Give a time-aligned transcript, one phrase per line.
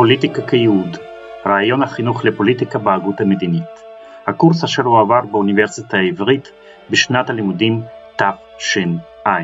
[0.00, 0.96] פוליטיקה כייעוד
[1.46, 3.84] רעיון החינוך לפוליטיקה בהגות המדינית.
[4.26, 6.52] הקורס אשר הועבר באוניברסיטה העברית
[6.90, 7.82] בשנת הלימודים
[8.16, 9.38] תשע"ה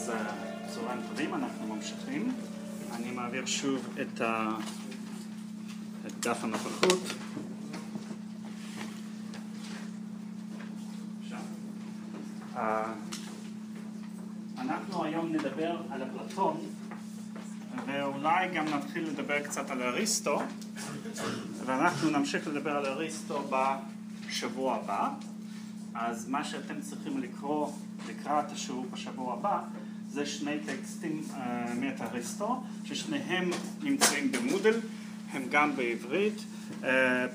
[0.00, 0.12] אז
[0.74, 2.34] צהריים טובים, אנחנו ממשיכים.
[2.92, 4.56] אני מעביר שוב את, ה...
[6.06, 6.98] את דף הנוכחות.
[14.58, 16.60] אנחנו היום נדבר על אפלטון
[17.86, 20.42] ואולי גם נתחיל לדבר קצת על אריסטו
[21.66, 25.10] ואנחנו נמשיך לדבר על אריסטו בשבוע הבא
[25.94, 27.70] אז מה שאתם צריכים לקרוא
[28.08, 29.60] לקראת השיעור בשבוע הבא
[30.12, 31.34] זה שני טקסטים uh,
[31.80, 33.50] מאת אריסטו ששניהם
[33.82, 34.80] נמצאים במודל
[35.32, 36.38] הם גם בעברית.
[36.82, 36.84] uh,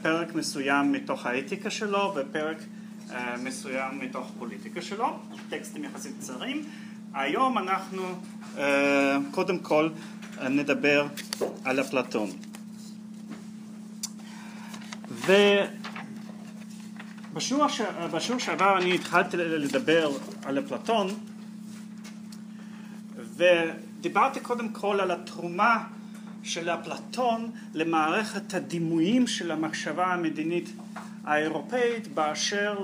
[0.01, 2.57] פרק מסוים מתוך האתיקה שלו ופרק
[3.09, 5.19] uh, מסוים מתוך פוליטיקה שלו.
[5.49, 6.65] טקסטים יחסית קצרים.
[7.13, 8.01] היום אנחנו
[8.55, 8.59] uh,
[9.31, 9.89] קודם כל
[10.37, 11.07] uh, נדבר
[11.63, 12.29] על אפלטון.
[15.11, 15.33] ו...
[17.33, 20.11] בשיעור שעבר אני התחלתי לדבר
[20.45, 21.07] על אפלטון
[23.37, 25.83] ודיברתי קודם כל על התרומה
[26.43, 30.69] של אפלטון למערכת הדימויים של המחשבה המדינית
[31.23, 32.77] האירופאית באשר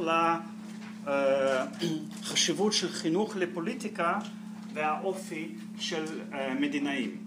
[2.22, 4.20] לחשיבות של חינוך לפוליטיקה
[4.74, 5.48] והאופי
[5.80, 6.04] של
[6.60, 7.18] מדינאים.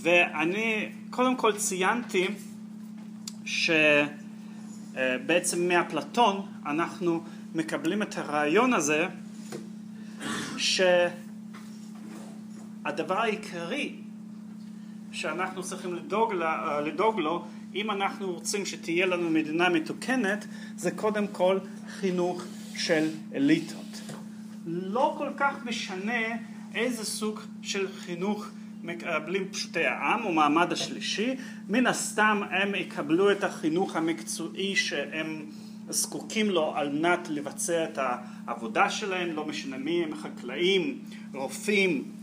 [0.00, 2.28] ואני קודם כל ציינתי
[3.44, 3.70] ש...
[5.26, 9.06] בעצם מאפלטון אנחנו מקבלים את הרעיון הזה
[12.88, 13.92] שהדבר העיקרי
[15.12, 16.32] שאנחנו צריכים לדאוג,
[16.84, 17.44] לדאוג לו
[17.74, 22.44] אם אנחנו רוצים שתהיה לנו מדינה מתוקנת זה קודם כל חינוך
[22.76, 24.00] של אליטות.
[24.66, 26.36] לא כל כך משנה
[26.74, 28.48] איזה סוג של חינוך
[28.82, 31.34] מקבלים פשוטי העם או מעמד השלישי,
[31.68, 35.46] מן הסתם הם יקבלו את החינוך המקצועי שהם
[35.88, 40.98] זקוקים לו על מנת לבצע את העבודה שלהם, לא משנה מי הם, חקלאים,
[41.34, 42.17] רופאים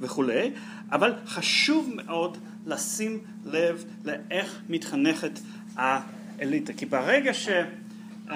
[0.00, 0.50] וכולי,
[0.92, 5.40] אבל חשוב מאוד לשים לב לאיך מתחנכת
[5.76, 8.30] האליטה, כי ברגע, ש, uh,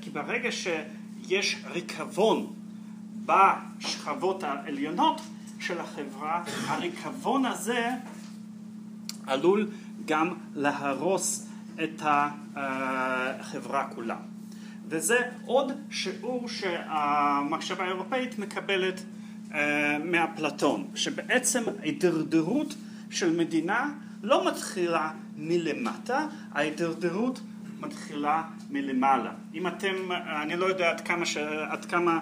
[0.00, 2.52] כי ברגע שיש ריקבון
[3.26, 5.20] בשכבות העליונות
[5.60, 7.90] של החברה, הריקבון הזה
[9.26, 9.68] עלול
[10.04, 11.48] גם להרוס
[11.82, 12.02] את
[12.56, 14.16] החברה כולה.
[14.88, 19.00] וזה עוד שיעור שהמחשבה האירופאית מקבלת
[20.04, 22.74] מאפלטון, שבעצם ההידרדרות
[23.10, 27.40] של מדינה לא מתחילה מלמטה, ההידרדרות
[27.80, 29.32] מתחילה מלמעלה.
[29.54, 29.94] אם אתם,
[30.42, 31.24] אני לא יודע עד כמה,
[31.68, 32.18] עד כמה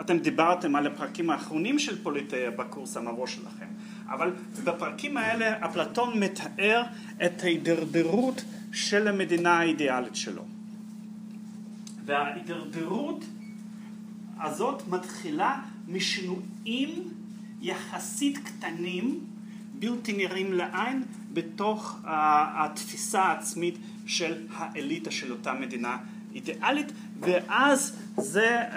[0.00, 3.66] אתם דיברתם על הפרקים האחרונים של פוליטאיה בקורס המבוא שלכם,
[4.08, 4.32] אבל
[4.64, 6.82] בפרקים האלה אפלטון מתאר
[7.26, 10.42] את ההידרדרות של המדינה האידיאלית שלו.
[12.04, 13.24] וההידרדרות
[14.40, 17.08] הזאת מתחילה משינויים
[17.60, 19.20] יחסית קטנים,
[19.78, 25.96] בלתי נראים לעין, בתוך התפיסה העצמית של האליטה של אותה מדינה
[26.34, 28.74] אידיאלית, ואז זה uh,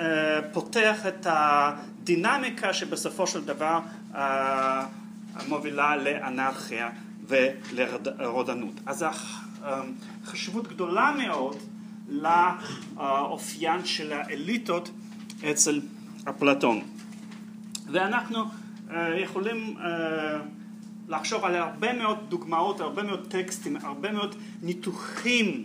[0.53, 3.79] פותח את הדינמיקה שבסופו של דבר
[4.13, 4.17] uh,
[5.47, 6.89] מובילה לאנרכיה
[7.27, 8.79] ולרודנות.
[8.85, 9.05] אז
[10.25, 11.57] חשיבות גדולה מאוד
[12.09, 14.91] לאופיין של האליטות
[15.51, 15.81] אצל
[16.29, 16.81] אפלטון.
[17.91, 19.81] ואנחנו uh, יכולים uh,
[21.07, 25.63] לחשוב על הרבה מאוד דוגמאות, הרבה מאוד טקסטים, הרבה מאוד ניתוחים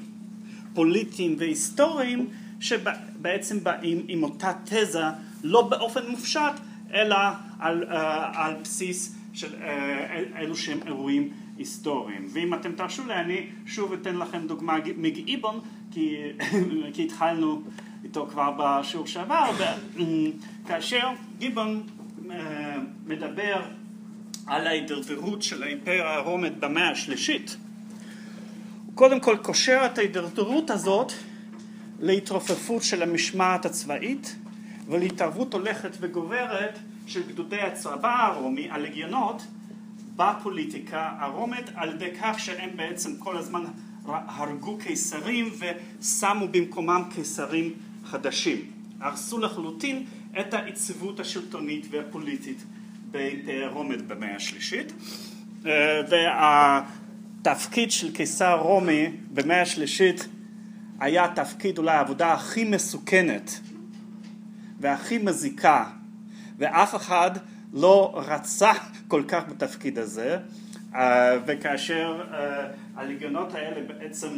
[0.75, 2.29] פוליטיים והיסטוריים
[2.61, 5.05] שבעצם באים עם אותה תזה
[5.45, 6.53] לא באופן מופשט
[6.95, 7.17] אלא
[7.59, 7.95] על, uh,
[8.35, 9.55] על בסיס של
[10.37, 15.61] אלו שהם אירועים היסטוריים ואם אתם תרשו לי אני שוב אתן לכם דוגמה מגיבון
[15.93, 16.17] כי,
[16.95, 17.63] כי התחלנו
[18.05, 19.51] איתו כבר בשיעור שעבר
[20.69, 21.09] כאשר
[21.39, 21.83] גיבון
[22.29, 22.33] uh,
[23.07, 23.63] מדבר
[24.47, 27.57] על ההידרדרות של האימפריה הרומית במאה השלישית
[28.97, 31.13] קודם כל קושר את ההידרדרות הזאת
[32.01, 34.37] להתרופפות של המשמעת הצבאית
[34.87, 39.43] ולהתערבות הולכת וגוברת של גדודי הצבא הרומי, הלגיונות,
[40.17, 43.65] בפוליטיקה הרומית על ידי כך שהם בעצם כל הזמן
[44.05, 47.73] הרגו קיסרים ושמו במקומם קיסרים
[48.07, 48.71] חדשים.
[49.01, 50.05] הרסו לחלוטין
[50.41, 52.65] את היציבות השלטונית והפוליטית
[53.11, 54.93] באימפריה רומית במאה השלישית.
[56.11, 60.29] והתפקיד של קיסר רומי במאה השלישית
[61.01, 63.61] היה תפקיד אולי העבודה הכי מסוכנת
[64.81, 65.85] והכי מזיקה
[66.59, 67.31] ואף אחד
[67.73, 68.73] לא רצה
[69.09, 70.39] כל כך בתפקיד הזה
[71.47, 72.25] וכאשר
[72.97, 74.29] הלגיונות האלה בעצם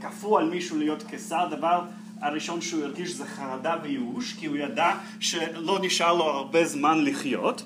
[0.00, 1.84] כפו על מישהו להיות קיסר הדבר
[2.20, 7.62] הראשון שהוא הרגיש זה חרדה וייאוש כי הוא ידע שלא נשאר לו הרבה זמן לחיות.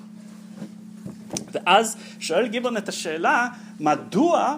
[1.51, 3.47] ואז שואל גיבון את השאלה
[3.79, 4.57] מדוע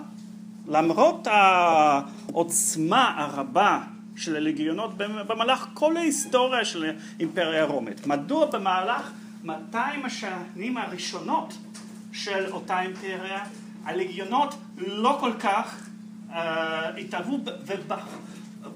[0.68, 3.82] למרות העוצמה הרבה
[4.16, 9.12] של הלגיונות במהלך כל ההיסטוריה של האימפריה הרומית מדוע במהלך
[9.44, 11.54] 200 השנים הראשונות
[12.14, 13.44] של אותה אימפריה
[13.86, 15.88] הלגיונות לא כל כך
[16.30, 16.34] uh,
[16.98, 17.40] התאהבו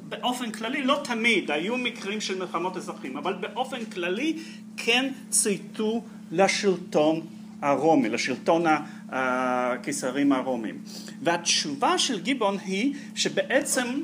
[0.10, 4.38] באופן כללי, לא תמיד, היו מקרים של מלחמות אזרחים, אבל באופן כללי
[4.78, 7.22] כן צייתו לשלטון
[7.62, 8.64] הרומי, לשלטון
[9.10, 10.78] הקיסרים הרומיים.
[11.22, 14.02] והתשובה של גיבון היא שבעצם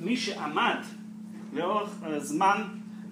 [0.00, 0.76] מי שעמד
[1.52, 2.62] לאורך זמן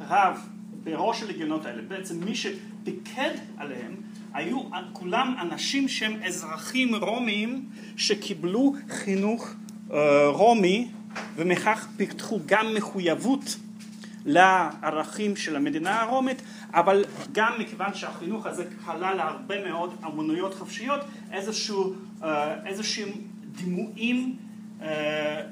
[0.01, 0.39] רב
[0.85, 3.95] בראש הלגיונות האלה, בעצם מי שפיקד עליהם
[4.35, 4.61] היו
[4.93, 7.65] כולם אנשים שהם אזרחים רומיים
[7.97, 9.55] שקיבלו חינוך
[10.27, 10.89] רומי
[11.37, 13.57] ומכך פיתחו גם מחויבות
[14.25, 16.43] לערכים של המדינה הרומית
[16.75, 21.01] אבל גם מכיוון שהחינוך הזה כלל הרבה מאוד אמנויות חופשיות
[21.33, 21.95] איזשהו,
[22.67, 23.09] איזשהם
[23.57, 24.37] דימויים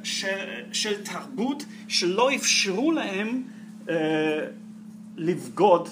[0.03, 3.43] של, של תרבות שלא אפשרו להם
[5.17, 5.89] לבגוד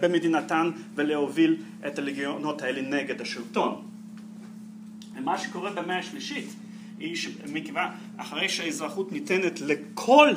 [0.00, 3.88] במדינתן ולהוביל את הלגיונות האלה נגד השלטון.
[5.20, 6.48] מה שקורה במאה השלישית
[7.02, 10.30] היא שמכיוון אחרי שהאזרחות ניתנת לכל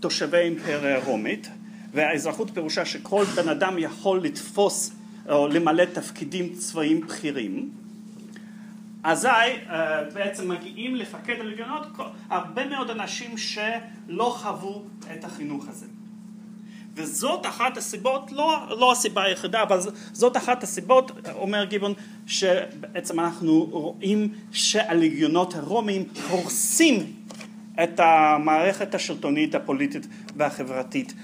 [0.00, 1.48] תושבי האימפריה הרומית
[1.92, 4.92] והאזרחות פירושה שכל בן אדם יכול לתפוס
[5.28, 7.70] או למלא תפקידים צבאיים בכירים
[9.02, 9.28] אזי
[10.14, 11.86] בעצם מגיעים לפקד הלגיונות
[12.30, 14.82] הרבה מאוד אנשים שלא חוו
[15.12, 15.86] את החינוך הזה
[16.94, 19.78] וזאת אחת הסיבות, לא, לא הסיבה היחידה, אבל
[20.12, 21.94] זאת אחת הסיבות, אומר גיבון,
[22.26, 27.12] שבעצם אנחנו רואים שהלגיונות הרומיים הורסים
[27.82, 30.06] את המערכת השלטונית, הפוליטית
[30.36, 31.14] והחברתית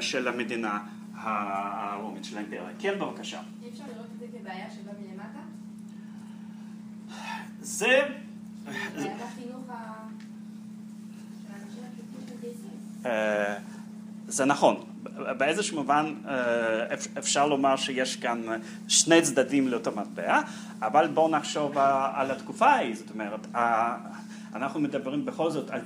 [0.00, 0.78] של המדינה
[1.14, 2.62] הרומית של האימפריה.
[2.78, 3.40] כן, בבקשה.
[3.62, 5.38] אי אפשר לראות את זה כבעיה שבאה מלמטה?
[7.60, 8.00] זה...
[12.24, 12.70] שמתגייסים.
[14.28, 14.84] זה נכון,
[15.38, 16.14] באיזשהו מובן
[17.18, 18.42] אפשר לומר שיש כאן
[18.88, 20.40] שני צדדים לאותו מטבע,
[20.80, 21.78] אבל בואו נחשוב
[22.12, 23.46] על התקופה ההיא, זאת אומרת,
[24.54, 25.80] אנחנו מדברים בכל זאת על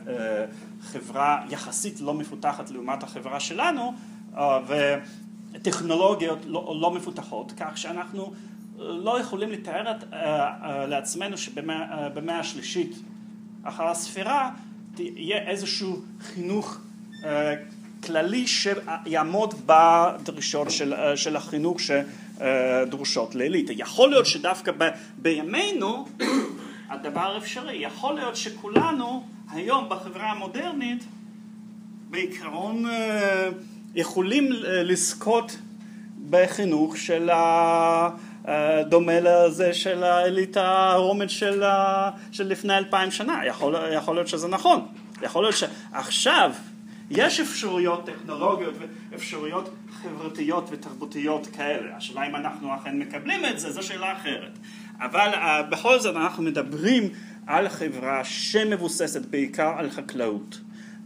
[0.82, 3.94] חברה יחסית לא מפותחת לעומת החברה שלנו,
[5.54, 8.32] וטכנולוגיות לא, לא מפותחות, כך שאנחנו
[8.78, 10.04] לא יכולים לתאר את,
[10.88, 12.96] לעצמנו שבמאה השלישית
[13.62, 14.50] אחר הספירה
[14.94, 16.80] תהיה איזשהו חינוך
[18.06, 23.72] כללי שיעמוד בדרישות של, של החינוך שדרושות לאליטה.
[23.72, 26.06] יכול להיות שדווקא ב, בימינו
[26.90, 31.04] הדבר אפשרי, יכול להיות שכולנו היום בחברה המודרנית
[32.10, 32.84] בעיקרון
[33.94, 35.56] יכולים לזכות
[36.30, 37.30] בחינוך של
[38.88, 41.62] דומה לזה של האליטה הרומית של,
[42.32, 44.86] של לפני אלפיים שנה, יכול, יכול להיות שזה נכון,
[45.22, 46.52] יכול להיות שעכשיו
[47.14, 48.74] יש אפשרויות טכנולוגיות
[49.10, 49.70] ואפשרויות
[50.02, 51.96] חברתיות ותרבותיות כאלה.
[51.96, 54.58] השאלה אם אנחנו אכן מקבלים את זה, זו שאלה אחרת.
[54.98, 57.08] אבל uh, בכל זאת אנחנו מדברים
[57.46, 60.60] על חברה שמבוססת בעיקר על חקלאות.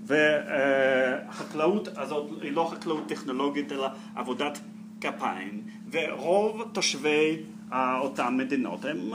[0.04, 4.58] והחקלאות uh, הזאת היא לא חקלאות טכנולוגית אלא עבודת
[5.00, 7.36] כפיים ורוב תושבי
[7.70, 9.12] uh, אותן מדינות הם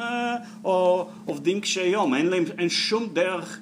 [0.63, 3.60] או עובדים קשי יום, אין להם, אין שום דרך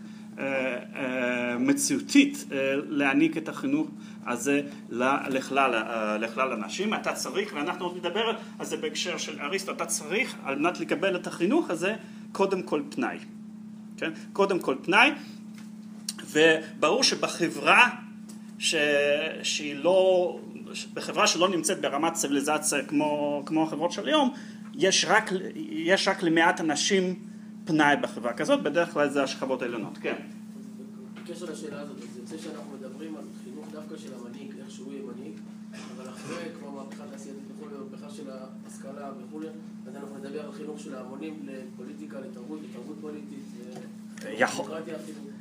[1.59, 2.45] מציאותית
[2.89, 3.87] להעניק את החינוך
[4.25, 4.61] הזה
[5.29, 5.83] לכלל,
[6.19, 6.93] לכלל אנשים.
[6.93, 11.15] אתה צריך, ואנחנו עוד נדבר על זה בהקשר של אריסטו, אתה צריך על מנת לקבל
[11.15, 11.95] את החינוך הזה
[12.31, 13.17] קודם כל פנאי.
[13.97, 14.11] כן?
[14.33, 15.11] קודם כל פנאי,
[16.25, 17.89] וברור שבחברה
[18.59, 18.75] ש...
[19.43, 20.39] שהיא לא,
[20.93, 24.33] בחברה שלא נמצאת ברמת ציוויליזציה כמו, כמו החברות של היום,
[24.75, 25.31] יש רק,
[25.69, 27.15] יש רק למעט אנשים
[27.69, 30.15] פנאי בחברה כזאת, בדרך כלל זה השכבות העליונות, כן.
[31.13, 35.03] בקשר לשאלה הזאת, זה יוצא שאנחנו מדברים על חינוך דווקא של המנהיג, איך שהוא יהיה
[35.03, 35.33] מנהיג,
[35.95, 39.47] אבל אחרי כמו מהפכה תעשייתית וכולי, מהפכה של ההשכלה וכולי,
[39.87, 43.39] אז אנחנו נדבר על חינוך של ההמונים לפוליטיקה, לתרבות, לתרבות פוליטית,
[44.29, 44.65] יכול,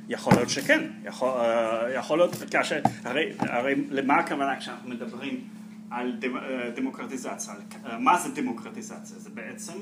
[0.09, 5.47] יכול להיות שכן, יכול, אה, יכול להיות, כאשר, הרי, הרי למה הכוונה כשאנחנו מדברים
[5.91, 6.19] על
[6.75, 7.53] דמוקרטיזציה?
[7.99, 9.19] מה זה דמוקרטיזציה?
[9.19, 9.73] זה בעצם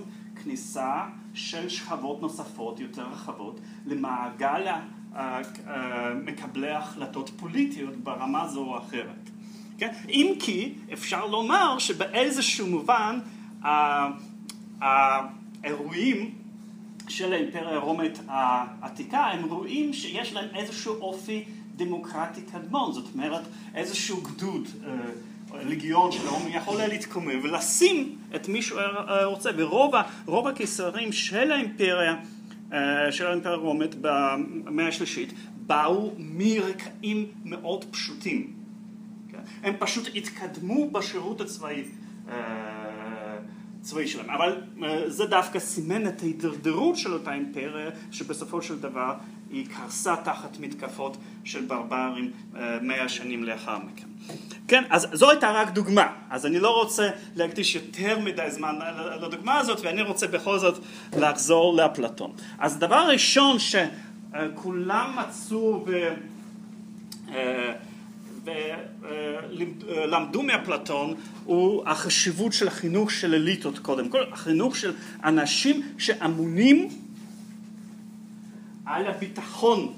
[0.44, 4.68] כניסה של שכבות נוספות יותר רחבות למעגל
[6.24, 9.30] מקבלי ההחלטות פוליטיות ברמה זו או אחרת.
[9.78, 9.94] כן?
[10.10, 13.20] אם כי אפשר לומר שבאיזשהו מובן
[14.82, 16.32] האירועים
[17.08, 21.46] של האימפריה הרומית העתיקה הם רואים שיש להם איזשהו אופי
[21.76, 23.42] דמוקרטי קדמון, זאת אומרת
[23.76, 24.68] איזשהו גדוד,
[25.54, 28.82] אה, לגיון של הרומי יכול להתקומם ולשים את מי שהוא
[29.24, 29.50] רוצה
[30.26, 32.16] ורוב הקיסרים של האימפריה
[32.74, 38.54] אה, של האימפריה הרומית במאה השלישית באו מרקעים מאוד פשוטים.
[39.32, 39.40] כן?
[39.64, 41.84] הם פשוט התקדמו בשירות הצבאי
[42.30, 42.36] אה,
[43.82, 44.30] צבאי שלהם.
[44.30, 49.14] אבל אה, זה דווקא סימן את ההידרדרות של אותה אימפריה, שבסופו של דבר
[49.50, 52.32] היא קרסה תחת מתקפות של ברברים
[52.82, 54.08] מאה שנים לאחר מכן.
[54.68, 58.76] כן, אז זו הייתה רק דוגמה, אז אני לא רוצה להקדיש יותר מדי זמן
[59.22, 60.80] לדוגמה הזאת ואני רוצה בכל זאת
[61.18, 62.32] לחזור לאפלטון.
[62.60, 65.86] אז הדבר הראשון שכולם מצאו.
[68.44, 71.14] ולמדו מאפלטון
[71.46, 74.94] הוא החשיבות של החינוך של אליטות קודם כל, החינוך של
[75.24, 76.88] אנשים שאמונים
[78.86, 79.94] על הביטחון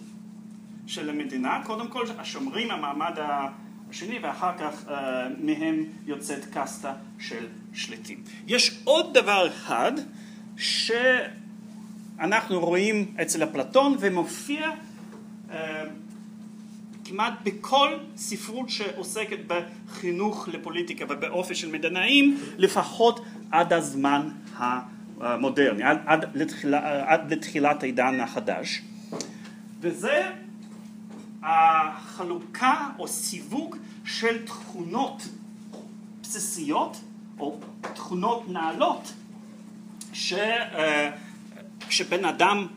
[0.88, 3.20] של המדינה, קודם כל השומרים המעמד
[3.89, 4.91] השני ואחר כך uh,
[5.39, 8.24] מהם יוצאת קסטה של שליטים.
[8.48, 9.91] יש עוד דבר אחד
[10.58, 14.69] שאנחנו רואים אצל אפלטון ומופיע
[15.50, 15.53] uh,
[17.05, 26.25] כמעט בכל ספרות שעוסקת בחינוך לפוליטיקה ובאופי של מדינאים לפחות עד הזמן המודרני, עד, עד,
[26.34, 28.81] לתחילה, עד לתחילת העידן החדש
[29.81, 30.31] וזה
[31.43, 35.27] החלוקה או סיווג של תכונות
[36.22, 36.98] בסיסיות
[37.39, 37.60] או
[37.93, 39.13] תכונות נעלות
[40.13, 41.12] ש, אה,
[41.89, 42.67] שבן אדם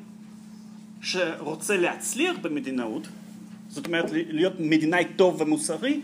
[1.03, 3.09] שרוצה להצליח במדינאות,
[3.69, 6.01] זאת אומרת להיות מדינאי טוב ומוסרי,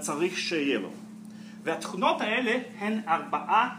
[0.00, 0.90] צריך שיהיה לו.
[1.62, 3.76] והתכונות האלה הן ארבעה,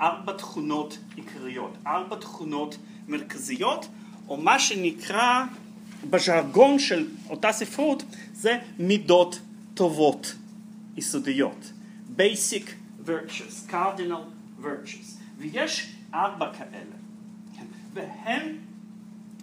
[0.00, 3.88] ארבע תכונות עיקריות, ארבע תכונות מרכזיות,
[4.28, 5.44] או מה שנקרא
[6.10, 9.40] בז'רגון של אותה ספרות זה מידות
[9.74, 10.34] טובות
[10.96, 11.72] יסודיות,
[12.16, 12.68] basic
[13.06, 16.96] virtues, cardinal virtues, ויש ארבע כאלה,
[17.56, 17.64] כן?
[17.92, 18.56] והם,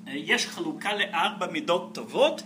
[0.08, 2.43] יש חלוקה לארבע מידות טובות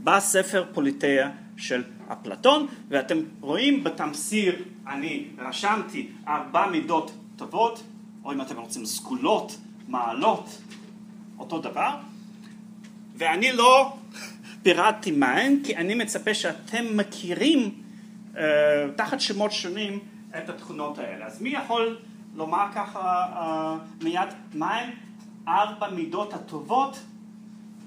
[0.00, 1.82] בספר פוליטאה של
[2.12, 7.82] אפלטון, ואתם רואים בתמסיר אני רשמתי ארבע מידות טובות,
[8.24, 9.56] או אם אתם רוצים סגולות,
[9.88, 10.58] מעלות,
[11.38, 11.96] אותו דבר,
[13.14, 13.96] ואני לא
[14.62, 17.74] פירטתי מהן, כי אני מצפה שאתם מכירים
[18.34, 18.38] uh,
[18.96, 19.98] תחת שמות שונים
[20.38, 21.26] את התכונות האלה.
[21.26, 21.98] אז מי יכול
[22.34, 24.90] לומר ככה uh, מיד מהן
[25.48, 26.98] ארבע מידות הטובות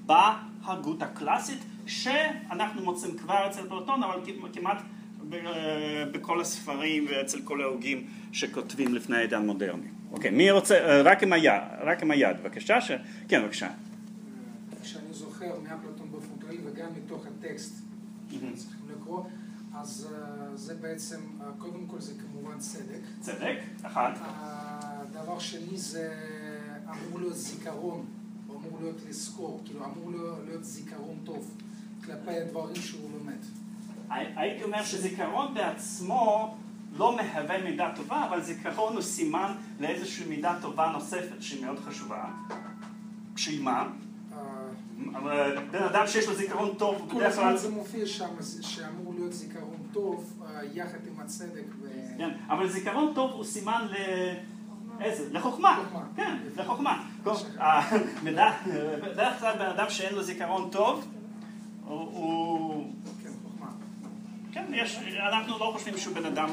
[0.06, 4.20] בהגות הקלאסית, שאנחנו מוצאים כבר אצל פלטון, אבל
[4.52, 4.82] כמעט
[5.32, 9.86] אה, בכל הספרים ואצל כל ההוגים שכותבים לפני העידן מודרני.
[10.12, 12.90] אוקיי, מי רוצה, רק עם היד, רק עם היד, בבקשה, ש...
[13.28, 13.68] כן, בבקשה.
[15.48, 17.74] זוכר מאפלטון באופן כללי וגם מתוך הטקסט
[18.30, 19.24] שצריכים לקרוא,
[19.74, 23.00] אז אה, זה בעצם, אה, קודם כל זה כמובן צדק.
[23.20, 24.12] צדק, אחד.
[24.22, 26.14] הדבר שני זה
[26.84, 28.06] אמור להיות זיכרון,
[28.48, 30.10] או אמור להיות לזכור, כאילו אמור
[30.44, 31.50] להיות זיכרון טוב
[32.04, 33.38] כלפי הדברים שהוא לומד.
[34.10, 36.56] הייתי אומר שזיכרון בעצמו
[36.96, 42.24] לא מהווה מידה טובה, אבל זיכרון הוא סימן לאיזושהי מידה טובה נוספת שהיא מאוד חשובה.
[43.36, 43.88] שהיא מה?
[45.70, 47.56] בן אדם שיש לו זיכרון טוב, בדרך כלל...
[47.56, 48.28] זה מופיע שם,
[48.60, 51.64] שאמור להיות זיכרון טוב, אה, יחד עם הצדק.
[52.18, 53.94] כן, אבל זיכרון טוב הוא סימן ל...
[55.00, 55.24] איזה?
[55.32, 55.84] לחוכמה.
[56.16, 57.04] כן, לחוכמה.
[59.02, 61.06] בדרך כלל בן אדם שאין לו זיכרון טוב,
[61.84, 62.92] הוא...
[63.22, 63.30] כן.
[64.52, 66.48] כן, יש, אנחנו לא חושבים שהוא בן אדם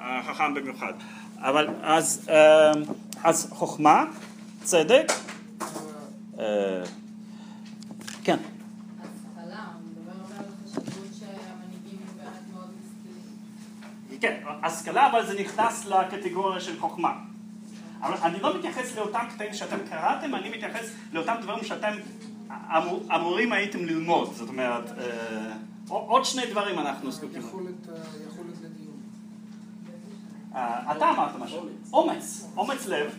[0.00, 0.92] אה, חכם במיוחד.
[1.38, 2.72] אבל אז, אה,
[3.24, 4.04] אז חוכמה,
[4.62, 5.12] צדק,
[8.24, 8.36] כן.
[14.20, 17.18] כן, השכלה אבל זה נכנס לקטגוריה של חוכמה.
[18.00, 21.92] אבל אני לא מתייחס לאותם קטעים שאתם קראתם, אני מתייחס לאותם דברים שאתם
[22.50, 24.32] אמור, אמורים הייתם ללמוד.
[24.34, 25.52] זאת אומרת, אה,
[25.88, 27.42] עוד שני דברים אנחנו זקוקים.
[27.42, 28.96] יכולת לדיון.
[30.54, 31.68] אה, אתה אמרת משהו.
[31.92, 32.48] אומץ.
[32.56, 33.14] אומץ לב.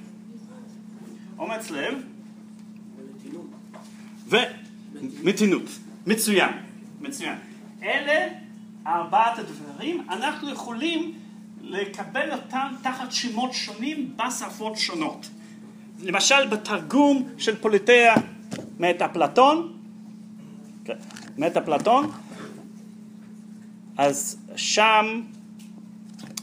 [1.38, 1.94] אומץ לב.
[4.28, 4.38] ו...
[5.24, 5.64] מתינות.
[6.08, 6.50] מצוין,
[7.02, 7.36] מצוין.
[7.84, 8.28] אלה
[8.88, 11.14] ארבעת הדברים, אנחנו יכולים
[11.62, 15.30] לקבל אותם תחת שמות שונים בשפות שונות.
[16.04, 18.16] למשל בתרגום של פוליטאה
[18.80, 19.74] מאת אפלטון,
[20.86, 20.94] כן,
[21.38, 22.12] מאת אפלטון,
[23.98, 25.22] אז שם,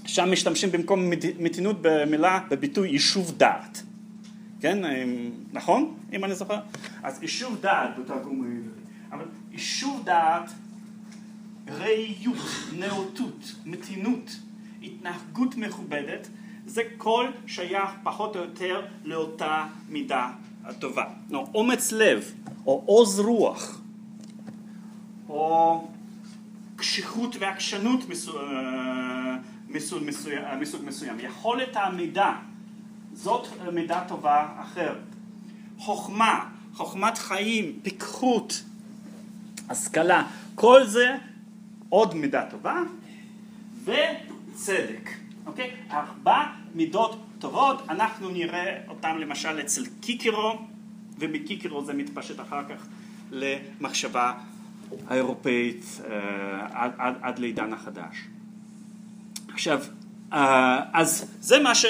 [0.07, 3.83] שם משתמשים במקום מתינות במילה, בביטוי יישוב דעת.
[4.61, 4.79] כן,
[5.53, 5.95] נכון?
[6.13, 6.59] אם אני זוכר?
[7.03, 8.79] אז יישוב דעת בתרגום העברי.
[9.13, 10.51] אבל יישוב דעת,
[11.69, 12.37] ראיות,
[12.79, 14.37] נאותות, מתינות,
[14.83, 16.29] התנהגות מכובדת,
[16.67, 20.31] זה כל שייך פחות או יותר לאותה מידה
[20.65, 21.05] הטובה.
[21.31, 22.35] לא, אומץ לב,
[22.67, 23.81] או עוז רוח,
[25.29, 25.89] או
[26.77, 29.37] קשיחות ועקשנות אה,
[29.69, 31.21] מסוים, מסוג מסוים.
[31.21, 32.37] יכולת העמידה,
[33.23, 35.03] זאת מידה טובה אחרת.
[35.79, 38.63] חוכמה, חוכמת חיים, פיקחות,
[39.69, 41.17] השכלה, כל זה
[41.89, 42.83] עוד מידה טובה,
[43.85, 45.11] וצדק.
[45.47, 45.71] אוקיי?
[45.91, 46.45] ארבע
[46.75, 50.59] מידות טובות, אנחנו נראה אותן למשל אצל קיקירו,
[51.19, 52.87] ומקיקירו זה מתפשט אחר כך
[53.31, 54.33] למחשבה
[55.07, 56.03] האירופאית uh,
[56.73, 58.17] עד, עד, עד לעידן החדש.
[59.53, 59.83] עכשיו,
[60.31, 61.89] אז זה מה, ש, uh,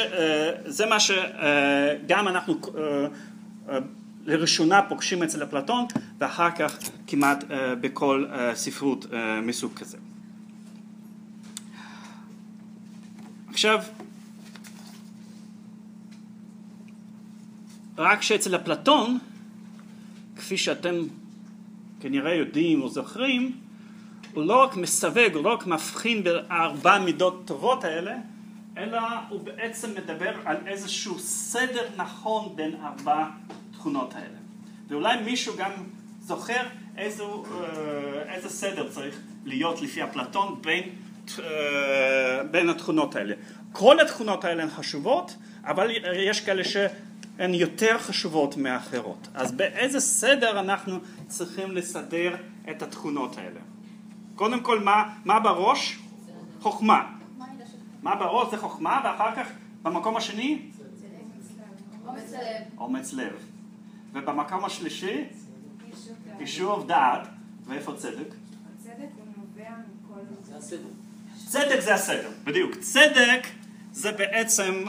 [0.65, 2.69] זה מה שגם uh, אנחנו uh,
[3.69, 3.73] uh,
[4.25, 5.85] לראשונה פוגשים אצל אפלטון
[6.19, 7.47] ואחר כך כמעט uh,
[7.81, 9.99] בכל uh, ספרות uh, מסוג כזה.
[13.51, 13.83] עכשיו,
[17.99, 19.19] רק שאצל אפלטון,
[20.37, 20.95] כפי שאתם
[22.01, 23.53] כנראה יודעים או זוכרים,
[24.35, 28.17] הוא לא רק מסווג, הוא לא רק מבחין בארבע מידות טובות האלה,
[28.77, 33.25] אלא הוא בעצם מדבר על איזשהו סדר נכון בין ארבע
[33.73, 34.39] תכונות האלה.
[34.89, 35.71] ואולי מישהו גם
[36.21, 36.63] זוכר
[36.97, 40.83] איזו, אה, איזה סדר צריך להיות לפי אפלטון בין,
[41.39, 43.35] אה, בין התכונות האלה.
[43.73, 49.29] כל התכונות האלה הן חשובות, אבל יש כאלה שהן יותר חשובות מאחרות.
[49.35, 52.37] אז באיזה סדר אנחנו צריכים לסדר
[52.71, 53.61] את התכונות האלה?
[54.39, 55.99] קודם כל, מה, מה בראש?
[56.61, 57.11] חוכמה.
[58.03, 59.49] מה בראש זה חוכמה, ואחר כך
[59.83, 60.63] במקום השני?
[62.79, 63.33] אומץ לב.
[64.13, 65.25] ובמקום השלישי?
[66.41, 67.29] יישוב דעת.
[67.67, 68.35] ואיפה צדק?
[68.79, 70.21] הצדק הוא נובע מכל...
[70.43, 70.89] זה הסדר.
[71.47, 72.75] צדק זה הסדר, בדיוק.
[72.77, 73.47] צדק
[73.93, 74.85] זה בעצם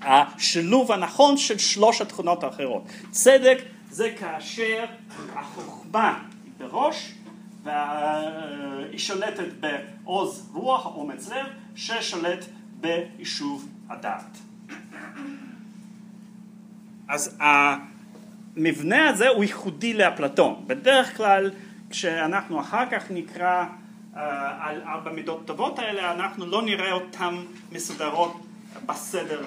[0.00, 2.82] השילוב הנכון של שלוש התכונות האחרות.
[3.10, 3.58] צדק
[3.90, 4.84] זה כאשר
[5.34, 7.12] החוכמה היא בראש
[7.66, 12.44] והיא שולטת בעוז רוח, אומץ לב, ששולט
[12.80, 14.38] ביישוב הדעת.
[17.08, 20.64] אז המבנה הזה הוא ייחודי לאפלטון.
[20.66, 21.50] בדרך כלל
[21.90, 24.18] כשאנחנו אחר כך נקרא uh,
[24.60, 27.34] על ארבע מידות טובות האלה, אנחנו לא נראה אותן
[27.72, 28.36] מסודרות
[28.86, 29.46] בסדר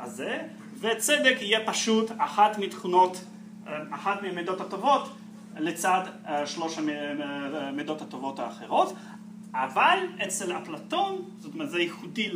[0.00, 0.38] הזה,
[0.80, 5.16] וצדק יהיה פשוט אחת מתכונות, uh, אחת מהמידות הטובות
[5.58, 8.94] לצד uh, שלוש המידות הטובות האחרות,
[9.54, 12.30] אבל אצל אפלטון, זאת אומרת זה ייחודי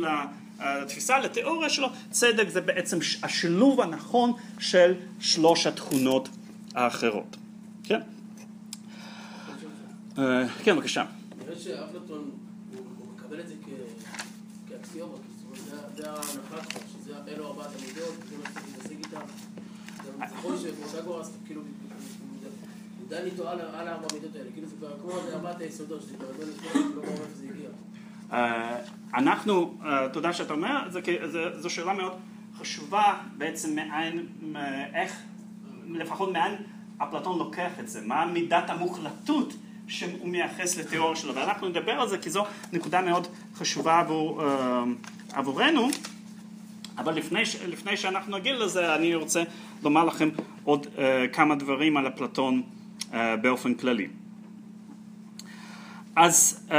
[0.59, 6.29] לתפיסה, לתיאוריה שלו, צדק זה בעצם השילוב הנכון של שלוש התכונות
[6.75, 7.37] האחרות.
[7.83, 8.01] כן?
[10.63, 11.05] כן, בבקשה.
[11.45, 12.31] נראה שאפלטון,
[12.97, 13.53] הוא את זה
[14.69, 15.17] כאקסיומה,
[15.95, 17.13] זה ההנחה שלך, שזה
[17.45, 19.21] ארבעת המידות, זה מה שצריך להתעסק איתם.
[20.07, 21.61] גם נכון שפרוטגורס, כאילו,
[23.11, 26.27] דן איתו על הארבע המידות האלה, כאילו זה כבר כמו ארבעת היסודות, שזה כבר
[26.75, 27.69] לא ברור איפה זה הגיע.
[29.13, 29.77] אנחנו,
[30.13, 30.87] תודה שאתה אומר,
[31.57, 32.13] זו שאלה מאוד
[32.57, 34.27] חשובה בעצם מאין,
[34.93, 35.21] איך,
[35.89, 36.55] לפחות מאין
[36.97, 39.53] אפלטון לוקח את זה, מה מידת המוחלטות
[39.87, 44.41] שהוא מייחס לתיאוריה שלו, ואנחנו נדבר על זה כי זו נקודה מאוד חשובה עבור,
[45.33, 45.89] עבורנו,
[46.97, 49.43] אבל לפני, לפני שאנחנו נגיע לזה אני רוצה
[49.83, 50.29] לומר לכם
[50.63, 50.87] עוד
[51.33, 52.61] כמה דברים על אפלטון
[53.13, 54.07] באופן כללי.
[56.15, 56.73] אז uh,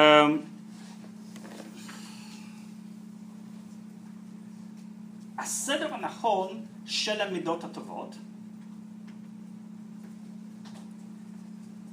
[5.39, 8.17] הסדר הנכון של המידות הטובות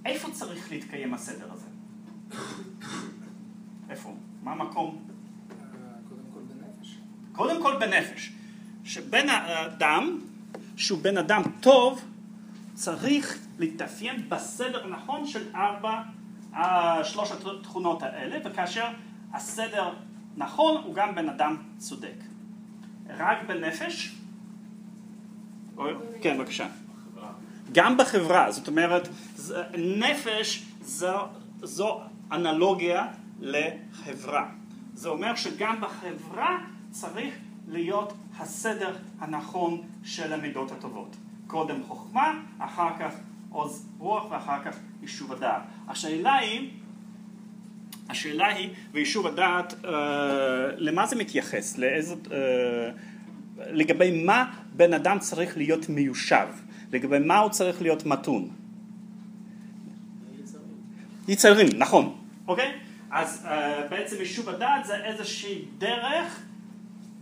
[0.05, 1.67] איפה צריך להתקיים הסדר הזה?
[3.89, 4.15] איפה?
[4.43, 5.07] מה המקום?
[6.09, 6.97] קודם כל בנפש.
[7.31, 8.31] קודם כל בנפש.
[8.83, 10.19] שבן האדם,
[10.77, 12.05] שהוא בן אדם טוב,
[12.73, 16.01] צריך להתאפיין בסדר הנכון של ארבע,
[17.03, 18.87] שלוש התכונות האלה, וכאשר
[19.33, 19.93] הסדר
[20.37, 22.15] נכון, הוא גם בן אדם צודק.
[23.17, 24.15] רק בנפש?
[26.21, 26.67] כן, בבקשה.
[27.71, 29.07] גם בחברה, זאת אומרת,
[29.77, 31.17] נפש זו,
[31.63, 33.07] זו אנלוגיה
[33.39, 34.49] לחברה.
[34.93, 36.57] זה אומר שגם בחברה
[36.91, 37.33] צריך
[37.67, 41.15] להיות הסדר הנכון של המידות הטובות.
[41.47, 43.13] קודם חוכמה, אחר כך
[43.51, 45.61] עוז רוח ואחר כך יישוב הדעת.
[45.87, 46.69] השאלה היא,
[48.09, 49.91] השאלה היא, ויישוב הדעת, אה,
[50.77, 51.77] למה זה מתייחס?
[51.77, 52.89] לאיזה, אה,
[53.57, 56.47] לגבי מה בן אדם צריך להיות מיושב?
[56.91, 58.49] לגבי מה הוא צריך להיות מתון?
[60.39, 60.63] יצרים.
[61.27, 62.71] יצרים, נכון, אוקיי?
[63.11, 63.49] אז uh,
[63.89, 66.43] בעצם יישוב הדעת זה איזושהי דרך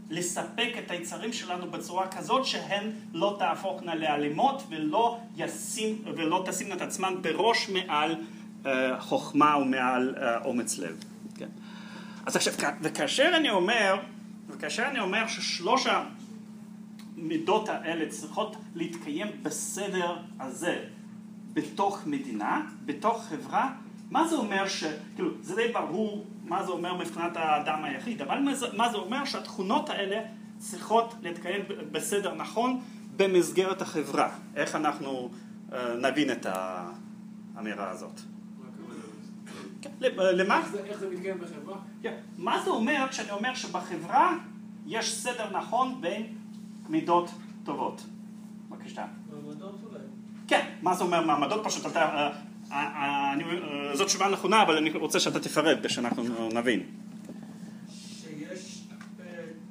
[0.10, 6.82] לספק את היצרים שלנו בצורה כזאת שהן לא תהפוכנה לאלימות ולא, ישים, ולא תשימנה את
[6.82, 8.15] עצמן בראש מעל
[8.63, 8.67] uh,
[9.00, 11.04] חוכמה ומעל uh, אומץ לב.
[11.36, 11.50] כן?
[12.26, 13.96] אז עכשיו, וכאשר אני אומר,
[14.48, 15.88] וכאשר אני אומר ששלוש
[17.17, 20.84] המידות האלה צריכות להתקיים בסדר הזה
[21.54, 23.72] בתוך מדינה, בתוך חברה,
[24.12, 24.84] מה זה אומר ש...
[25.15, 28.39] כאילו, זה די ברור מה זה אומר מבחינת האדם היחיד, אבל
[28.78, 30.22] מה זה, אומר שהתכונות האלה
[30.58, 32.82] צריכות להתקיים בסדר נכון
[33.15, 34.30] במסגרת החברה.
[34.56, 35.30] איך אנחנו
[35.74, 36.46] אה, נבין את
[37.56, 38.22] האמירה הזאת?
[39.82, 40.58] כן, למה?
[40.58, 41.78] איך זה- איך זה מתקיים בחברה?
[42.02, 42.15] כן.
[42.38, 44.38] מה זה אומר כשאני אומר שבחברה
[44.86, 46.26] יש סדר נכון בין
[46.89, 47.30] מידות
[47.63, 48.02] טובות?
[48.70, 49.06] בבקשה.
[49.32, 50.00] מעמדות אולי.
[50.48, 51.65] כן, מה זה אומר מעמדות?
[51.65, 52.30] פשוט אתה...
[52.71, 56.84] אה, אה, אני- אה, זאת תשובה נכונה, אבל אני רוצה שאתה תפרט כדי שאנחנו נבין.
[57.91, 58.84] שיש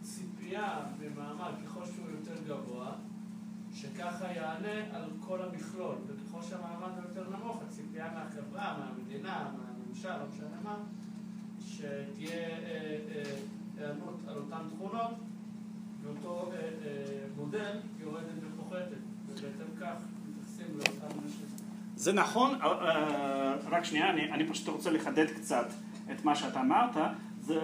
[0.02, 0.68] ציפייה
[1.00, 2.92] במעמד ככל שהוא יותר גבוה,
[3.74, 10.56] שככה יענה על כל המכלול, וככל שהמעמד יותר נמוך, הציפייה מהחברה, מהמדינה, מהממשל, לא משנה
[10.64, 10.76] מה,
[11.66, 12.48] שתהיה
[13.78, 15.10] היענות על אותן תכונות,
[16.02, 16.52] ואותו
[17.36, 19.94] מודל יורדת ופוחתת, ובהתאם כך
[20.28, 21.45] מתייחסים לאותם אנשים.
[21.96, 25.66] זה נכון, אה, אה, רק שנייה, אני, אני פשוט רוצה לחדד קצת
[26.12, 26.96] את מה שאתה אמרת.
[27.40, 27.60] זה,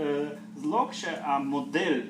[0.54, 2.00] זה לא כשהמודל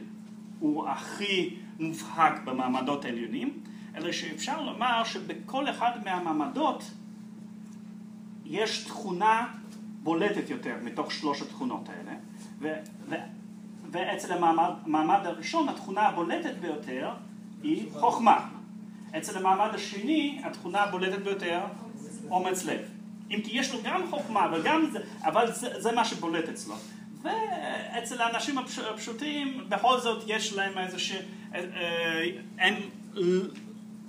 [0.58, 3.60] הוא הכי מובהק במעמדות העליונים,
[3.96, 6.90] אלא שאפשר לומר שבכל אחד מהמעמדות
[8.44, 9.48] יש תכונה
[10.02, 12.12] בולטת יותר מתוך שלוש התכונות האלה,
[12.60, 12.72] ו,
[13.08, 13.14] ו,
[13.90, 17.10] ואצל המעמד, המעמד הראשון התכונה הבולטת ביותר
[17.62, 18.48] היא חוכמה.
[19.18, 21.60] אצל המעמד השני התכונה הבולטת ביותר
[22.32, 22.80] אומץ לב.
[23.30, 26.74] אם כי יש לו גם חוכמה וגם זה, אבל זה, זה מה שבולט אצלו.
[27.22, 31.18] ואצל האנשים הפש, הפשוטים בכל זאת יש להם איזושהי,
[31.54, 32.74] אה, אה, הם,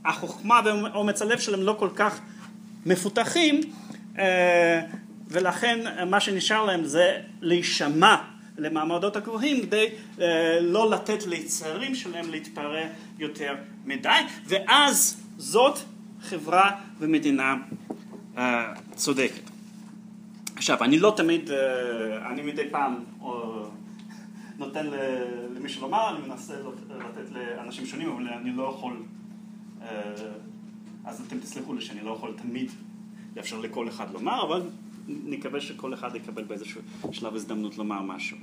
[0.06, 2.20] החוכמה ואומץ הלב שלהם לא כל כך
[2.86, 3.62] מפותחים
[4.20, 4.82] אה,
[5.28, 8.16] ולכן מה שנשאר להם זה להישמע
[8.58, 9.90] למעמדות הגבוהים כדי
[10.62, 12.82] לא לתת ליצרים שלהם להתפרע
[13.20, 13.56] יותר
[13.86, 15.80] מדי ואז זאת
[16.22, 17.56] חברה ומדינה
[18.96, 19.50] צודקת.
[20.56, 23.28] עכשיו אני לא תמיד, אה, אני מדי פעם אה,
[24.58, 26.54] נותן ל- למישהו לומר, אני מנסה
[26.90, 28.94] לתת לאנשים שונים אבל אני לא יכול
[29.82, 29.88] אה,
[31.06, 32.72] אז אתם תסלחו לי שאני לא יכול תמיד
[33.36, 34.62] לאפשר לכל אחד לומר, אבל
[35.08, 38.38] נקווה שכל אחד יקבל באיזשהו שלב הזדמנות לומר משהו.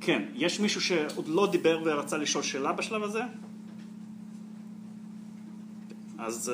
[0.00, 3.22] כן, יש מישהו שעוד לא דיבר ורצה לשאול שאלה בשלב הזה?
[6.18, 6.52] אז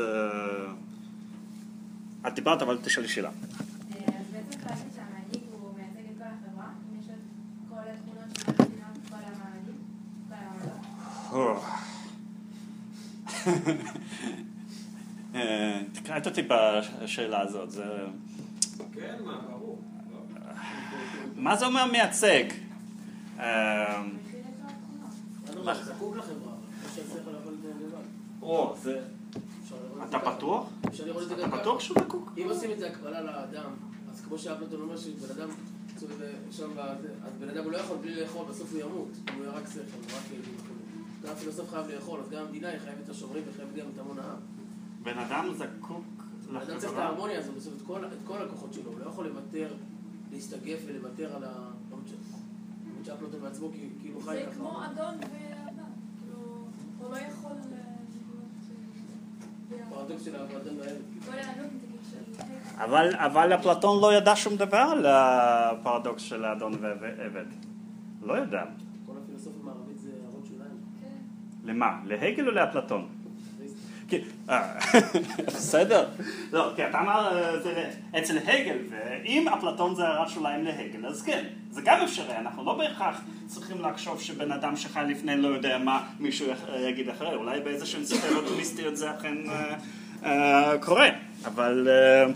[2.27, 3.29] את דיברת אבל תשאלי שאלה.
[3.29, 3.35] אז
[4.33, 7.15] בעצם חשבתי שהמנהיג הוא מייצג את כל החברה, אם יש את
[7.69, 9.79] כל התכונות שמאפיינות את כל המעמדים,
[10.29, 10.35] כל
[11.35, 11.63] המעמדות.
[15.93, 18.07] תקראת אותי בשאלה הזאת, זה...
[18.93, 19.83] כן, מה, ברור.
[21.37, 22.45] מה זה אומר מייצג?
[23.39, 24.03] אה,
[25.83, 26.55] זקוק לחברה.
[28.43, 29.01] או, זה...
[30.09, 30.31] אתה זה.
[30.31, 30.67] בטוח?
[31.29, 31.57] זה אתה.
[31.57, 32.33] בטוח שהוא זקוק?
[32.39, 33.71] אם עושים את זה הקבלה לאדם,
[34.13, 35.49] אז כמו שאפלטון אומר שבן אדם,
[36.51, 36.71] שם,
[37.25, 39.67] אז בן אדם הוא לא יכול בלי לאכול, בסוף הוא ימות, אם הוא יהיה רק
[39.69, 40.75] שכל, הוא רק ילדים וכו'.
[41.27, 44.19] גם הפילוסוף חייב לאכול, אז גם המדינה היא חייבת את השומרים וחייבת גם את המון
[44.19, 44.37] העם.
[45.03, 46.05] בן אדם זקוק
[46.51, 47.05] בן אדם צריך את לחברה?
[47.05, 49.75] ההרמוניה הזאת, בסוף את כל- את כל הכוחות שלו, הוא לא יכול לוותר,
[50.33, 51.49] להסתגף ולוותר על ה...
[51.91, 52.13] למרות ש-
[52.89, 54.55] למרות שאפלטון בעצמו כי- כאילו חי זה ככה.
[54.55, 55.91] כמו אדון ואדם.
[56.21, 56.67] כאילו,
[56.99, 57.73] הוא לא יכול אה, להיות...
[57.73, 57.91] אה,
[58.29, 59.01] פרדוקס של האדם והעבד.
[59.01, 59.57] כל האדון זה כאילו של...
[62.79, 67.45] אבל, אבל אפלטון לא ידע שום דבר על הפרדוקס של האדון ועבד.
[68.23, 68.65] לא ידע.
[69.07, 70.77] כל הפילוסופיה המערבית זה הערות שוליים.
[71.01, 71.17] כן.
[71.65, 72.01] למה?
[72.05, 73.09] להגל או לאפלטון?
[74.11, 74.19] כן,
[74.51, 74.73] אה,
[75.47, 76.09] בסדר.
[76.53, 81.45] לא, כי אתה אמר אה, אצל הגל, ואם אפלטון זה הערת שוליים להגל, אז כן,
[81.71, 86.01] זה גם אפשרי, אנחנו לא בהכרח צריכים לחשוב שבן אדם שחי לפני לא יודע מה
[86.21, 89.75] מישהו יח- יגיד אחרי, אולי באיזשהן ספירות מיסטיות זה אכן אה,
[90.25, 91.09] אה, קורה,
[91.45, 92.33] אבל אה,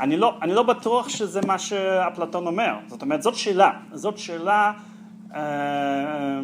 [0.00, 2.74] אני לא, אני לא בטוח שזה מה שאפלטון אומר.
[2.86, 3.70] זאת אומרת, זאת שאלה.
[3.92, 4.72] זאת שאלה
[5.34, 6.40] אה,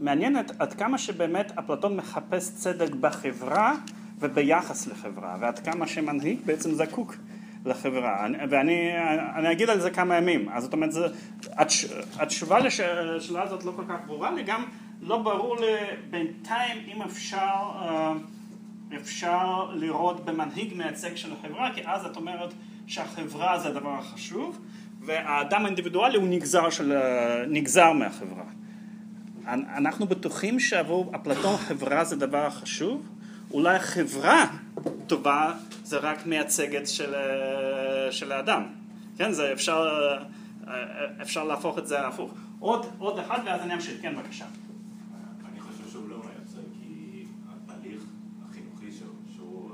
[0.00, 3.74] מעניינת עד כמה שבאמת אפלטון מחפש צדק בחברה
[4.20, 7.14] וביחס לחברה, ועד כמה שמנהיג בעצם זקוק
[7.66, 8.26] לחברה.
[8.26, 8.90] אני- ואני
[9.36, 10.48] אני אגיד על זה כמה ימים.
[10.48, 11.06] אז זאת אומרת, זה,
[11.52, 11.84] התש,
[12.18, 14.64] התשובה לש- לשאלה הזאת לא כל כך ברורה לי, גם
[15.02, 15.66] לא ברור לי
[16.10, 17.36] בינתיים אם אפשר...
[17.36, 18.12] אה,
[18.96, 22.54] אפשר לראות במנהיג מייצג של החברה, כי אז את אומרת
[22.86, 24.58] שהחברה זה הדבר החשוב,
[25.00, 26.92] והאדם האינדיבידואלי הוא נגזר, של,
[27.48, 28.44] נגזר מהחברה.
[29.46, 33.02] אנ- אנחנו בטוחים שעבור אפלטון חברה זה דבר החשוב?
[33.50, 34.46] אולי חברה
[35.06, 38.66] טובה זה רק מייצגת של, אה, של האדם.
[39.16, 39.88] כן, זה אפשר,
[40.68, 42.34] אה, אפשר להפוך את זה הפוך.
[42.60, 44.02] עוד, עוד אחד ואז אני אמשיך.
[44.02, 44.46] כן, בבקשה.
[45.88, 46.08] שהוא
[48.90, 49.68] שהוא, שהוא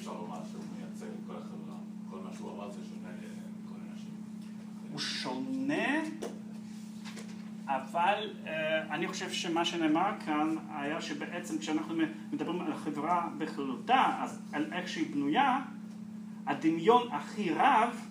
[0.00, 1.76] אפשר לומר שהוא מייצג את כל החברה.
[2.10, 2.99] כל מה שהוא אמר זה האנשים.
[4.92, 6.02] הוא שונה,
[7.66, 11.94] אבל אה, אני חושב שמה שנאמר כאן היה שבעצם כשאנחנו
[12.32, 15.60] מדברים על החברה בכללותה, אז על איך שהיא בנויה,
[16.46, 18.06] הדמיון הכי רב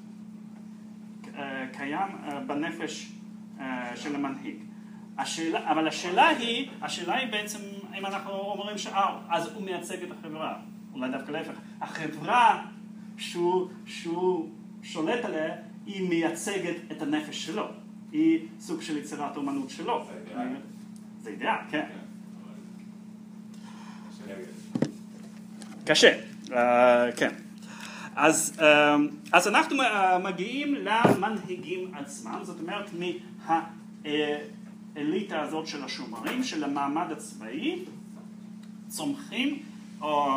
[1.36, 3.12] אה, קיים אה, בנפש
[3.96, 4.56] של המנהיג.
[5.18, 7.60] השאלה, אבל השאלה היא, השאלה היא בעצם
[7.98, 10.58] אם אנחנו אומרים שאה, אז הוא מייצג את החברה,
[10.94, 11.54] אולי דווקא להפך.
[11.82, 12.66] החברה
[13.18, 14.50] שהוא, שהוא
[14.84, 15.56] שולט עליה,
[15.94, 17.68] היא מייצגת את הנפש שלו.
[18.12, 20.06] היא סוג של יצירת אומנות שלו.
[21.22, 21.86] זה אידיאל, כן.
[24.26, 24.34] כן.
[25.86, 26.20] קשה
[26.52, 27.30] אה, כן.
[28.16, 28.96] אז, אה,
[29.32, 32.90] אז אנחנו אה, מגיעים למנהיגים עצמם, זאת אומרת
[34.96, 37.80] מהאליטה הזאת של השומרים, של המעמד הצבאי,
[38.88, 39.60] צומחים
[40.02, 40.30] או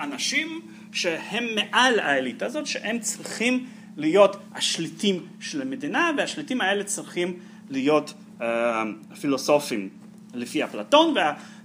[0.00, 0.60] אנשים
[0.92, 7.38] שהם מעל האליטה הזאת, שהם צריכים להיות השליטים של המדינה, והשליטים האלה צריכים
[7.70, 8.82] להיות אה,
[9.20, 9.88] פילוסופים
[10.34, 11.14] לפי אפלטון,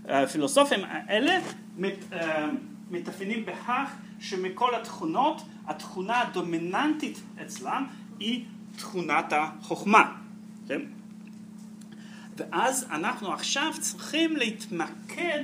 [0.06, 1.39] והפילוסופים האלה
[1.78, 2.50] מת, אה,
[2.92, 7.86] מתאפיינים בכך שמכל התכונות, התכונה הדומיננטית אצלם
[8.20, 10.15] היא תכונת החוכמה.
[10.68, 10.82] כן?
[12.38, 15.44] ואז אנחנו עכשיו צריכים להתמקד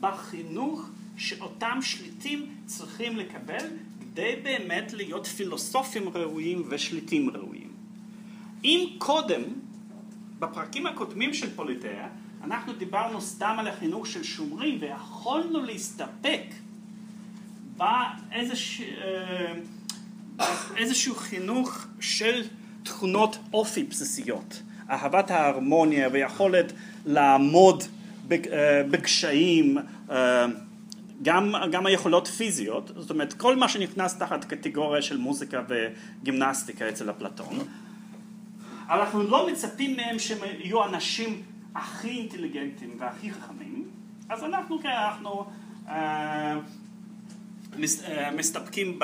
[0.00, 3.66] בחינוך שאותם שליטים צריכים לקבל
[4.12, 7.70] כדי באמת להיות פילוסופים ראויים ושליטים ראויים.
[8.64, 9.42] אם קודם,
[10.38, 12.08] בפרקים הקודמים של פוליטאה,
[12.44, 16.42] אנחנו דיברנו סתם על החינוך של שומרים ויכולנו להסתפק
[17.76, 18.84] באיזשה,
[20.36, 22.42] באיזשהו חינוך של
[22.82, 26.72] תכונות אופי בסיסיות, אהבת ההרמוניה ויכולת
[27.06, 27.84] לעמוד
[28.90, 29.76] בקשיים,
[31.22, 37.10] גם, גם היכולות פיזיות, זאת אומרת כל מה שנכנס תחת קטגוריה של מוזיקה וגימנסטיקה אצל
[37.10, 37.58] אפלטון,
[38.90, 41.42] אנחנו לא מצפים מהם שהם יהיו אנשים
[41.74, 43.88] הכי אינטליגנטים והכי חכמים,
[44.28, 45.46] אז אנחנו, כן, אנחנו
[45.88, 46.58] אה,
[47.76, 48.98] מס, אה, מסתפקים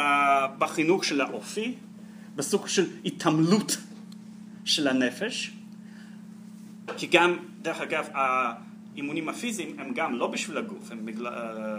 [0.58, 1.74] בחינוך של האופי,
[2.36, 3.76] בסוג של התעמלות
[4.64, 5.52] של הנפש,
[6.96, 8.08] כי גם, דרך אגב,
[8.96, 11.32] האימונים הפיזיים הם גם לא בשביל הגוף, הם בגלל,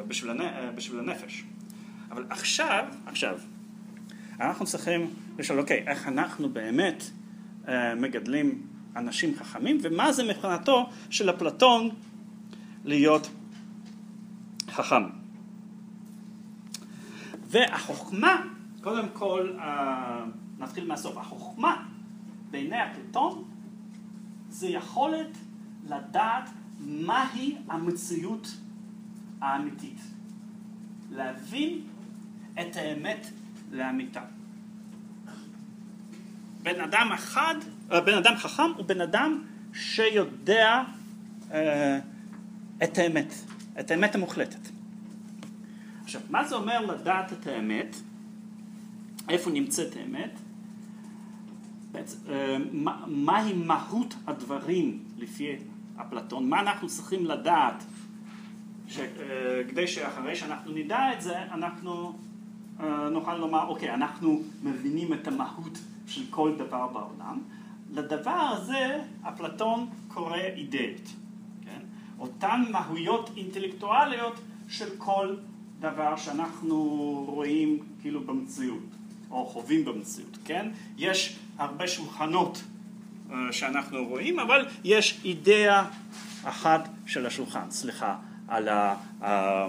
[0.08, 1.44] בשביל, הנ, בשביל הנפש.
[2.12, 3.40] אבל עכשיו, עכשיו,
[4.40, 7.04] אנחנו צריכים לשאול, אוקיי, איך אנחנו באמת
[7.68, 8.62] אה, מגדלים
[8.96, 11.90] אנשים חכמים, ומה זה מבחינתו של אפלטון
[12.86, 13.30] להיות
[14.70, 15.04] חכם.
[17.48, 18.42] והחוכמה,
[18.82, 20.24] קודם כל, אה,
[20.60, 21.86] נתחיל מהסוף, החוכמה
[22.52, 23.44] בעיני אפלטון
[24.50, 25.38] זה יכולת
[25.84, 26.50] לדעת
[26.80, 28.48] מהי המציאות
[29.42, 30.02] האמיתית.
[31.12, 31.82] להבין
[32.54, 33.28] את האמת
[33.72, 34.22] לאמיתה.
[36.64, 37.56] בן אדם אחד,
[37.88, 40.84] בן אדם חכם הוא בן אדם שיודע
[41.52, 42.00] אה,
[42.84, 43.34] את האמת,
[43.80, 44.70] את האמת המוחלטת.
[46.04, 47.96] עכשיו, מה זה אומר לדעת את האמת?
[49.30, 50.40] איפה נמצאת האמת?
[51.92, 55.44] בעצם, אה, מה, מהי מהות הדברים לפי
[56.02, 56.50] אפלטון?
[56.50, 57.84] מה אנחנו צריכים לדעת
[58.88, 59.06] ש, אה,
[59.70, 62.14] כדי שאחרי שאנחנו נדע את זה, אנחנו
[62.80, 67.42] אה, נוכל לומר, אוקיי, אנחנו מבינים את המהות של כל דבר בעולם.
[67.94, 71.10] לדבר הזה אפלטון קורא אידאות,
[71.66, 71.80] כן?
[72.20, 75.36] אותן מהויות אינטלקטואליות של כל
[75.80, 76.76] דבר שאנחנו
[77.28, 78.84] רואים כאילו במציאות,
[79.32, 80.72] או חווים במציאות, כן?
[80.98, 82.64] יש הרבה שולחנות
[83.52, 85.86] שאנחנו רואים, אבל יש אידאה
[86.44, 88.16] אחת של השולחן, סליחה
[88.48, 89.68] על, ה, אה,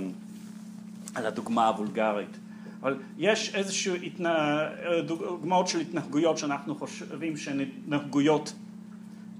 [1.14, 2.38] על הדוגמה הוולגרית.
[2.80, 4.68] אבל יש איזשהו התנה,
[5.06, 8.52] דוגמאות של התנהגויות שאנחנו חושבים שהן התנהגויות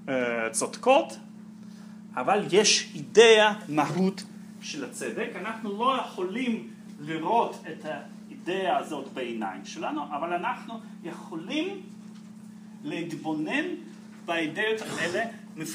[0.09, 1.17] אה, צודקות,
[2.15, 4.23] אבל יש אידאה מהות
[4.61, 5.29] של הצדק.
[5.35, 6.67] אנחנו לא יכולים
[7.01, 11.81] לראות את האידאה הזאת בעיניים שלנו, אבל אנחנו יכולים
[12.83, 13.65] להתבונן
[14.29, 15.25] באידאות האלה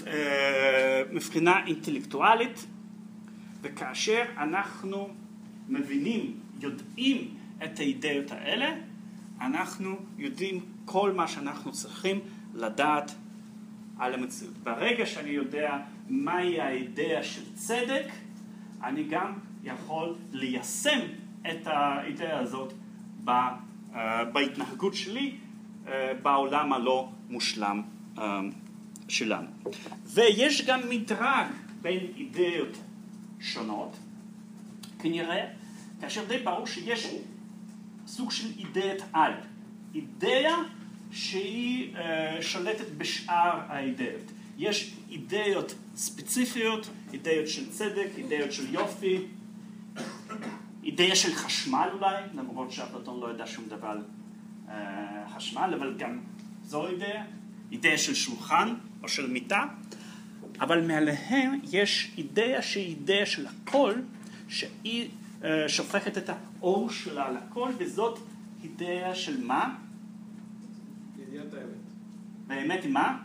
[0.06, 2.66] אה, מבחינה אינטלקטואלית,
[3.62, 5.08] וכאשר אנחנו
[5.68, 8.74] מבינים, יודעים את האידאות האלה,
[9.40, 12.20] אנחנו יודעים כל מה שאנחנו צריכים
[12.54, 13.12] לדעת
[13.98, 14.54] על המציאות.
[14.54, 18.06] ברגע שאני יודע מהי האידאה של צדק,
[18.82, 19.32] אני גם
[19.64, 21.00] יכול ליישם
[21.50, 22.72] את האידאה הזאת
[23.28, 25.36] אה, בהתנהגות שלי
[25.86, 27.82] אה, בעולם הלא מושלם
[29.08, 29.46] שלנו.
[30.04, 31.46] ויש גם מדרג
[31.82, 32.78] בין אידאות
[33.40, 33.96] שונות,
[34.98, 35.46] כנראה,
[36.00, 37.14] כאשר די ברור שיש
[38.06, 39.32] סוג של אידאת על,
[39.94, 40.54] אידאה
[41.12, 41.94] שהיא
[42.40, 44.32] שולטת בשאר האידאות.
[44.58, 49.18] יש אידאות ספציפיות, אידאות של צדק, אידאות של יופי,
[50.84, 54.02] אידאה של חשמל אולי, למרות שאפלטון לא ידע שום דבר על
[54.68, 56.20] אה, חשמל, אבל גם
[56.64, 57.22] זו אידאה,
[57.72, 59.64] אידאה של שולחן או של מיטה,
[60.60, 63.94] אבל מעליהם יש אידאה שהיא אידאה של הכל,
[64.48, 65.08] שהיא
[65.44, 68.18] אה, שופכת את האור שלה על הכל, וזאת
[68.62, 69.74] אידאה של מה?
[71.18, 71.84] ידיעת האמת.
[72.46, 73.18] באמת עם מה?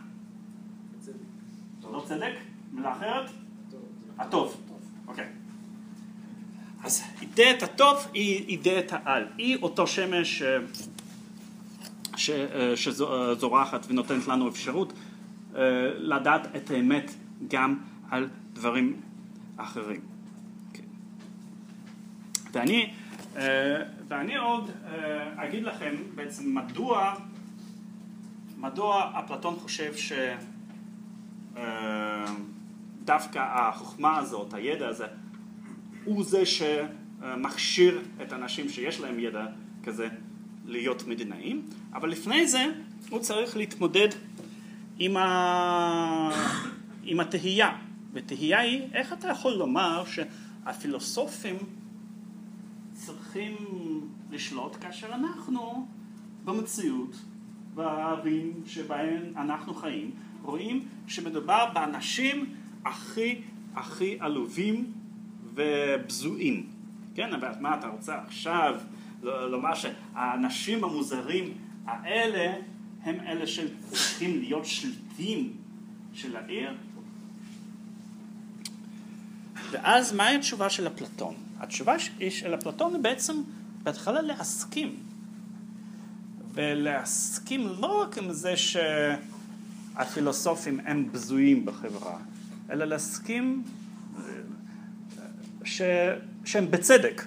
[0.98, 1.14] בצדק.
[1.82, 2.32] לא צדק?
[2.72, 3.30] מילה אחרת?
[3.70, 3.80] טוב.
[4.18, 4.60] הטוב.
[5.06, 5.26] אוקיי.
[6.84, 9.26] אז אידאת הטוב היא אידאת העל.
[9.38, 10.58] היא אותו שמש אה,
[12.20, 14.92] ש- אה, שזורחת ונותנת לנו אפשרות
[15.56, 15.60] אה,
[15.94, 17.10] לדעת את האמת
[17.48, 17.78] גם
[18.10, 19.00] על דברים
[19.56, 20.00] אחרים.
[20.72, 20.82] כן.
[22.52, 22.90] ואני,
[23.36, 23.42] אה,
[24.08, 24.70] ואני עוד
[25.36, 27.14] אגיד לכם בעצם מדוע,
[28.58, 30.12] מדוע אפלטון חושב ש...
[31.56, 32.24] אה,
[33.04, 35.06] דווקא החוכמה הזאת, הידע הזה,
[36.04, 39.46] הוא זה שמכשיר את האנשים שיש להם ידע
[39.84, 40.08] כזה
[40.66, 42.64] להיות מדינאים, אבל לפני זה
[43.10, 44.08] הוא צריך להתמודד
[44.98, 46.30] עם, ה...
[47.04, 47.76] עם התהייה,
[48.12, 51.56] ותהייה היא איך אתה יכול לומר שהפילוסופים
[52.92, 53.56] צריכים
[54.30, 55.86] לשלוט כאשר אנחנו
[56.44, 57.16] במציאות,
[57.74, 60.10] בערים שבהן אנחנו חיים,
[60.42, 63.40] רואים שמדובר באנשים הכי
[63.74, 64.92] הכי עלובים
[65.54, 66.66] ובזויים.
[67.14, 68.80] כן, אבל מה אתה רוצה עכשיו
[69.22, 71.54] לומר שהאנשים המוזרים
[71.86, 72.54] האלה
[73.02, 75.52] הם אלה שצריכים להיות שליטים
[76.12, 76.74] של העיר?
[79.70, 81.34] ואז מהי התשובה של אפלטון?
[81.60, 81.98] התשובה
[82.30, 83.42] של אפלטון היא בעצם
[83.82, 84.96] בהתחלה להסכים.
[86.54, 88.54] ולהסכים לא רק עם זה
[89.96, 92.18] שהפילוסופים הם בזויים בחברה,
[92.70, 93.64] אלא להסכים
[95.64, 95.82] ש...
[96.44, 97.22] שהם בצדק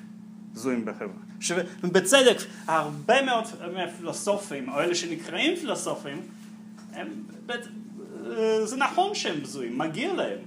[0.54, 1.23] בזויים בחברה.
[1.44, 6.22] שבצדק הרבה מאוד מהפילוסופים, או אלה שנקראים פילוסופים,
[6.94, 7.24] הם,
[8.64, 10.38] זה נכון שהם בזויים, מגיע להם.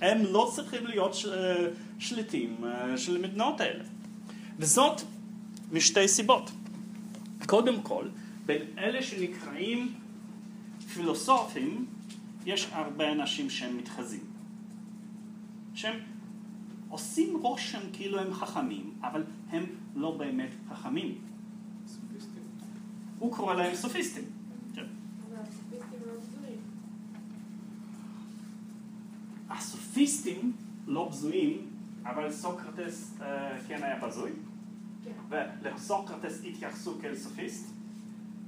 [0.00, 1.16] הם לא צריכים להיות
[1.98, 2.56] שליטים
[2.96, 3.84] של המדינות האלה.
[4.58, 5.00] וזאת
[5.72, 6.50] משתי סיבות.
[7.46, 8.04] קודם כל,
[8.46, 9.94] בין אלה שנקראים
[10.94, 11.86] פילוסופים,
[12.46, 14.24] יש הרבה אנשים שהם מתחזים.
[15.74, 16.00] שהם
[16.94, 19.64] עושים רושם כאילו הם חכמים, אבל הם
[19.94, 21.18] לא באמת חכמים.
[21.86, 22.42] סופיסטים.
[23.18, 24.24] הוא קורא להם סופיסטים.
[24.74, 24.84] כן.
[25.36, 26.58] הסופיסטים לא בזויים.
[29.50, 30.52] הסופיסטים
[30.86, 31.66] לא בזויים,
[32.04, 34.30] אבל סוקרטס אה, כן היה בזוי,
[35.04, 35.36] כן.
[35.62, 37.66] ולסוקרטס התייחסו כאל סופיסט,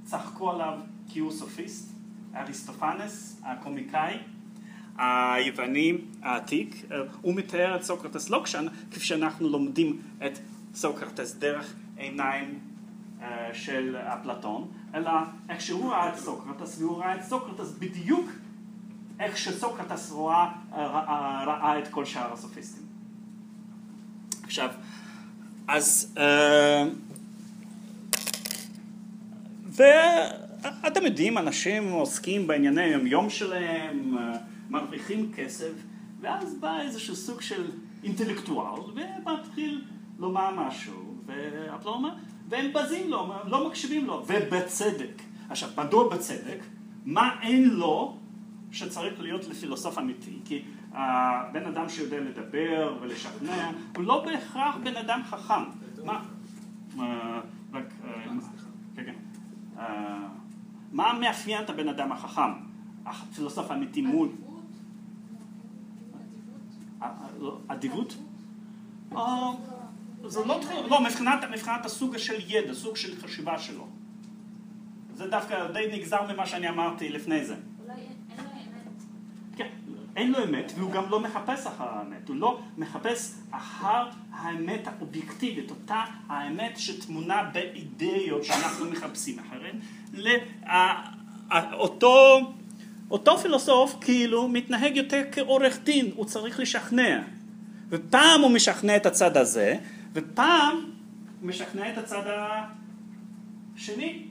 [0.03, 1.91] צחקו עליו כי הוא סופיסט,
[2.35, 4.17] אריסטופנס, הקומיקאי,
[4.97, 8.43] היווני העתיק, אה, הוא מתאר את סוקרטס לא
[8.91, 10.39] כפי שאנחנו לומדים את
[10.73, 12.59] סוקרטס דרך עיניים
[13.21, 15.11] אה, של אפלטון, אלא
[15.49, 18.29] איך שהוא ראה את סוקרטס, והוא ראה את סוקרטס בדיוק
[19.19, 22.83] איך שסוקרטס רואה, ראה, ראה את כל שאר הסופיסטים.
[24.43, 24.69] עכשיו,
[25.67, 26.15] אז...
[26.17, 26.87] אה,
[29.77, 34.37] ואתם יודעים, אנשים עוסקים בענייני היום-יום שלהם, אה,
[34.69, 35.71] מרוויחים כסף,
[36.19, 37.71] ואז בא איזשהו סוג של
[38.03, 39.85] אינטלקטואל, ומתחיל
[40.19, 42.09] לומר משהו, ואתה לא אומר,
[42.49, 45.21] והם בזים לו, לא מקשיבים לו, ובצדק.
[45.49, 46.59] עכשיו, מדוע בצדק?
[47.05, 48.17] מה אין לו
[48.71, 50.61] שצריך להיות לפילוסוף אמיתי, כי
[50.91, 55.63] הבן אדם שיודע לדבר ולשכנע, הוא לא בהכרח בן אדם חכם.
[56.03, 56.23] מה?
[56.99, 57.39] אה,
[57.73, 57.93] רק...
[58.03, 58.23] אה,
[58.95, 59.13] כן, כן.
[59.79, 60.27] אה,
[60.91, 62.51] מה מאפיין את הבן אדם החכם?
[63.05, 64.29] הפילוסוף האמיתי מול...
[67.67, 68.17] אדיבות?
[69.17, 69.51] אה,
[70.25, 73.87] זה לא, לא מבחינת, מבחינת הסוג של ידע, סוג של חשיבה שלו.
[75.15, 77.55] זה דווקא די נגזר ממה שאני אמרתי לפני זה.
[77.55, 78.05] אולי אין
[78.37, 79.01] אין לו אמת.
[79.55, 79.67] כן,
[80.15, 82.27] אין לו אמת, והוא גם לא מחפש אחר האמת.
[82.27, 89.79] הוא לא מחפש אחר האמת האובייקטיבית, אותה האמת שטמונה באידאיות שאנחנו מחפשים אחריהן.
[90.13, 91.17] ל- ה-
[91.53, 91.73] ה-
[93.11, 97.21] אותו, פילוסוף כאילו מתנהג יותר כעורך דין, הוא צריך לשכנע.
[97.89, 99.77] ופעם הוא משכנע את הצד הזה,
[100.13, 100.75] ופעם
[101.41, 102.23] הוא משכנע את הצד
[103.75, 104.23] השני.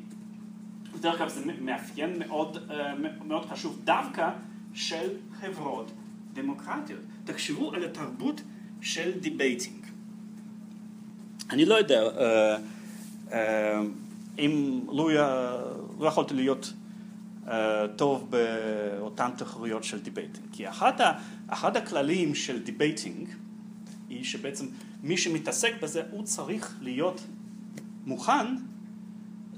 [1.01, 4.31] דרך אגב זה מאפיין מאוד, אה, מאוד חשוב דווקא
[4.75, 5.09] של
[5.41, 5.91] חברות
[6.33, 7.01] דמוקרטיות.
[7.25, 8.41] תחשבו על התרבות
[8.81, 9.87] של debating.
[11.51, 12.57] אני לא יודע אה,
[13.33, 13.81] אה,
[14.39, 15.09] אם לו,
[16.01, 16.73] לא יכולתי להיות
[17.97, 20.47] טוב באותן תחרויות של debating.
[20.53, 21.13] כי אחד, ה,
[21.49, 23.29] אחד הכללים של debating
[24.09, 24.67] היא שבעצם
[25.03, 27.21] מי שמתעסק בזה הוא צריך להיות
[28.07, 28.47] מוכן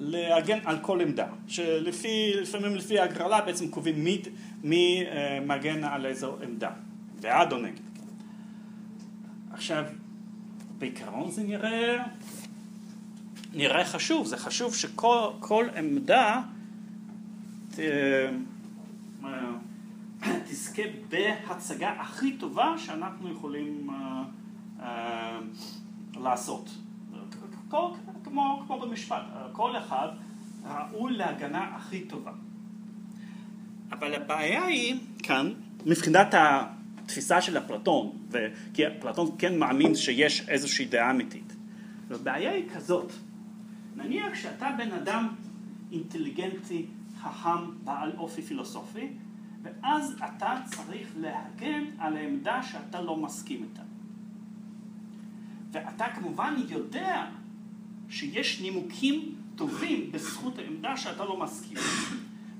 [0.00, 4.22] להגן על כל עמדה, שלפי, לפעמים לפי ההגרלה בעצם קובעים מי,
[4.62, 6.70] מי אה, מגן על איזו עמדה,
[7.20, 7.80] בעד או נגד.
[9.52, 9.84] עכשיו,
[10.78, 12.04] בעיקרון זה נראה,
[13.54, 16.42] נראה חשוב, זה חשוב שכל כל עמדה
[17.78, 18.30] אה,
[20.44, 24.22] תזכה בהצגה הכי טובה שאנחנו יכולים אה,
[24.80, 25.38] אה,
[26.20, 26.70] לעשות.
[28.24, 29.22] כמו, כמו במשפט,
[29.52, 30.08] כל אחד
[30.64, 32.32] ראוי להגנה הכי טובה.
[33.92, 35.52] אבל הבעיה היא כאן,
[35.86, 38.12] מבחינת התפיסה של אפלטון,
[38.74, 41.52] כי אפלטון כן מאמין שיש איזושהי דעה אמיתית.
[42.10, 43.12] הבעיה היא כזאת,
[43.96, 45.28] נניח שאתה בן אדם
[45.92, 46.86] אינטליגנטי,
[47.22, 49.08] חכם, בעל אופי פילוסופי,
[49.62, 53.82] ואז אתה צריך להגן על העמדה שאתה לא מסכים איתה.
[55.72, 57.26] ואתה כמובן יודע
[58.08, 61.76] שיש נימוקים טובים בזכות העמדה שאתה לא מסכים,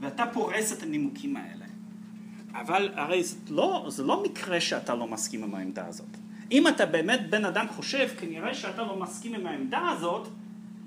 [0.00, 1.64] ואתה פורס את הנימוקים האלה.
[2.52, 6.16] אבל הרי זה לא, זה לא מקרה שאתה לא מסכים עם העמדה הזאת.
[6.52, 10.28] אם אתה באמת בן אדם חושב, כנראה שאתה לא מסכים עם העמדה הזאת,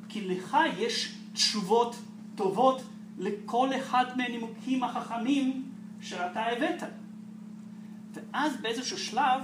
[0.09, 1.95] כי לך יש תשובות
[2.35, 2.81] טובות
[3.17, 5.63] לכל אחד מהנימוקים החכמים
[6.01, 6.83] שאתה הבאת.
[8.13, 9.41] ואז באיזשהו שלב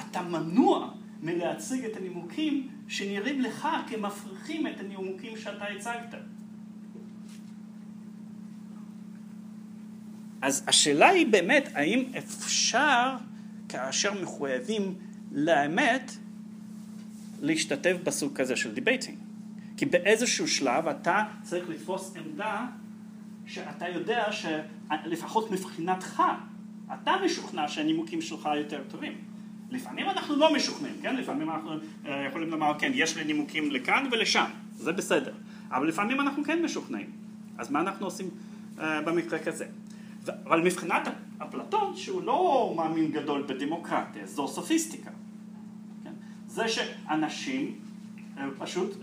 [0.00, 0.90] אתה מנוע
[1.22, 6.14] מלהציג את הנימוקים שנראים לך כמפריכים את הנימוקים שאתה הצגת.
[10.42, 13.16] אז השאלה היא באמת, האם אפשר,
[13.68, 14.94] כאשר מחויבים
[15.32, 16.12] לאמת,
[17.40, 19.18] להשתתף בסוג כזה של debating?
[19.76, 22.66] כי באיזשהו שלב אתה צריך לתפוס עמדה
[23.46, 26.22] שאתה יודע שלפחות מבחינתך,
[26.94, 29.12] אתה משוכנע שהנימוקים שלך יותר טובים.
[29.70, 31.16] לפעמים אנחנו לא משוכנעים, כן?
[31.16, 31.70] לפעמים אנחנו
[32.06, 34.44] אה, יכולים לומר, כן, יש לי נימוקים לכאן ולשם,
[34.76, 35.32] זה בסדר.
[35.70, 37.10] אבל לפעמים אנחנו כן משוכנעים.
[37.58, 38.30] אז מה אנחנו עושים
[38.78, 39.66] אה, במקרה כזה?
[40.44, 45.10] אבל מבחינת אפלטון, שהוא לא מאמין גדול בדמוקרטיה, זו סופיסטיקה.
[46.04, 46.12] כן?
[46.46, 47.78] זה שאנשים
[48.38, 48.96] אה, פשוט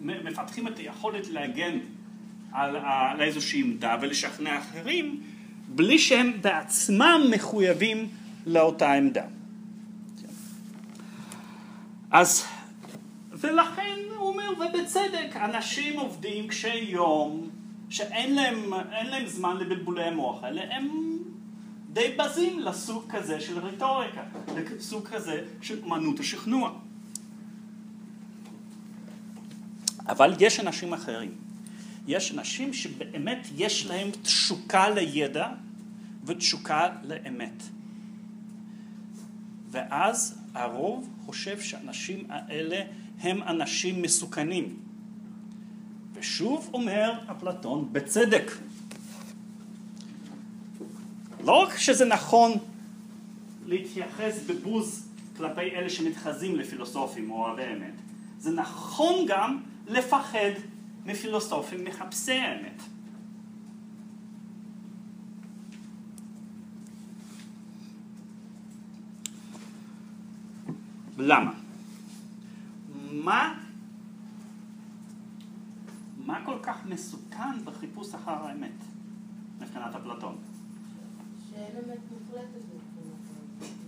[0.00, 1.78] מפתחים את היכולת להגן
[2.52, 5.20] על, על איזושהי עמדה ולשכנע אחרים,
[5.68, 8.08] בלי שהם בעצמם מחויבים
[8.46, 9.24] לאותה עמדה.
[12.10, 12.44] אז,
[13.32, 17.50] ולכן הוא אומר, ובצדק, אנשים עובדים קשי יום,
[17.90, 18.72] שאין להם,
[19.10, 20.88] להם זמן לבלבולי המוח האלה, הם
[21.92, 24.22] די בזים לסוג כזה של רטוריקה,
[24.56, 26.72] לסוג כזה של אמנות השכנוע.
[30.08, 31.49] אבל יש אנשים אחרים.
[32.10, 35.48] יש אנשים שבאמת יש להם תשוקה לידע
[36.24, 37.62] ותשוקה לאמת.
[39.70, 42.82] ואז הרוב חושב שהאנשים האלה
[43.20, 44.76] הם אנשים מסוכנים.
[46.14, 48.52] ושוב אומר אפלטון, בצדק.
[51.44, 52.52] לא רק שזה נכון
[53.66, 57.94] להתייחס בבוז כלפי אלה שמתחזים לפילוסופים או אוהבי אמת,
[58.38, 60.50] זה נכון גם לפחד
[61.10, 62.82] מפילוסופים מחפשי האמת.
[71.18, 71.52] למה?
[73.12, 73.58] מה,
[76.26, 78.72] מה כל כך מסוכן בחיפוש אחר האמת
[79.60, 80.36] מבחינת אפלטון?
[81.50, 82.60] שאין אמת מוחלטת.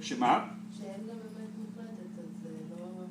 [0.01, 0.49] שמה?
[0.79, 3.05] שאין גם אמת מוחלטת, אז זה לא...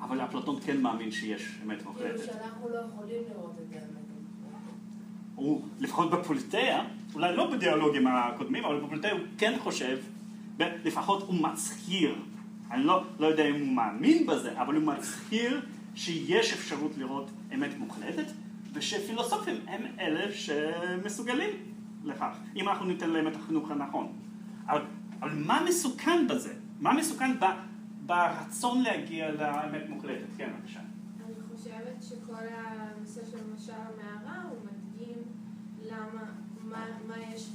[0.00, 2.24] אבל אפלטון כן מאמין שיש אמת כאילו מוחלטת.
[2.24, 4.06] שאנחנו לא יכולים לראות את האמת.
[5.34, 6.84] הוא, לפחות בפוליטאה,
[7.14, 9.98] אולי לא בדיאלוגים הקודמים, אבל בפוליטאה הוא כן חושב,
[10.58, 12.14] לפחות הוא מצהיר,
[12.70, 15.60] אני לא, לא יודע אם הוא מאמין בזה, אבל הוא מצהיר
[15.94, 18.26] שיש אפשרות לראות אמת מוחלטת,
[18.72, 21.50] ושפילוסופים הם אלה שמסוגלים
[22.04, 24.12] לכך, אם אנחנו ניתן להם את החינוך הנכון.
[24.68, 24.82] אבל,
[25.20, 26.54] אבל מה מסוכן בזה?
[26.80, 27.44] מה מסוכן ב,
[28.06, 30.26] ברצון להגיע לאמת מוחלטת?
[30.36, 30.80] כן, בבקשה.
[31.26, 35.22] אני חושבת שכל הנושא של משל המערה הוא מדגים
[35.82, 36.22] למה,
[36.62, 37.50] מה, מה יש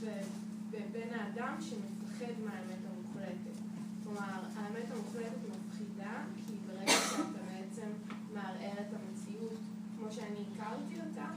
[0.72, 3.58] בבין האדם שמפחד מהאמת המוחלטת.
[4.04, 7.88] כלומר, האמת המוחלטת מפחידה, כי ברגע שאתה בעצם
[8.34, 9.60] מערער את המציאות
[9.98, 11.28] כמו שאני הכרתי אותה,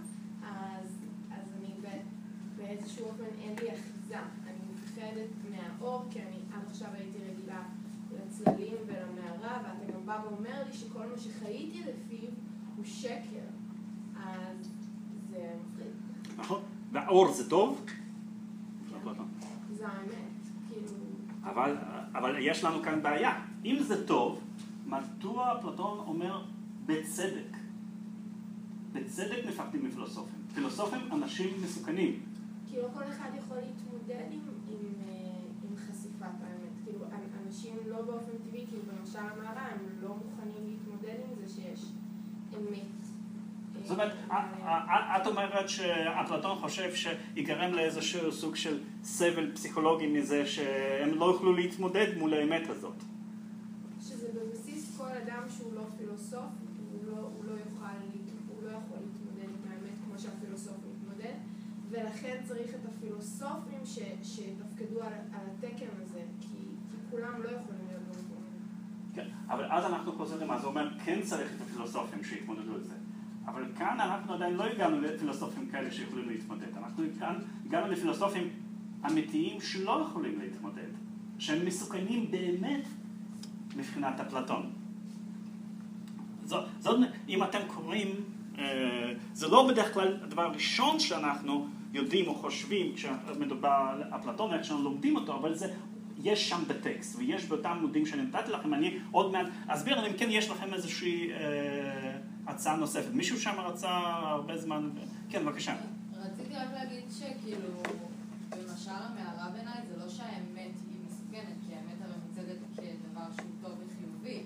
[0.43, 0.99] אז,
[1.31, 1.75] אז אני
[2.57, 4.19] באיזשהו אופן אין לי אחיזה.
[4.47, 7.19] אני מפחדת מהאור, כי אני עד עכשיו הייתי
[8.47, 12.29] לצללים ולמערה, ואתה גם בא ואומר לי שכל מה שחייתי לפיו
[12.77, 13.47] הוא שקר.
[14.17, 14.69] אז
[15.31, 15.93] זה מפחיד.
[16.39, 16.61] נכון?
[16.93, 17.85] והאור זה טוב?
[19.73, 20.15] זו האמת.
[20.69, 20.89] כאילו,
[21.43, 21.77] אבל,
[22.13, 23.45] אבל יש לנו כאן בעיה.
[23.65, 24.41] אם זה טוב,
[24.87, 26.45] מדוע אפלטון אומר
[26.87, 27.57] בצדק?
[28.93, 30.35] בצדק מפחדים מפילוסופים.
[30.55, 32.21] פילוסופים אנשים מסוכנים.
[32.71, 34.79] כי לא כל אחד יכול להתמודד עם, עם,
[35.09, 35.15] אה,
[35.71, 36.73] עם חשיפת האמת.
[36.85, 41.55] כאילו, אנ- אנשים לא באופן טבעי, כאילו במשל המערה, הם לא מוכנים להתמודד עם זה
[41.55, 41.81] שיש
[42.59, 42.79] אמת.
[43.77, 49.53] אה, זאת אומרת, אה, א- א- את אומרת שאפלטון חושב שיגרם לאיזשהו סוג של סבל
[49.55, 52.97] פסיכולוגי מזה שהם לא יוכלו להתמודד מול האמת הזאת.
[54.01, 56.45] שזה בבסיס כל אדם שהוא לא פילוסוף,
[56.93, 57.85] הוא לא, הוא לא, יוכל,
[58.49, 61.35] הוא לא יכול להתמודד עם האמת כמו שהפילוסוף מתמודד,
[61.91, 66.54] ולכן צריך את הפילוסופים ש, שיתפקדו על, על התקן הזה, כי
[67.15, 68.43] כולם לא יכולים להיות במקום.
[69.15, 72.95] כן, אבל אז אנחנו חוזרים, אז הוא אומר, כן צריך את הפילוסופים שיתמודדו עם זה.
[73.47, 76.77] אבל כאן אנחנו עדיין לא הגענו לפילוסופים כאלה שיכולים להתמודד.
[76.77, 77.35] אנחנו כאן
[77.67, 78.49] הגענו לפילוסופים
[79.07, 80.89] אמיתיים שלא יכולים להתמודד,
[81.39, 82.85] שהם מסוכנים באמת
[83.77, 84.71] מבחינת אפלטון.
[86.45, 86.99] זאת,
[87.29, 88.09] אם אתם קוראים,
[88.59, 94.65] אה, זה לא בדרך כלל הדבר הראשון שאנחנו יודעים או חושבים כשמדובר על אפלטון, איך
[94.65, 95.75] שאנחנו לומדים אותו, אבל זה,
[96.23, 100.29] יש שם בטקסט, ויש באותם עמודים שאני נתתי לכם, אני עוד מעט אסביר, אם כן
[100.31, 103.13] יש לכם איזושהי אה, הצעה נוספת.
[103.13, 104.91] מישהו שם רצה הרבה זמן,
[105.29, 105.77] כן, בבקשה.
[106.17, 107.83] רציתי רק להגיד שכאילו,
[108.51, 113.73] במשל המערה בעיניי זה לא שהאמת היא מסוכנת, כי האמת הרי מוצגת כדבר שהוא טוב
[113.73, 114.43] וחיובי.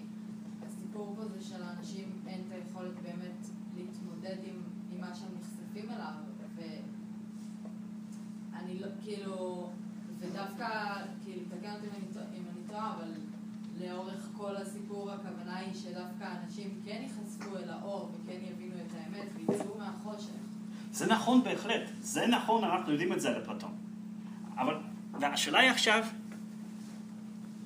[0.66, 3.46] הסיפור פה זה שלאנשים אין את היכולת באמת
[3.76, 4.62] להתמודד עם,
[4.92, 6.12] עם מה שהם נחשפים אליו,
[8.52, 9.70] ואני לא, כאילו,
[10.20, 10.68] ודווקא,
[11.24, 13.08] כאילו, תקן אותי אם אני טועה- אבל
[13.80, 19.28] לאורך כל הסיפור הכוונה היא שדווקא אנשים כן ייחשפו אל האור וכן יבינו את האמת
[19.36, 20.30] ויצאו מהחושך.
[20.92, 23.70] זה נכון בהחלט, זה נכון, אנחנו יודעים את זה על אפלטון.
[24.56, 24.74] אבל,
[25.20, 26.04] והשאלה היא עכשיו,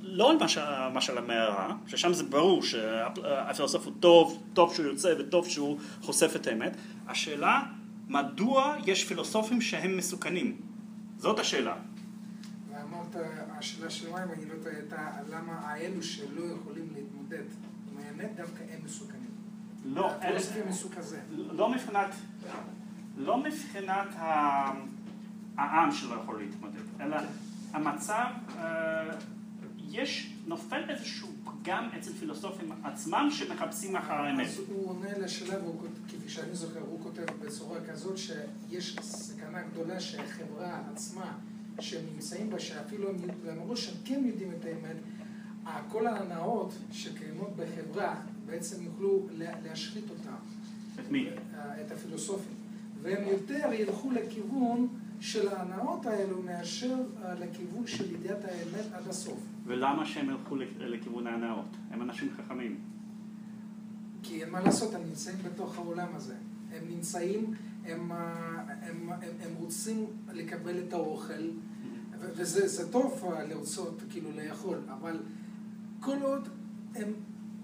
[0.01, 5.49] לא על משל, משל המערה, ששם זה ברור שהפילוסוף הוא טוב, טוב שהוא יוצא וטוב
[5.49, 6.77] שהוא חושף את האמת,
[7.09, 7.63] השאלה,
[8.09, 10.57] מדוע יש פילוסופים שהם מסוכנים?
[11.19, 11.75] זאת השאלה.
[13.51, 17.45] השאלה שלו, אם אני לא טועה, הייתה למה האלו שלא יכולים להתמודד
[17.93, 19.31] עם האמת, דווקא הם מסוכנים.
[19.85, 20.41] לא, אלה-
[20.97, 21.21] כזה.
[21.33, 22.11] לא מבחינת,
[23.17, 24.09] לא מבחינת
[25.57, 27.17] העם שלא יכול להתמודד, אלא
[27.73, 28.27] המצב,
[28.59, 29.11] אה,
[29.89, 34.47] יש, נופל איזשהו פגם אצל פילוסופים עצמם שמחפשים אחר האמת.
[34.47, 35.55] אז הוא עונה לשאלה,
[36.09, 41.33] כפי שאני זוכר, הוא כותב בצורה כזאת שיש סכנה גדולה שהחברה עצמה
[41.81, 43.17] שהם נמצאים בה, שאפילו הם
[43.47, 44.97] למרות שהם כן יודעים את האמת,
[45.89, 48.15] כל ההנאות שקיימות בחברה
[48.47, 50.35] בעצם יוכלו לה- להשחית אותם,
[51.01, 51.29] את מי?
[51.87, 52.55] את הפילוסופים.
[53.03, 54.89] והם יותר ילכו לכיוון
[55.21, 56.95] של ההנאות האלו מאשר
[57.25, 59.39] אה, לכיוון של ידיעת האמת עד הסוף.
[59.67, 61.65] ולמה שהם ילכו לכ- לכיוון ההנאות?
[61.91, 62.79] הם אנשים חכמים.
[64.23, 66.35] כי אין מה לעשות, הם נמצאים בתוך העולם הזה.
[66.73, 67.55] הם נמצאים,
[67.85, 71.51] הם, אה, הם, הם, הם רוצים לקבל את האוכל,
[72.19, 75.21] וזה זה טוב אה, לרצות, כאילו לאכול, אבל
[76.01, 76.49] כל עוד
[76.95, 77.13] הם,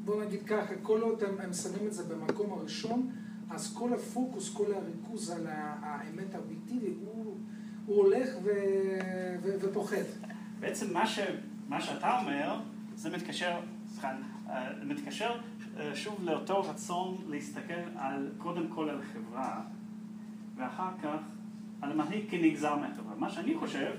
[0.04, 3.10] בוא נגיד ככה, כל עוד הם, הם שמים את זה במקום הראשון,
[3.50, 7.36] אז כל הפוקוס, כל הריכוז על האמת האובייקטיבי, הוא,
[7.86, 8.50] הוא הולך ו,
[9.42, 10.06] ו, ופוחת.
[10.60, 11.18] בעצם מה, ש,
[11.68, 12.60] מה שאתה אומר,
[12.94, 13.60] זה מתקשר,
[13.92, 14.10] סליחה,
[14.48, 15.40] אה, מתקשר
[15.94, 19.62] שוב לאותו רצון להסתכל על, קודם כל על חברה,
[20.58, 21.18] ואחר כך
[21.82, 23.14] על מנהיג כנגזר מהחברה.
[23.16, 23.90] מה שאני חושב,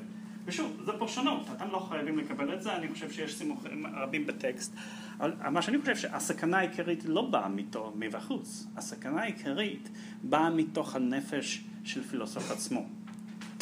[0.46, 4.76] ושוב, זו פרשנות, אתם לא חייבים לקבל את זה, אני חושב שיש סימוכים רבים בטקסט.
[5.18, 9.90] אבל מה שאני חושב שהסכנה העיקרית לא באה מתו, מבחוץ, הסכנה העיקרית
[10.24, 12.86] באה מתוך הנפש של פילוסוף עצמו.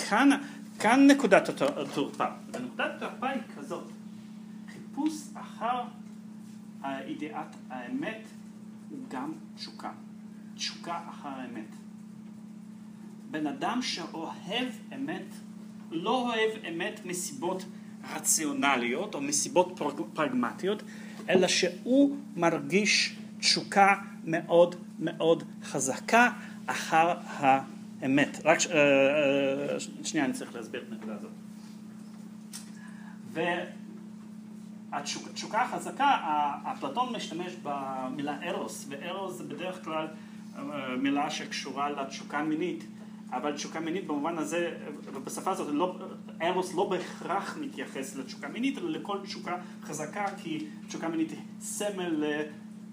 [0.10, 0.30] כאן,
[0.80, 3.92] כאן נקודת התורפה, ונקודת התורפה היא כזאת,
[4.74, 5.84] חיפוש אחר
[7.08, 8.28] ידיעת האמת
[8.90, 9.92] הוא גם תשוקה,
[10.56, 11.77] תשוקה אחר האמת.
[13.32, 15.26] בן אדם שאוהב אמת,
[15.92, 17.66] לא אוהב אמת מסיבות
[18.16, 19.82] רציונליות או מסיבות
[20.14, 20.84] פרגמטיות,
[21.30, 26.32] אלא שהוא מרגיש תשוקה מאוד מאוד חזקה
[26.66, 28.40] אחר האמת.
[28.46, 28.68] רק ש...
[28.68, 28.78] אה,
[29.74, 31.32] אה, שנייה, אני צריך להסביר את הנקודה הזאת.
[34.92, 36.18] והתשוקה החזקה,
[36.64, 40.08] אפלטון משתמש במילה ארוס, וארוס זה בדרך כלל
[40.58, 42.84] אה, מילה שקשורה לתשוקה מינית.
[43.32, 44.78] אבל תשוקה מינית במובן הזה,
[45.14, 45.96] ובשפה הזאת, לא,
[46.42, 52.24] ארוס לא בהכרח מתייחס לתשוקה מינית, אלא לכל תשוקה חזקה, כי תשוקה מינית היא סמל,
[52.24, 52.44] אה,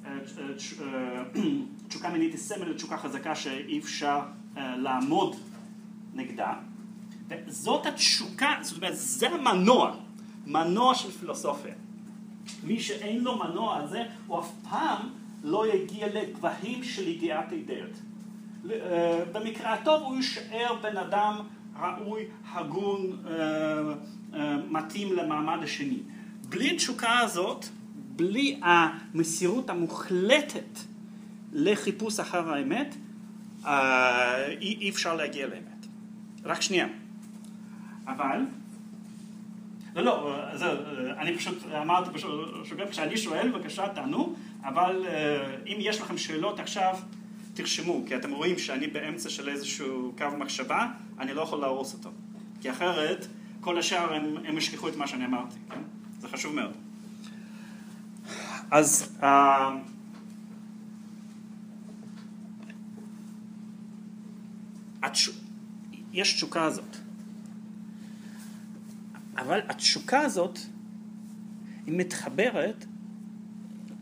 [0.07, 1.23] אה,
[1.89, 4.21] תשוקה מינית היא סמל לתשוקה חזקה שאי אפשר
[4.57, 5.37] אה, לעמוד
[6.15, 6.55] נגדה.
[7.29, 9.97] וזאת התשוקה, זאת אומרת, זה המנוע,
[10.47, 11.75] מנוע של פילוסופיה.
[12.65, 15.09] מי שאין לו מנוע הזה, הוא אף פעם
[15.45, 18.01] לא יגיע לגבהים של ידיעת אידאות.
[18.71, 21.37] אה, במקרה הטוב הוא יישאר בן אדם
[21.81, 23.35] ראוי, הגון, אה,
[24.35, 25.99] אה, מתאים למעמד השני.
[26.49, 27.67] בלי התשוקה הזאת,
[28.17, 30.79] בלי המסירות המוחלטת
[31.53, 32.95] לחיפוש אחר האמת,
[34.61, 35.87] אי אפשר להגיע לאמת.
[36.45, 36.87] רק שנייה.
[38.07, 38.39] אבל,
[39.95, 40.67] לא, לא, זה,
[41.19, 42.31] אני פשוט אמרתי פשוט,
[42.91, 44.35] כשאני שואל, בבקשה תענו,
[44.65, 45.07] אבל
[45.67, 46.97] אם יש לכם שאלות עכשיו,
[47.55, 50.89] תרשמו, כי אתם רואים שאני באמצע של איזשהו קו מחשבה,
[51.19, 52.11] אני לא יכול להרוס אותו.
[52.61, 53.27] כי אחרת,
[53.61, 55.81] כל השאר הם, הם ישכחו את מה שאני אמרתי, כן?
[56.21, 56.73] זה חשוב מאוד.
[58.71, 59.25] אז uh.
[66.15, 66.97] יש תשוקה הזאת.
[69.37, 70.59] אבל התשוקה הזאת
[71.87, 72.85] היא מתחברת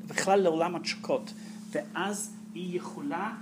[0.06, 1.32] בכלל לעולם התשוקות,
[1.70, 3.34] ואז היא יכולה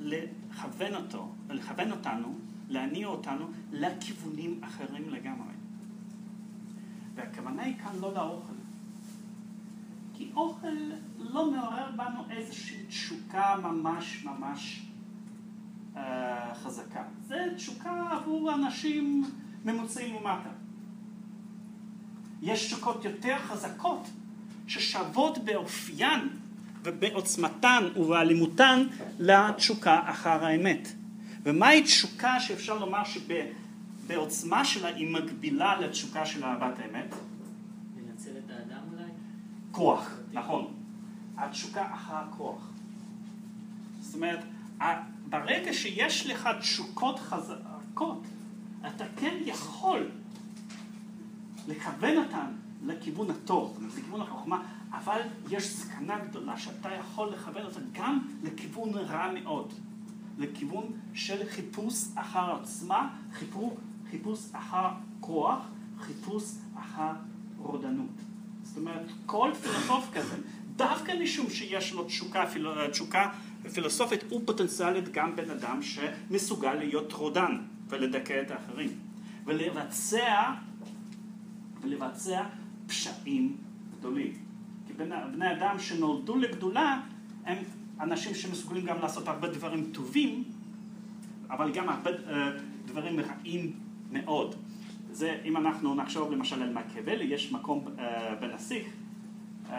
[0.00, 5.54] לכוון אותו, לכוון אותנו, להניע אותנו לכיוונים אחרים לגמרי.
[7.14, 8.52] והכוונה היא כאן לא לאוכל.
[10.14, 10.76] כי אוכל
[11.18, 14.86] לא מעורר בנו איזושהי תשוקה ממש ממש
[15.96, 17.02] אה, חזקה.
[17.26, 19.24] זה תשוקה עבור אנשים
[19.64, 20.50] ממוצעים ומטה.
[22.42, 24.06] יש תשוקות יותר חזקות
[24.66, 26.28] ששוות באופיין
[26.84, 28.86] ובעוצמתן ובאלימותן
[29.18, 30.88] לתשוקה אחר האמת.
[31.42, 37.14] ומהי תשוקה שאפשר לומר שבעוצמה שלה היא מקבילה לתשוקה של אהבת האמת?
[37.96, 39.10] לנצל את האדם אולי?
[39.70, 40.66] כוח, נכון.
[41.36, 42.70] התשוקה אחר הכוח.
[44.00, 44.38] זאת אומרת,
[45.28, 48.22] ברגע שיש לך תשוקות חזקות,
[48.86, 50.10] אתה כן יכול
[51.68, 52.46] לכוון אותן
[52.86, 54.62] לכיוון הטוב, לכיוון החוכמה,
[54.92, 55.20] אבל
[55.50, 59.72] יש סכנה גדולה שאתה יכול לכוון אותה גם לכיוון רע מאוד,
[60.38, 63.72] לכיוון של חיפוש אחר עוצמה, חיפוש,
[64.10, 64.88] חיפוש אחר
[65.20, 65.66] כוח,
[66.00, 67.12] חיפוש אחר
[67.58, 68.10] רודנות.
[68.62, 70.36] זאת אומרת, כל פילוסוף כזה,
[70.76, 72.44] דווקא משום שיש לו תשוקה,
[72.90, 73.32] תשוקה
[73.72, 77.58] פילוסופית, הוא פוטנציאלית גם בן אדם שמסוגל להיות רודן
[77.88, 78.90] ולדכא את האחרים,
[79.44, 80.52] ולבצע,
[81.80, 82.42] ולבצע
[82.86, 83.56] פשעים
[83.98, 84.47] גדולים.
[84.98, 87.00] בני, אדם שנולדו לגדולה
[87.44, 87.58] הם
[88.00, 90.44] אנשים שמסוגלים גם לעשות הרבה דברים טובים,
[91.50, 92.32] אבל גם הרבה uh,
[92.86, 93.72] דברים רעים
[94.12, 94.54] מאוד.
[95.12, 98.00] זה, אם אנחנו נחשוב למשל על מקיאוולי, יש מקום uh,
[98.40, 98.86] בנסיך
[99.66, 99.72] uh,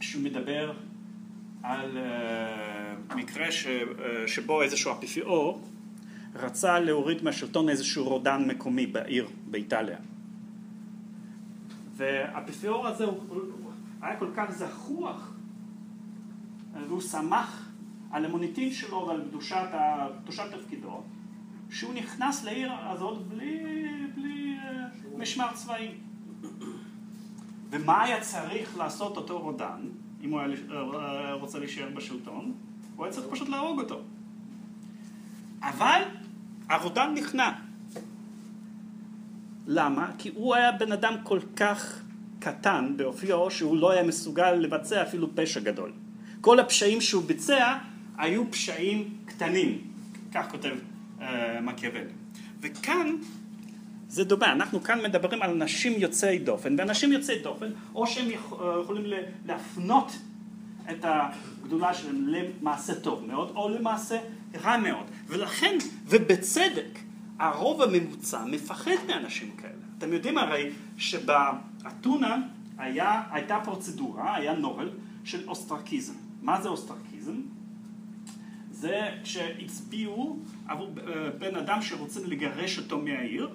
[0.00, 0.72] שהוא מדבר
[1.62, 1.98] על
[3.14, 3.46] מקרה
[4.26, 5.60] שבו איזשהו אפיפיאור
[6.34, 9.96] רצה להוריד מהשלטון איזשהו רודן מקומי בעיר, באיטליה.
[11.92, 13.18] והאפיפיור הזה הוא,
[14.02, 15.32] היה כל כך זחוח
[16.88, 17.68] והוא שמח
[18.10, 19.68] על המוניטין שלו ועל קדושת,
[20.22, 21.02] קדושת תפקידו
[21.70, 23.62] שהוא נכנס לעיר הזאת בלי,
[24.14, 24.86] בלי אה,
[25.18, 25.88] משמר צבאי.
[27.70, 29.80] ומה היה צריך לעשות אותו רודן,
[30.22, 32.52] אם הוא היה אה, רוצה להישאר בשלטון?
[32.96, 34.00] הוא היה צריך פשוט להרוג אותו.
[35.62, 36.02] אבל
[36.68, 37.50] הרודן נכנע.
[39.66, 40.10] למה?
[40.18, 42.02] כי הוא היה בן אדם כל כך
[42.38, 45.92] קטן באופיו שהוא לא היה מסוגל לבצע אפילו פשע גדול.
[46.40, 47.76] כל הפשעים שהוא ביצע
[48.18, 49.78] היו פשעים קטנים,
[50.34, 50.74] כך כותב
[51.18, 51.22] uh,
[51.62, 52.10] מקיאוולי.
[52.60, 53.16] וכאן
[54.08, 58.80] זה דומה, אנחנו כאן מדברים על אנשים יוצאי דופן, ואנשים יוצאי דופן, או שהם יכול-
[58.82, 59.04] יכולים
[59.46, 60.12] להפנות
[60.90, 64.18] את הגדולה שלהם למעשה טוב מאוד, או למעשה
[64.62, 65.06] רע מאוד.
[65.28, 66.98] ולכן, ובצדק,
[67.42, 69.82] הרוב הממוצע מפחד מאנשים כאלה.
[69.98, 72.36] אתם יודעים הרי שבאתונה
[72.78, 74.90] היה, הייתה פרוצדורה, היה נוהל
[75.24, 76.14] של אוסטרקיזם.
[76.42, 77.36] מה זה אוסטרקיזם?
[78.70, 80.38] זה כשהצביעו
[80.68, 83.50] עבור אה, בן אדם שרוצים לגרש אותו מהעיר,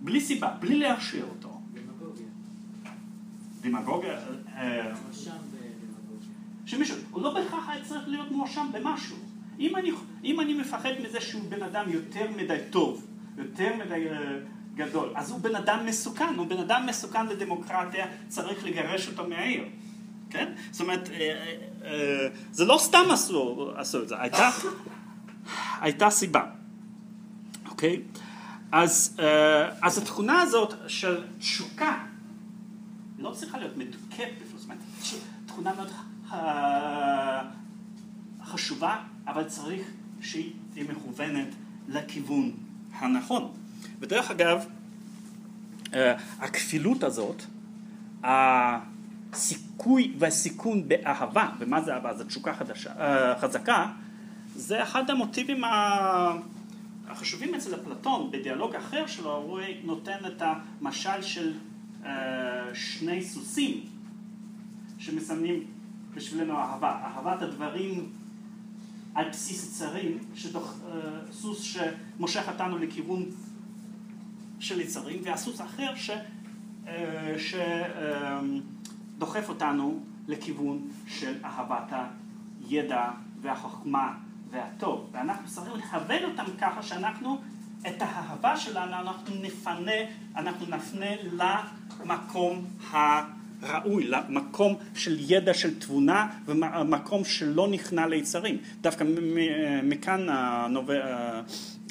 [0.00, 1.60] בלי סיבה, בלי להכשיר אותו.
[1.72, 2.26] דמגוגיה.
[3.60, 4.18] דמגוגיה,
[4.56, 6.28] אה, מואשם בדמגוגיה.
[6.66, 9.16] שמישהו, הוא לא בהכרח היה צריך להיות מואשם במשהו.
[9.58, 9.90] אם אני,
[10.24, 13.06] אם אני מפחד מזה שהוא בן אדם יותר מדי טוב,
[13.38, 14.38] יותר מדי אה,
[14.74, 19.64] גדול, אז הוא בן אדם מסוכן, הוא בן אדם מסוכן לדמוקרטיה, צריך לגרש אותו מהעיר.
[20.30, 20.52] כן?
[20.70, 21.54] זאת אומרת, אה,
[21.84, 24.50] אה, זה לא סתם עשו, עשו את זה, הייתה,
[25.80, 26.44] הייתה סיבה.
[27.68, 28.02] אוקיי?
[28.72, 29.16] אז,
[29.80, 32.04] אז התכונה הזאת של תשוקה
[33.18, 34.78] לא צריכה להיות מדוכאת בפלוס, זאת אומרת,
[35.46, 35.90] תכונה מאוד
[38.44, 38.96] חשובה,
[39.26, 39.90] אבל צריך
[40.24, 41.48] שהיא תהיה מכוונת
[41.88, 42.52] לכיוון
[42.98, 43.52] הנכון.
[44.00, 44.66] ודרך אגב,
[45.94, 47.42] אה, הכפילות הזאת,
[48.24, 52.14] הסיכוי והסיכון באהבה, ומה זה אהבה?
[52.14, 53.86] זו תשוקה חדשה, אה, חזקה,
[54.56, 55.62] זה אחד המוטיבים
[57.08, 61.52] החשובים אצל אפלטון, בדיאלוג אחר שלו, הוא נותן את המשל של
[62.04, 63.80] אה, שני סוסים
[64.98, 65.64] שמסמנים
[66.14, 68.10] בשבילנו אהבה, אהבת הדברים
[69.14, 70.18] על בסיס יצרים,
[70.54, 70.60] אה,
[71.32, 73.22] סוס שמושך אותנו לכיוון
[74.58, 76.10] של יצרים, והסוס האחר ש,
[76.86, 77.34] אה,
[79.16, 81.92] שדוחף אותנו לכיוון של אהבת
[82.68, 83.10] הידע
[83.40, 84.14] והחוכמה
[84.50, 85.08] והטוב.
[85.12, 87.40] ואנחנו צריכים לכוון אותם ככה שאנחנו,
[87.80, 89.92] את האהבה שלנו אנחנו נפנה,
[90.36, 91.06] אנחנו נפנה
[92.02, 92.64] למקום
[93.64, 98.58] הראוי, למקום של ידע של תבונה ומקום שלא נכנע ליצרים.
[98.80, 99.04] דווקא
[99.82, 100.90] מכאן, הנוב...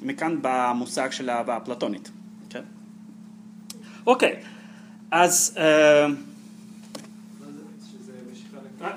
[0.04, 2.12] מכאן במושג של האהבה האפלטונית.
[2.50, 2.64] כן?
[4.06, 4.40] אוקיי,
[5.12, 5.56] אז...
[5.58, 6.06] אה,
[8.82, 8.88] אה,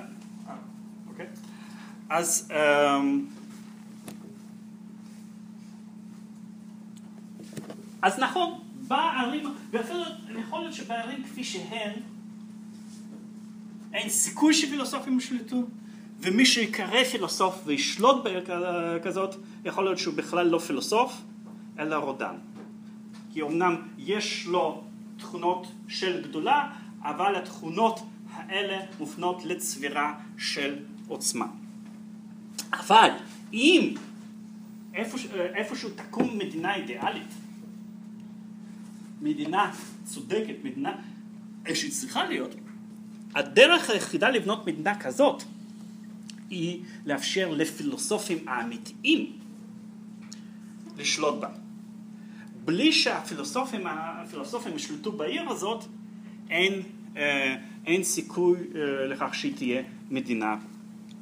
[0.48, 0.54] אה,
[1.08, 1.26] אוקיי.
[2.08, 3.26] אז אמ,
[8.02, 10.00] אז נכון, בערים, ואפילו
[10.38, 11.92] יכול להיות שבערים כפי שהן,
[13.92, 15.62] אין סיכוי שפילוסופים ישלטו,
[16.20, 19.34] ומי שיקרא פילוסוף וישלוט בעיר כ- כזאת,
[19.64, 21.12] יכול להיות שהוא בכלל לא פילוסוף,
[21.78, 22.34] אלא רודן.
[23.32, 24.84] כי אמנם יש לו
[25.18, 26.72] תכונות של גדולה,
[27.02, 28.00] אבל התכונות
[28.32, 30.76] האלה מופנות לצבירה של
[31.08, 31.46] עוצמה.
[32.72, 33.10] אבל
[33.52, 33.94] אם
[34.94, 37.28] איפוש, איפשהו תקום מדינה אידיאלית,
[39.22, 39.72] מדינה
[40.04, 40.92] צודקת, מדינה
[41.74, 42.54] שהיא צריכה להיות,
[43.36, 45.42] הדרך היחידה לבנות מדינה כזאת
[46.50, 49.32] היא לאפשר לפילוסופים האמיתיים
[50.98, 51.48] לשלוט בה.
[52.64, 55.84] בלי שהפילוסופים הפילוסופים ישלטו בעיר הזאת,
[56.50, 56.82] אין,
[57.16, 57.56] אה,
[57.86, 60.56] אין סיכוי אה, לכך שהיא תהיה מדינה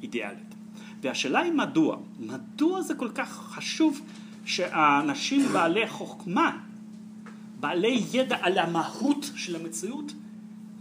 [0.01, 0.55] אידיאלית.
[1.01, 1.97] והשאלה היא מדוע.
[2.19, 4.01] מדוע זה כל כך חשוב
[4.45, 6.57] שהאנשים בעלי חוכמה,
[7.59, 10.13] בעלי ידע על המהות של המציאות,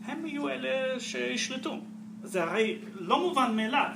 [0.07, 1.79] הם יהיו אלה שישלטו.
[2.23, 3.91] זה הרי לא מובן מאליו.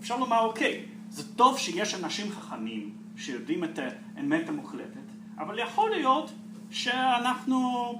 [0.00, 3.78] אפשר לומר, אוקיי, זה טוב שיש אנשים חכמים שיודעים את
[4.16, 5.04] האמת המוחלטת,
[5.38, 6.32] אבל יכול להיות
[6.70, 7.92] שאנחנו,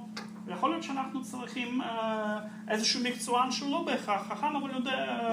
[0.47, 2.39] יכול להיות שאנחנו צריכים אה,
[2.69, 5.23] איזשהו מקצוען שהוא לא בהכרח חכם, אבל יודע,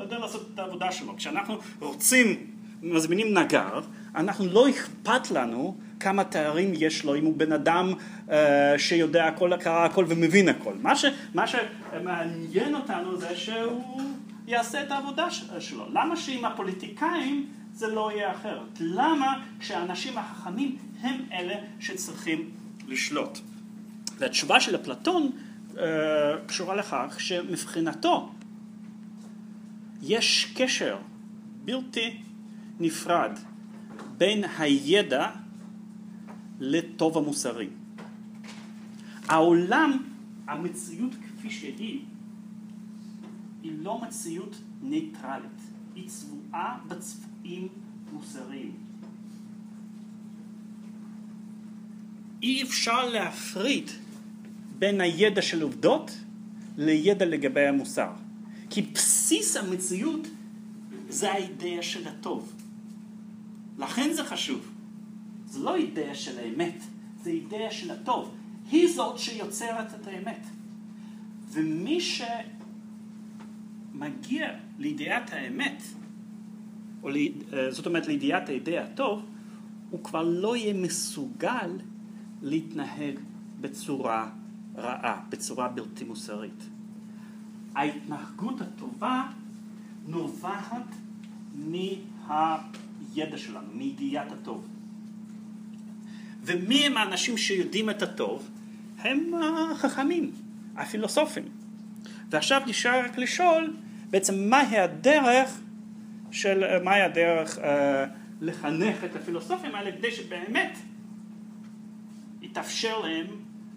[0.00, 1.16] יודע לעשות את העבודה שלו.
[1.16, 2.46] כשאנחנו רוצים,
[2.82, 3.80] מזמינים נגר,
[4.14, 7.92] אנחנו לא אכפת לנו כמה תארים יש לו, אם הוא בן אדם
[8.30, 10.74] אה, שיודע הכל, קרא הכל ומבין הכל.
[10.82, 14.02] מה, ש, מה שמעניין אותנו זה שהוא
[14.46, 15.26] יעשה את העבודה
[15.58, 15.86] שלו.
[15.92, 18.80] למה שעם הפוליטיקאים זה לא יהיה אחרת?
[18.80, 22.50] למה שהאנשים החכמים הם אלה שצריכים
[22.88, 23.38] לשלוט?
[24.18, 25.30] והתשובה של אפלטון
[25.78, 25.84] אה,
[26.46, 28.32] קשורה לכך שמבחינתו
[30.02, 30.96] יש קשר
[31.64, 32.16] בלתי
[32.80, 33.38] נפרד
[34.18, 35.28] בין הידע
[36.64, 37.68] לטוב המוסרי.
[39.28, 40.02] העולם,
[40.46, 42.00] המציאות כפי שהיא,
[43.62, 45.60] היא לא מציאות ניטרלית,
[45.94, 47.68] היא צבועה בצבעים
[48.12, 48.72] מוסריים.
[52.42, 53.90] אי אפשר להפריד
[54.78, 56.10] בין הידע של עובדות
[56.78, 58.10] לידע לגבי המוסר.
[58.70, 60.28] כי בסיס המציאות
[61.08, 62.52] זה האידאה של הטוב.
[63.78, 64.71] לכן זה חשוב.
[65.52, 66.82] זה לא אידאה של האמת,
[67.22, 68.34] זה אידאה של הטוב.
[68.70, 70.46] היא זאת שיוצרת את האמת.
[71.50, 71.98] ומי
[73.92, 74.48] שמגיע
[74.78, 75.82] לידיעת האמת,
[77.02, 77.16] או ל...
[77.70, 79.22] זאת אומרת לידיעת האידאה הטוב,
[79.90, 81.70] הוא כבר לא יהיה מסוגל
[82.42, 83.18] להתנהג
[83.60, 84.30] בצורה
[84.76, 86.64] רעה, בצורה בלתי מוסרית.
[87.74, 89.22] ההתנהגות הטובה
[90.06, 90.94] נובעת
[91.54, 94.71] מהידע שלנו, מידיעת הטוב.
[96.42, 98.50] ומי הם האנשים שיודעים את הטוב?
[98.98, 100.30] הם החכמים,
[100.76, 101.44] הפילוסופים.
[102.30, 103.76] ועכשיו נשאר רק לשאול
[104.10, 105.60] בעצם מהי הדרך
[106.30, 108.04] של, מהי הדרך אה,
[108.40, 110.78] לחנך את הפילוסופים האלה כדי שבאמת
[112.42, 113.26] יתאפשר להם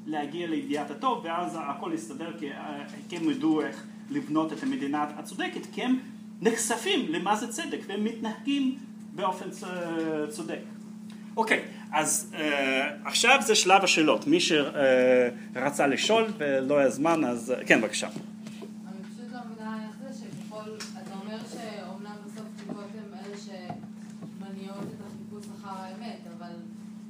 [0.05, 5.03] להגיע לידיעת הטוב ואז הכל יסתדר כי, אה, כי הם ידעו איך לבנות את המדינה
[5.03, 5.99] הצודקת כי הם
[6.41, 8.77] נחשפים למה זה צדק והם מתנהגים
[9.15, 9.45] באופן
[10.29, 10.59] צודק.
[11.37, 11.63] אוקיי,
[11.95, 12.37] אז uh,
[13.05, 14.27] עכשיו זה שלב השאלות.
[14.27, 18.07] מי שרצה לשאול ולא היה זמן, אז כן, בבקשה.
[19.31, 20.69] לא מבינה איך זה שככל,
[21.03, 26.55] אתה אומר שאומנם בסוף תשובות הן אלה שמניעות את החיפוש אחר האמת, אבל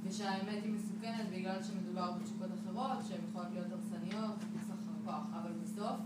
[0.08, 5.52] ושהאמת היא מסוכנת בגלל שמדובר בתשוקות אחרות, שהן יכולות להיות הרסניות, חיפוש אחר כוח, אבל
[5.64, 5.98] בסוף,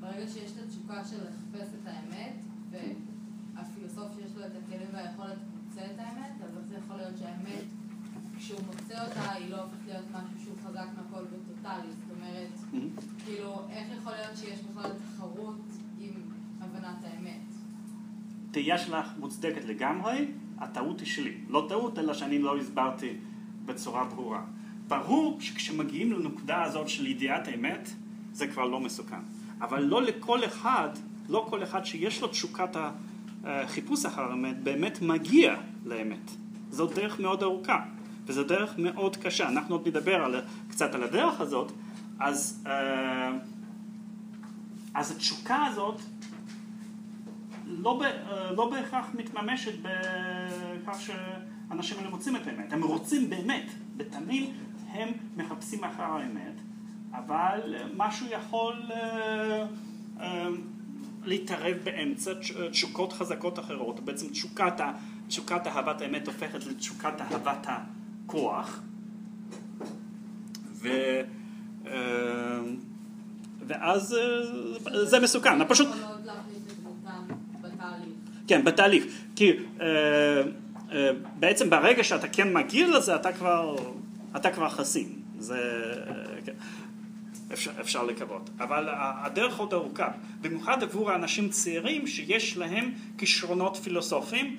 [0.00, 2.34] ברגע שיש את התשוקה של לחפש את האמת,
[2.70, 7.77] והפילוסוף שיש לו את הכלים והיכולת מוצא את האמת, אז איך זה יכול להיות שהאמת,
[8.38, 11.88] כשהוא מוצא אותה, היא לא הופכת להיות משהו שהוא חזק מהכל וטוטאלי.
[11.88, 12.82] זאת אומרת,
[13.24, 15.60] כאילו, איך יכול להיות שיש בכלל תחרות
[16.00, 16.12] עם
[16.60, 17.40] הבנת האמת?
[18.50, 20.26] תהייה שלך מוצדקת לגמרי,
[20.58, 21.36] הטעות היא שלי.
[21.48, 23.12] לא טעות, אלא שאני לא הסברתי
[23.66, 24.44] בצורה ברורה.
[24.88, 27.88] ברור שכשמגיעים לנקודה הזאת של ידיעת האמת,
[28.32, 29.20] זה כבר לא מסוכן.
[29.60, 30.88] אבל לא לכל אחד,
[31.28, 32.76] לא כל אחד שיש לו תשוקת
[33.44, 36.30] החיפוש אחר האמת, באמת מגיע לאמת.
[36.70, 37.84] זו דרך מאוד ארוכה,
[38.28, 39.48] וזו דרך מאוד קשה.
[39.48, 41.72] אנחנו עוד נדבר על, קצת על הדרך הזאת,
[42.20, 43.32] אז, אה,
[44.94, 46.00] אז התשוקה הזאת
[47.66, 52.72] לא, אה, לא בהכרח מתממשת בכך שאנשים האלה מוצאים את האמת.
[52.72, 54.52] הם רוצים באמת, בתמים
[54.88, 56.54] הם מחפשים אחר האמת,
[57.12, 58.82] אבל משהו יכול
[60.20, 60.46] אה,
[61.24, 62.30] להתערב באמצע
[62.70, 64.80] תשוקות חזקות אחרות, בעצם תשוקת,
[65.28, 67.66] תשוקת אהבת האמת הופכת לתשוקת אהבת
[68.28, 68.80] הכוח,
[70.72, 70.88] ו,
[73.66, 74.16] ואז
[75.02, 75.88] זה מסוכן, פשוט...
[78.48, 79.04] כן, בתהליך.
[79.36, 79.86] כי אה,
[80.92, 83.76] אה, בעצם ברגע שאתה כן מגיע לזה, אתה כבר,
[84.36, 85.08] אתה כבר חסין.
[85.38, 85.60] זה...
[86.44, 86.52] כן.
[87.52, 88.50] אפשר, אפשר לקוות.
[88.58, 90.08] אבל הדרך עוד ארוכה.
[90.40, 94.56] במיוחד עבור האנשים צעירים שיש להם כישרונות פילוסופיים,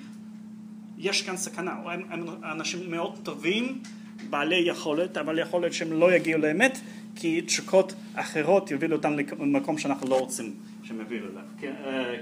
[1.00, 1.72] יש כאן סכנה.
[1.72, 3.82] הם, הם אנשים מאוד טובים,
[4.30, 6.78] בעלי יכולת, אבל יכול להיות שהם לא יגיעו לאמת,
[7.16, 11.42] כי תשוקות אחרות יובילו אותם למקום שאנחנו לא רוצים שהם יובילו אליו.
[11.58, 11.74] כן,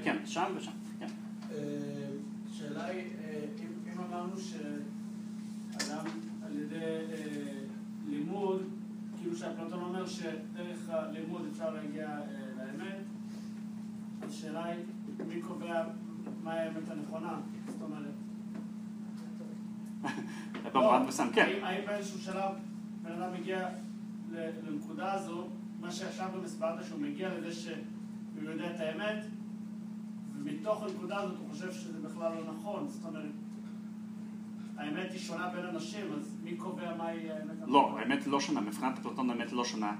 [0.05, 0.71] כן, שם ושם.
[2.51, 3.05] השאלה היא,
[3.95, 6.05] אם אמרנו שאדם
[6.47, 7.15] על ידי
[8.11, 8.63] לימוד,
[9.21, 12.09] כאילו שאפלטון אומר שדרך הלימוד אפשר להגיע
[12.57, 12.99] לאמת,
[14.29, 14.85] השאלה היא,
[15.29, 15.85] מי קובע
[16.45, 17.41] מה האמת הנכונה?
[17.67, 17.98] זאת אומרת...
[20.75, 22.53] האם באיזשהו שלב
[23.03, 23.69] בן אדם מגיע
[24.69, 25.49] לנקודה הזו,
[25.81, 29.25] מה שעכשיו הסברת שהוא מגיע לזה שהוא יודע את האמת,
[30.37, 33.31] ומתוך הנקודה הזאת הוא חושב שזה בכלל לא נכון, זאת אומרת,
[34.77, 37.55] האמת היא שונה בין אנשים, אז מי קובע מהי האמת?
[37.67, 39.97] לא, האמת לא שונה, מבחינת אפלטון האמת לא שונה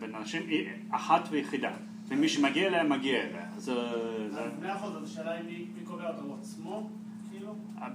[0.00, 1.72] בין אנשים, היא אחת ויחידה,
[2.08, 3.48] ומי שמגיע אליה מגיע אליה.
[3.56, 3.72] אז
[4.60, 6.90] מאה אחוז, אז השאלה היא מי קובע אותו, עצמו?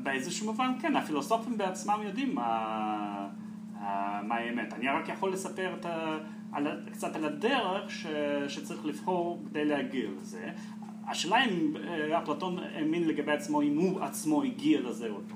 [0.04, 3.30] באיזשהו מובן כן, הפילוסופים בעצמם יודעים מה
[4.30, 4.74] האמת.
[4.74, 5.76] אני רק יכול לספר
[6.92, 7.90] קצת על הדרך
[8.48, 10.52] שצריך לבחור כדי להגיע לזה.
[11.08, 11.74] השאלה אם
[12.18, 15.36] אפלטון האמין לגבי עצמו, אם הוא עצמו הגיע לזה או לא.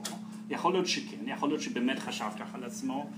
[0.50, 3.10] יכול להיות שכן, יכול להיות שבאמת חשב ככה על עצמו,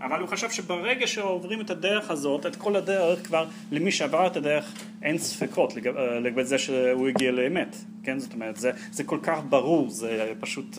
[0.00, 4.36] אבל הוא חשב שברגע שעוברים את הדרך הזאת, את כל הדרך כבר, למי שעבר את
[4.36, 5.74] הדרך אין ספקות
[6.22, 8.18] לגבי זה שהוא הגיע לאמת, כן?
[8.18, 10.78] זאת אומרת, זה, זה כל כך ברור, זה פשוט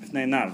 [0.00, 0.50] בפני עיניו.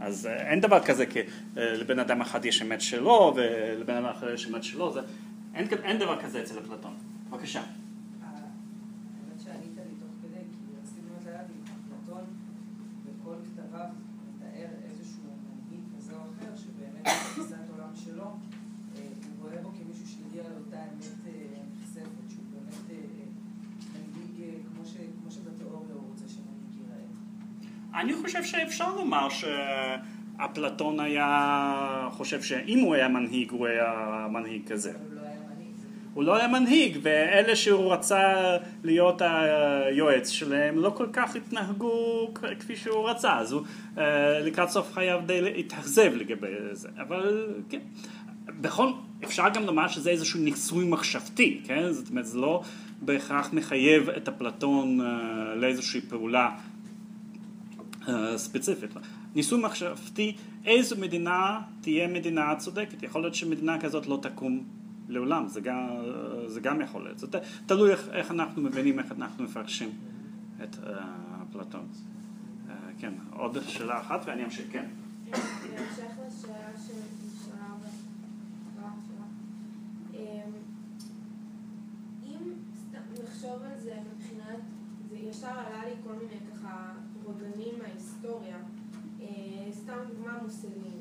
[0.00, 1.18] אז אין דבר כזה כי
[1.56, 5.00] לבן אדם אחד יש אמת שלו ולבן אדם אחר יש אמת שלו, זה,
[5.54, 6.94] אין, אין דבר כזה אצל אפלטון.
[7.30, 7.62] בבקשה.
[27.96, 29.28] אני חושב שאפשר לומר
[30.36, 34.92] אפלטון היה חושב שאם הוא היה מנהיג, הוא היה מנהיג כזה.
[34.92, 35.74] הוא לא היה מנהיג.
[36.14, 38.34] הוא לא היה מנהיג, ואלה שהוא רצה
[38.84, 42.28] להיות היועץ שלהם לא כל כך התנהגו
[42.58, 43.62] כפי שהוא רצה, אז הוא
[43.98, 47.80] אה, לקראת סוף חייו די התאכזב לגבי זה, אבל כן.
[48.60, 48.88] בכל,
[49.24, 51.92] אפשר גם לומר שזה איזשהו ניסוי מחשבתי, כן?
[51.92, 52.62] זאת אומרת, זה לא
[53.02, 55.06] בהכרח מחייב את אפלטון אה,
[55.54, 56.56] לאיזושהי פעולה
[58.08, 58.90] אה, ספציפית.
[59.34, 63.02] ניסוי מחשבתי, איזו מדינה תהיה מדינה צודקת.
[63.02, 64.64] יכול להיות שמדינה כזאת לא תקום
[65.08, 65.86] לעולם, זה גם,
[66.46, 67.18] זה גם יכול להיות.
[67.18, 67.34] זה ת-
[67.66, 69.90] תלוי איך, איך אנחנו מבינים, איך אנחנו מפרשים
[70.62, 71.04] את אה,
[71.50, 71.86] אפלטון.
[72.70, 74.86] אה, כן, עוד שאלה אחת ואני אמשיך, כן.
[75.30, 75.40] בהמשך
[76.28, 76.54] לשאלה
[76.86, 79.24] שנשאלה בהתחלה שלך,
[80.14, 80.50] אמ,
[82.26, 82.52] אם
[83.46, 84.60] סתם נחשוב על זה מבחינת,
[85.08, 86.92] זה ישר עלה לי כל מיני ככה
[87.24, 88.56] רודנים מההיסטוריה,
[89.20, 89.26] אה,
[89.72, 90.96] סתם דוגמה מוסלמי,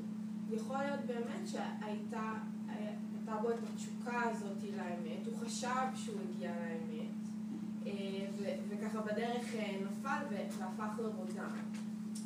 [0.52, 2.34] יכול להיות באמת שהייתה
[2.68, 7.10] הייתה בו את התשוקה הזאת לאמת, הוא חשב שהוא הגיע לאמת,
[7.86, 8.28] אה,
[8.70, 11.56] וככה בדרך אה, נפל והפך לרודן.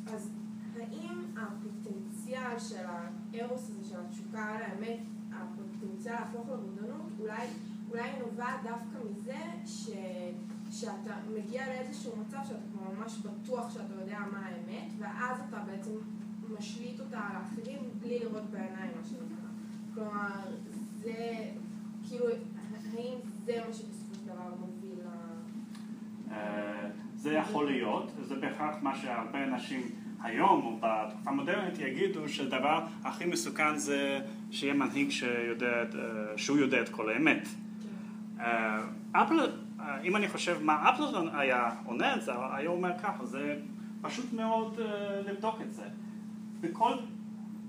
[0.06, 0.30] אז
[0.76, 4.98] האם הפוטנציאל של הארוס הזה, של התשוקה על האמת,
[5.32, 7.46] הפוטנציאל להפוך לרודנות, אולי,
[7.90, 9.90] אולי נובע דווקא מזה ש,
[10.70, 15.90] שאתה מגיע לאיזשהו מצב שאתה כבר ממש בטוח שאתה יודע מה האמת, ואז אתה בעצם
[16.58, 19.50] משליט אותה על האחרים בלי לראות בעיניים, מה שנקרא.
[19.94, 20.56] כלומר,
[20.94, 21.34] זה,
[22.08, 22.26] כאילו,
[22.94, 25.08] האם זה מה שבסופו של דבר מוביל ל...
[26.32, 29.82] אה, זה יכול להיות, זה בהכרח מה שהרבה אנשים
[30.22, 34.20] היום או בתקופה המודרנית יגידו שהדבר הכי מסוכן זה
[34.50, 35.84] שיהיה מנהיג שיודע, אה,
[36.38, 37.48] שהוא יודע את כל האמת.
[38.40, 38.82] אה,
[39.12, 39.40] אפל,
[39.80, 43.60] אה, אם אני חושב מה אפלטון היה עונה את זה, היה אומר ככה, זה
[44.00, 45.84] פשוט מאוד אה, לבדוק את זה.
[46.60, 46.92] בכל,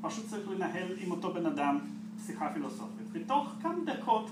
[0.01, 1.79] פשוט צריך לנהל עם אותו בן אדם
[2.25, 3.09] שיחה פילוסופית.
[3.11, 4.29] בתוך כמה דקות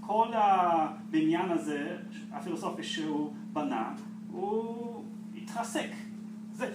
[0.00, 1.96] כל הבניין הזה,
[2.32, 3.92] הפילוסופי שהוא בנה,
[4.30, 5.04] הוא
[5.36, 5.88] התרסק.
[6.52, 6.74] זה,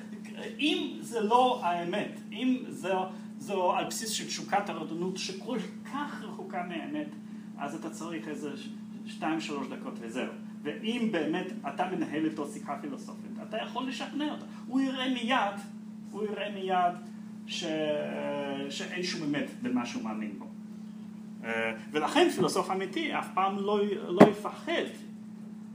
[0.59, 3.05] אם זה לא האמת, אם זו,
[3.37, 5.57] זו על בסיס של תשוקת הרודנות שכל
[5.93, 7.07] כך רחוקה מהאמת,
[7.57, 8.51] אז אתה צריך איזה
[9.05, 10.33] שתיים שלוש דקות וזהו.
[10.63, 14.45] ואם באמת אתה מנהל איתו שיחה פילוסופית, אתה יכול לשכנע אותו.
[14.67, 15.59] הוא יראה מיד,
[16.11, 16.93] הוא יראה מיד
[17.47, 17.65] ש...
[18.69, 20.45] שאין שום אמת במה שהוא מאמין בו.
[21.43, 24.83] אה, ולכן פילוסוף אמיתי אף פעם לא, לא יפחד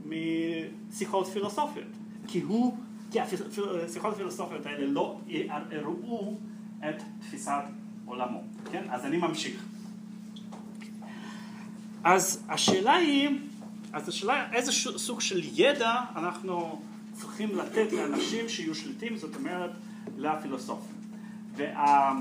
[0.06, 1.88] משיחות פילוסופיות,
[2.28, 2.76] כי הוא,
[3.10, 6.38] כי השיחות הפילוסופיות האלה לא יערערו
[6.88, 7.62] את תפיסת
[8.04, 8.84] עולמו, כן?
[8.90, 9.66] אז אני ממשיך.
[12.06, 13.28] אז השאלה היא,
[13.92, 16.82] אז השאלה איזה סוג של ידע אנחנו
[17.12, 19.70] צריכים לתת לאנשים שיהיו שליטים, זאת אומרת
[20.18, 20.96] לפילוסופים.
[21.56, 22.20] וה...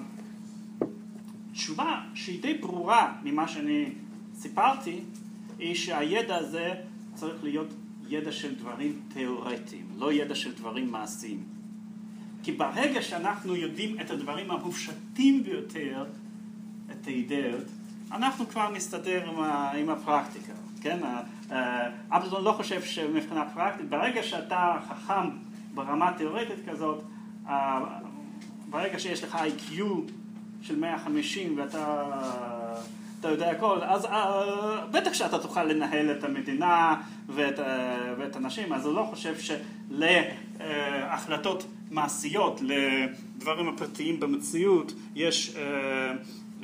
[1.54, 3.90] תשובה שהיא די ברורה ממה שאני
[4.36, 5.00] סיפרתי,
[5.60, 6.74] היא שהידע הזה
[7.14, 7.74] צריך להיות
[8.08, 11.44] ידע של דברים תיאורטיים, לא ידע של דברים מעשיים.
[12.44, 16.06] כי ברגע שאנחנו יודעים את הדברים המופשטים ביותר,
[16.92, 17.68] את האידאות,
[18.12, 21.00] אנחנו כבר נסתדר עם, ה, עם הפרקטיקה, כן?
[21.52, 25.30] אה, אפלטון לא חושב שמבחינה פרקטית, ברגע שאתה חכם
[25.74, 27.04] ברמה תיאורטית כזאת,
[27.48, 27.80] אה,
[28.70, 29.82] ברגע שיש לך IQ
[30.62, 32.04] של 150 ואתה
[33.26, 38.74] אתה יודע הכל, אז אה, בטח שאתה תוכל לנהל את המדינה ואת, אה, ואת הנשים,
[38.74, 39.36] אז אני לא חושב
[39.90, 46.12] שלהחלטות מעשיות, לדברים הפרטיים במציאות, יש, אה,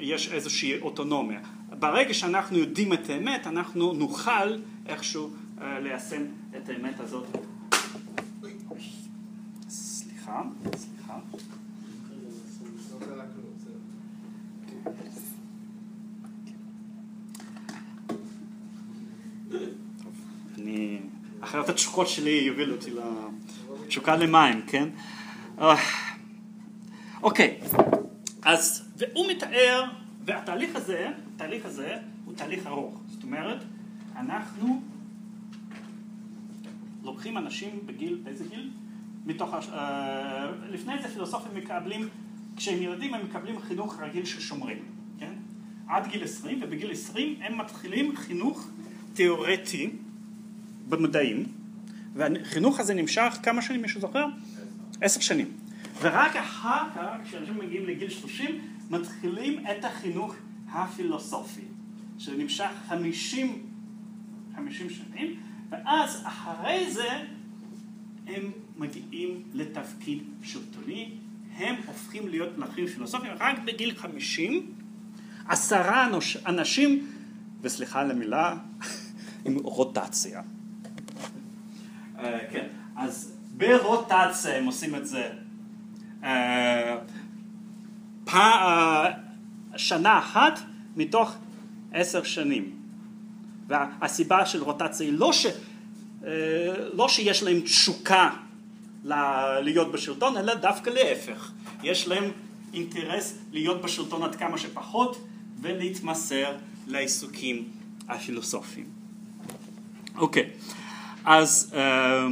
[0.02, 1.39] יש איזושהי אוטונומיה.
[1.80, 5.30] ברגע שאנחנו יודעים את האמת, אנחנו נוכל איכשהו
[5.62, 6.26] אה, ליישם
[6.58, 7.26] את האמת הזאת.
[9.70, 10.41] סליחה,
[10.76, 11.20] סליחה.
[21.52, 22.91] אחרת התשוקות שלי יובילו אותי
[23.86, 24.89] לתשוקה למים, כן?
[27.24, 27.60] אוקיי,
[28.41, 29.84] אז, והוא מתאר,
[30.26, 33.02] והתהליך הזה, התהליך הזה הוא תהליך ארוך.
[33.08, 33.64] זאת אומרת,
[34.16, 34.82] אנחנו
[37.04, 38.70] לוקחים אנשים בגיל, באיזה גיל?
[39.26, 42.08] מתוך, הש- אה, לפני זה פילוסופים מקבלים,
[42.58, 44.78] כשהם ילדים הם מקבלים חינוך רגיל של שומרים,
[45.20, 45.34] כן?
[45.88, 48.68] עד גיל 20, ובגיל 20 הם מתחילים חינוך
[49.14, 49.89] תיאורטי
[50.89, 51.43] במדעים,
[52.14, 54.26] והחינוך הזה נמשך כמה שנים, מישהו זוכר?
[55.02, 55.47] עשר שנים.
[56.02, 60.35] ורק אחר כך, כשאנשים מגיעים לגיל 30, מתחילים את החינוך
[60.71, 61.61] הפילוסופי,
[62.17, 63.65] שנמשך 50,
[64.55, 65.39] 50 שנים,
[65.69, 67.09] ואז אחרי זה
[68.27, 71.11] הם מגיעים לתפקיד שלטוני,
[71.57, 74.73] הם הופכים להיות מלכים פילוסופיים רק בגיל 50,
[75.47, 76.07] עשרה
[76.45, 77.07] אנשים,
[77.61, 78.55] וסליחה על המילה,
[79.45, 80.41] עם רוטציה.
[82.19, 85.31] אה, כן, אז ברוטציה הם עושים את זה.
[86.23, 86.97] אה,
[89.77, 90.59] שנה אחת
[90.95, 91.36] מתוך
[91.93, 92.75] עשר שנים.
[93.67, 96.32] והסיבה של רוטציה היא לא, ש, אה,
[96.93, 98.29] לא שיש להם תשוקה
[99.61, 101.51] להיות בשלטון, אלא דווקא להפך.
[101.84, 102.32] יש להם
[102.73, 105.27] אינטרס להיות בשלטון עד כמה שפחות
[105.61, 106.55] ולהתמסר
[106.88, 107.69] לעיסוקים
[108.07, 108.86] הפילוסופיים.
[110.15, 110.49] אוקיי,
[111.25, 112.27] אז אה,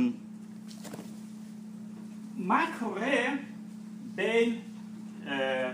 [2.38, 3.24] מה קורה
[4.16, 4.56] בין
[5.28, 5.72] אה,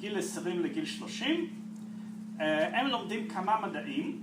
[0.00, 1.46] גיל 20 לגיל 30?
[2.40, 4.20] אה, הם לומדים כמה מדעים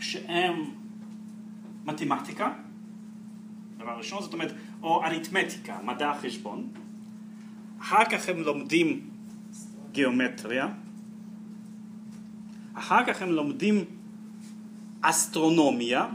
[0.00, 0.64] שהם
[1.84, 2.52] מתמטיקה,
[3.76, 4.52] דבר ראשון, זאת אומרת,
[4.82, 6.68] או אריתמטיקה, מדע החשבון.
[7.80, 9.10] אחר כך הם לומדים
[9.92, 10.68] גיאומטריה.
[12.74, 13.84] אחר כך הם לומדים
[15.00, 16.06] אסטרונומיה.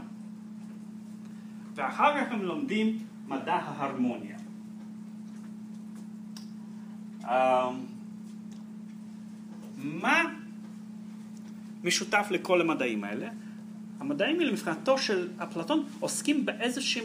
[1.74, 2.98] ואחר כך הם לומדים
[3.28, 4.36] מדע ההרמוניה.
[7.24, 7.70] אה,
[9.84, 10.22] מה
[11.84, 13.28] משותף לכל המדעים האלה?
[14.00, 17.04] המדעים האלה מבחינתו של אפלטון עוסקים באיזשהם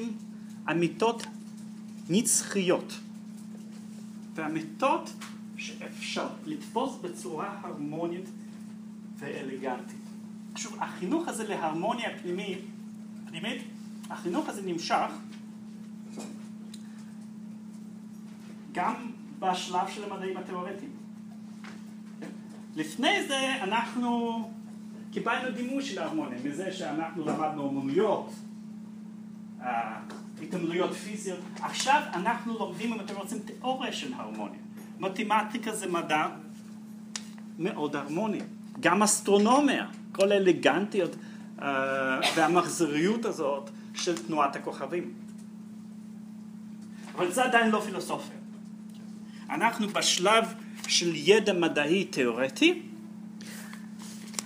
[0.71, 1.25] אמיתות
[2.09, 2.99] נצחיות.
[4.35, 5.13] והאמיתות
[5.57, 8.29] שאפשר לתפוס בצורה הרמונית
[9.17, 9.97] ואלגנטית.
[10.53, 13.61] עכשיו, החינוך הזה להרמוניה פנימית,
[14.09, 15.11] החינוך הזה נמשך
[18.71, 18.93] גם
[19.39, 20.98] בשלב של המדעים התיאורטיים.
[22.79, 24.43] לפני זה אנחנו
[25.11, 28.31] קיבלנו דימוי של ההרמוניה, מזה שאנחנו למדנו אומנויות,
[29.61, 29.99] אה,
[30.41, 31.39] התעמלויות פיזיות.
[31.61, 34.59] עכשיו אנחנו לומדים, אם אתם רוצים, תיאוריה של הרמוניה.
[34.99, 36.27] מתמטיקה זה מדע
[37.59, 38.39] מאוד הרמוני.
[38.79, 41.15] גם אסטרונומיה, כל האלגנטיות
[41.61, 45.13] אה, והמחזוריות הזאת של תנועת הכוכבים.
[47.15, 48.38] אבל זה עדיין לא פילוסופיה.
[49.49, 50.53] אנחנו בשלב
[50.87, 52.81] של ידע מדעי תיאורטי,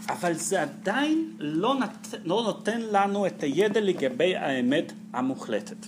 [0.09, 2.07] אבל זה עדיין לא, נת...
[2.25, 5.85] לא נותן לנו את הידע לגבי האמת המוחלטת.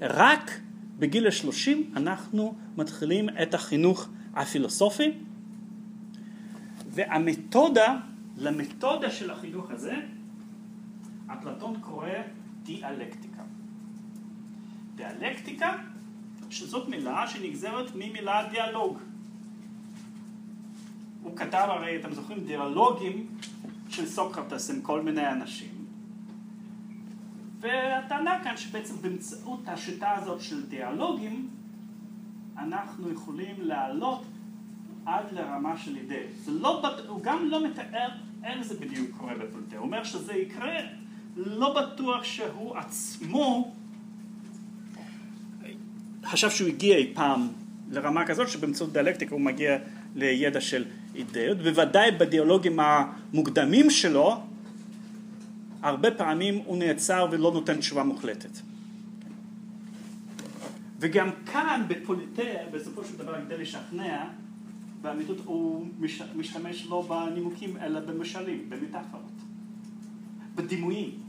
[0.00, 0.60] רק
[0.98, 5.12] בגיל השלושים אנחנו מתחילים את החינוך הפילוסופי,
[6.90, 7.96] והמתודה,
[8.36, 9.94] למתודה של החינוך הזה,
[11.32, 12.08] אפלטון קורא
[12.62, 13.42] דיאלקטיקה.
[14.94, 15.76] דיאלקטיקה,
[16.50, 18.98] שזאת מילה שנגזרת ממילה דיאלוג.
[21.22, 23.26] הוא כתב הרי, אתם זוכרים, דיאלוגים
[23.88, 25.68] של סוקרטס עם כל מיני אנשים.
[27.60, 31.48] והטענה כאן שבעצם באמצעות השיטה הזאת של דיאלוגים,
[32.58, 34.22] אנחנו יכולים לעלות
[35.06, 36.26] עד לרמה של אידאה.
[36.44, 38.08] זה לא, הוא גם לא מתאר
[38.44, 39.76] איך זה בדיוק קורה בפולטר.
[39.76, 40.76] הוא אומר שזה יקרה,
[41.36, 43.74] לא בטוח שהוא עצמו
[46.24, 47.48] חשב שהוא הגיע אי פעם
[47.90, 49.78] לרמה כזאת שבאמצעות דיאלקטיקה הוא מגיע
[50.16, 50.84] לידע של
[51.14, 54.40] אידאות, בוודאי בדיאלוגים המוקדמים שלו,
[55.82, 58.50] הרבה פעמים הוא נעצר ולא נותן תשובה מוחלטת.
[61.00, 64.24] וגם כאן בפוליטר, בסופו של דבר כדי לשכנע,
[65.02, 69.32] באמיתות הוא מש, משתמש לא בנימוקים אלא במשלים, במטאפורות,
[70.54, 71.27] בדימויים.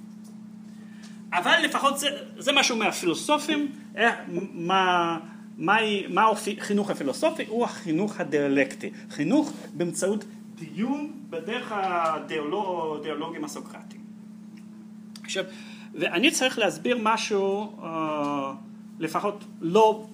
[1.33, 2.07] אבל לפחות זה,
[2.37, 4.15] זה משהו מהפילוסופים, איך,
[4.53, 5.19] מה,
[5.57, 6.25] מהי, מה
[6.57, 7.45] החינוך הפילוסופי?
[7.47, 10.25] הוא החינוך הדיאלקטי, חינוך באמצעות
[10.55, 14.01] דיון בדרך הדיאלוגים הסוקרטיים.
[15.23, 15.43] עכשיו,
[15.93, 18.53] ואני צריך להסביר משהו, אה,
[18.99, 20.05] לפחות לא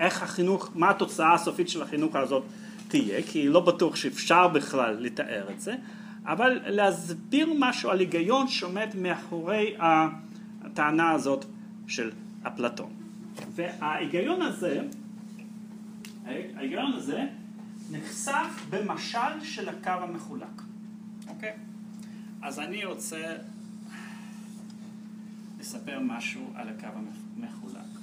[0.00, 2.42] איך החינוך, מה התוצאה הסופית של החינוך הזאת
[2.88, 5.74] תהיה, כי לא בטוח שאפשר בכלל לתאר את זה,
[6.26, 9.74] אבל להסביר משהו על היגיון שעומד מאחורי
[10.78, 11.44] הטענה הזאת
[11.86, 12.10] של
[12.42, 12.92] אפלטון.
[13.54, 14.80] וההיגיון הזה,
[16.26, 17.26] ההיגיון הזה
[17.90, 20.62] נחשף במשל של הקו המחולק,
[21.28, 21.52] אוקיי?
[22.42, 23.36] אז אני רוצה
[25.60, 26.86] לספר משהו על הקו
[27.36, 27.98] המחולק.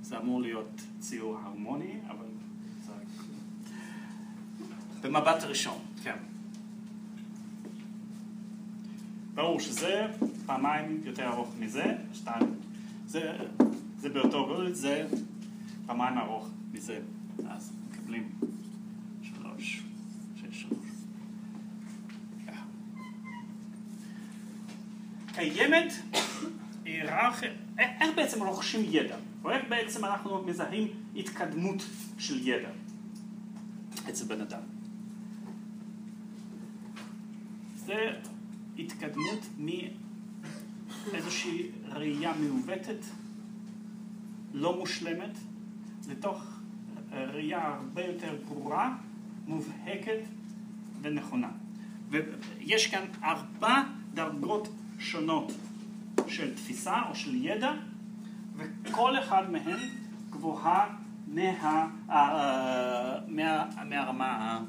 [0.00, 2.30] זה אמור להיות ציור הרמוני, אבל.
[5.02, 6.16] במבט ראשון, כן.
[9.34, 10.06] ברור שזה
[10.46, 12.54] פעמיים יותר ארוך מזה, שתיים,
[13.06, 13.32] זה,
[13.98, 15.08] זה באותו גודל, זה
[15.86, 17.00] פעמיים ארוך מזה,
[17.48, 18.30] אז מקבלים
[19.22, 19.82] שלוש,
[20.36, 20.86] שש, שלוש.
[22.46, 22.64] ככה.
[27.10, 31.82] קיימת היררכיה, איך בעצם רוכשים ידע, או איך בעצם אנחנו מזהים התקדמות
[32.18, 32.68] של ידע
[34.08, 34.60] אצל בן אדם.
[37.76, 38.12] זה
[38.78, 39.46] התקדמות
[41.12, 43.04] מאיזושהי ראייה מעוותת,
[44.52, 45.38] לא מושלמת,
[46.08, 46.44] לתוך
[47.12, 48.96] ראייה הרבה יותר ברורה,
[49.46, 50.20] מובהקת
[51.02, 51.50] ונכונה.
[52.10, 53.82] ויש כאן ארבע
[54.14, 54.68] דרגות
[54.98, 55.52] שונות
[56.30, 57.72] של תפיסה או של ידע,
[58.56, 59.78] וכל אחד מהן
[60.30, 60.86] גבוהה
[61.26, 61.88] מה,
[63.28, 64.60] מה, מהרמה,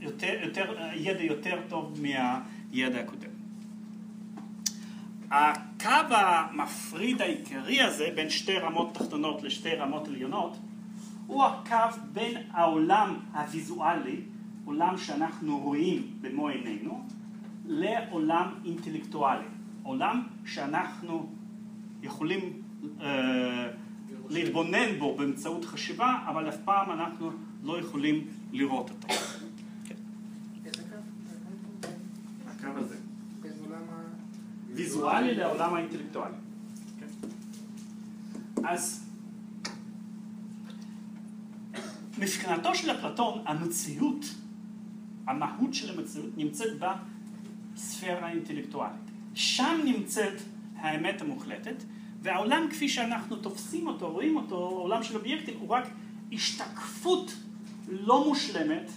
[0.00, 3.30] יותר, יותר, ידע יותר טוב מהידע הקודם.
[5.30, 10.56] הקו המפריד העיקרי הזה בין שתי רמות תחתונות לשתי רמות עליונות
[11.26, 14.20] הוא הקו בין העולם הוויזואלי,
[14.64, 17.06] עולם שאנחנו רואים במו עינינו,
[17.66, 19.44] לעולם אינטלקטואלי,
[19.82, 21.32] עולם שאנחנו
[22.02, 22.62] יכולים
[23.00, 23.68] אה,
[24.28, 27.30] להתבונן בו באמצעות חשיבה, אבל אף פעם אנחנו
[27.62, 29.08] לא יכולים לראות אותו.
[32.46, 32.96] הקו הזה.
[34.74, 36.34] ויזואלי לעולם האינטלקטואלי.
[37.00, 37.06] כן.
[38.64, 39.06] אז
[42.18, 44.24] מבחינתו של אפלטון, המציאות,
[45.26, 49.11] המהות של המציאות נמצאת בספירה האינטלקטואלית.
[49.34, 50.40] שם נמצאת
[50.76, 51.82] האמת המוחלטת,
[52.22, 55.88] והעולם כפי שאנחנו תופסים אותו, רואים אותו, עולם של אובייקטים, הוא רק
[56.32, 57.32] השתקפות
[57.88, 58.90] לא מושלמת,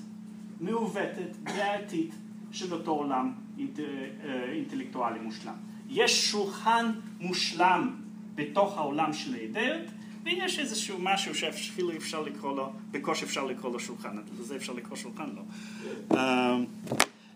[0.60, 2.14] מעוותת, בעייתית,
[2.52, 5.54] של אותו עולם אינט, אה, אינטלקטואלי מושלם.
[5.90, 7.96] יש שולחן מושלם
[8.36, 9.90] בתוך העולם של האידאות,
[10.24, 14.98] ויש איזשהו משהו שאפילו אפשר לקרוא לו, בקושי אפשר לקרוא לו שולחן, לזה אפשר לקרוא
[14.98, 15.42] שולחן לא.
[16.18, 16.58] אה,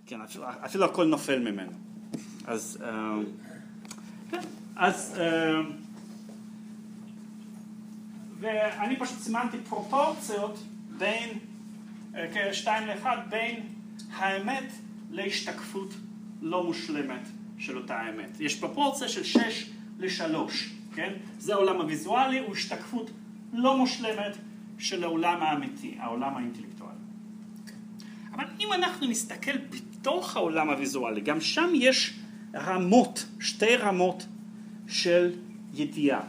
[0.05, 1.71] כן, אפילו, אפילו הכל נופל ממנו.
[2.45, 3.15] אז, אה,
[4.31, 4.41] כן,
[4.75, 5.19] אז,
[8.39, 10.59] ואני פשוט סימנתי פרופורציות
[10.97, 11.29] בין,
[12.33, 13.59] כשתיים לאחד, בין
[14.11, 14.71] האמת
[15.11, 15.93] להשתקפות
[16.41, 18.39] לא מושלמת של אותה האמת.
[18.39, 20.35] יש פרופורציה של 6 ל-3,
[20.95, 21.13] כן?
[21.39, 23.11] זה העולם הוויזואלי, הוא השתקפות
[23.53, 24.37] לא מושלמת
[24.77, 26.93] של העולם האמיתי, העולם האינטלקטואלי.
[28.33, 32.19] אבל אם אנחנו נסתכל בתוך העולם הוויזואלי, גם שם יש
[32.55, 34.25] רמות, שתי רמות
[34.87, 35.35] של
[35.73, 36.21] ידיעה.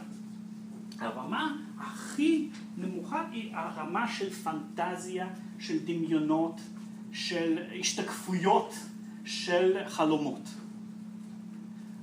[0.99, 5.27] הרמה הכי נמוכה היא הרמה של פנטזיה,
[5.59, 6.61] של דמיונות,
[7.11, 8.73] של השתקפויות
[9.25, 10.49] של חלומות.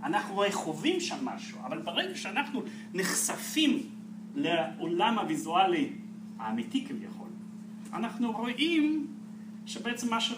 [0.02, 2.62] אנחנו רואים חווים שם משהו, אבל ברגע שאנחנו
[2.94, 3.82] נחשפים
[4.34, 5.92] לעולם הוויזואלי
[6.38, 7.28] האמיתי כביכול,
[7.92, 9.06] אנחנו רואים
[9.68, 10.34] שבעצם מה, ש...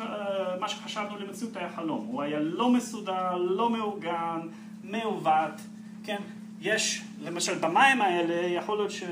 [0.60, 2.06] מה שחשבנו למציאות היה חלום.
[2.06, 4.40] הוא היה לא מסודר, לא מאורגן,
[4.84, 5.60] מעוות,
[6.04, 6.18] כן?
[6.60, 9.02] יש, למשל במים האלה, יכול להיות ש...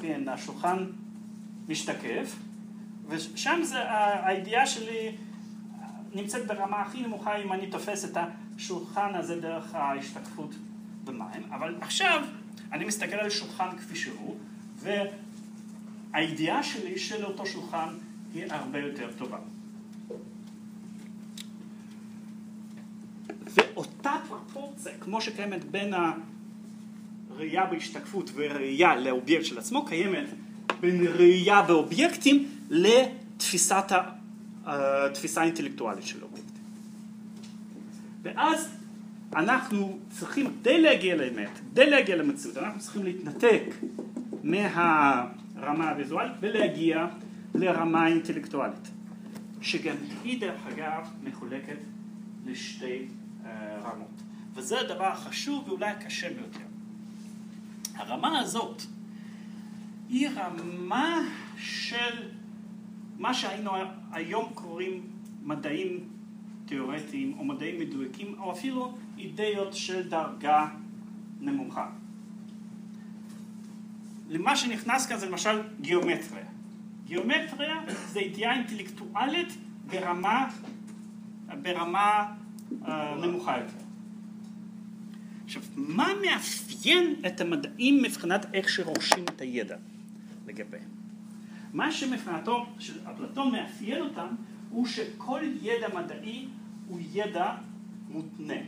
[0.00, 0.86] כן, השולחן
[1.68, 2.36] משתקף,
[3.08, 3.78] ושם זה,
[4.24, 5.16] הידיעה שלי
[6.14, 8.16] נמצאת ברמה הכי נמוכה אם אני תופס את
[8.56, 10.54] השולחן הזה דרך ההשתקפות
[11.04, 12.22] במים, אבל עכשיו
[12.72, 14.36] אני מסתכל על שולחן כפי שהוא,
[16.12, 17.88] והידיעה שלי של אותו שולחן
[18.34, 19.38] היא הרבה יותר טובה.
[23.54, 25.94] ואותה פרופורציה, כמו שקיימת בין
[27.30, 30.26] הראייה בהשתקפות וראייה לאובייקט של עצמו, קיימת
[30.80, 33.92] בין ראייה באובייקטים לתפיסת
[34.64, 36.52] התפיסה האינטלקטואלית של אובייקט.
[38.22, 38.68] ואז
[39.36, 43.62] אנחנו צריכים, כדי להגיע לאמת, כדי להגיע למציאות, אנחנו צריכים להתנתק
[44.42, 47.06] מהרמה הוויזואלית ולהגיע
[47.58, 48.90] לרמה האינטלקטואלית,
[49.60, 51.78] שגם היא דרך אגב מחולקת
[52.46, 53.06] לשתי
[53.42, 53.46] uh,
[53.82, 54.22] רמות.
[54.54, 56.66] וזה הדבר החשוב ואולי הקשה ביותר.
[57.94, 58.82] הרמה הזאת
[60.08, 61.18] היא רמה
[61.56, 62.28] של
[63.18, 63.70] מה שהיינו
[64.12, 65.06] היום קוראים
[65.42, 66.08] מדעים
[66.66, 70.68] תיאורטיים או מדעים מדויקים או אפילו אידאות של דרגה
[71.40, 71.90] נמוכה.
[74.28, 76.47] למה שנכנס כאן זה למשל גיאומטריה.
[77.08, 77.76] גיאומטריה
[78.06, 79.48] זה ידיעה אינטלקטואלית
[79.86, 80.50] ברמה,
[81.62, 82.34] ברמה
[82.82, 82.90] uh,
[83.22, 83.84] נמוכה יותר.
[85.44, 89.76] עכשיו, מה מאפיין את המדעים מבחינת איך שרוכשים את הידע
[90.46, 90.88] לגביהם?
[91.72, 94.26] מה שמבחינתו של אפלטון מאפיין אותם
[94.70, 96.48] הוא שכל ידע מדעי
[96.88, 97.54] הוא ידע
[98.08, 98.60] מותנה.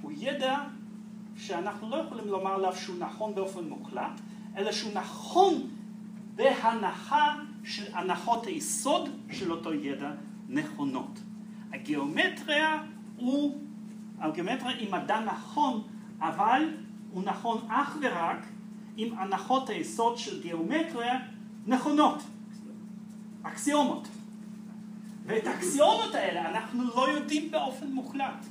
[0.00, 0.58] הוא ידע
[1.36, 4.20] שאנחנו לא יכולים לומר עליו שהוא נכון באופן מוחלט,
[4.56, 5.68] אלא שהוא נכון
[6.34, 7.34] בהנחה
[7.64, 10.10] של הנחות היסוד של אותו ידע
[10.48, 11.20] נכונות.
[11.72, 12.82] הגיאומטריה
[13.16, 13.60] הוא,
[14.18, 15.82] הגיאומטריה היא מדע נכון,
[16.20, 16.68] אבל
[17.10, 18.46] הוא נכון אך ורק
[18.98, 21.18] אם הנחות היסוד של גיאומטריה
[21.66, 22.22] נכונות,
[23.42, 24.08] אקסיומות.
[25.26, 28.46] ואת האקסיומות האלה אנחנו לא יודעים באופן מוחלט.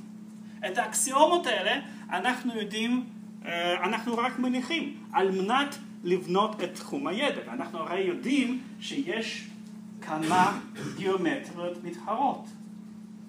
[0.66, 1.80] את האקסיומות האלה
[2.10, 3.06] אנחנו יודעים,
[3.44, 7.52] אה, אנחנו רק מניחים על מנת לבנות את תחום הידע.
[7.52, 9.48] אנחנו הרי יודעים שיש
[10.00, 10.60] כמה
[10.96, 12.44] גיאומטריות מתחרות.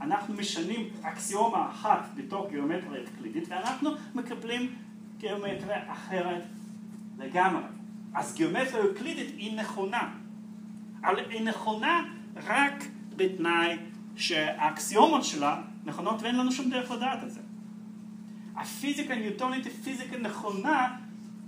[0.02, 4.76] אנחנו משנים אקסיומה אחת בתוך גיאומטריה אקלידית ואנחנו מקבלים
[5.18, 6.44] גיאומטריה אחרת
[7.18, 7.64] לגמרי.
[8.14, 10.10] אז גיאומטריה אקלידית היא נכונה,
[11.04, 12.04] אבל היא נכונה
[12.36, 12.84] רק
[13.16, 13.78] בתנאי
[14.16, 17.40] שהאקסיומות שלה נכונות ואין לנו שום דרך לדעת את זה.
[18.56, 20.96] הפיזיקה הניוטונית היא פיזיקה נכונה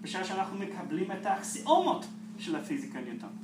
[0.06, 2.06] בשעה שאנחנו מקבלים את האקסיומות
[2.40, 3.36] של הפיזיקה הניוטונית.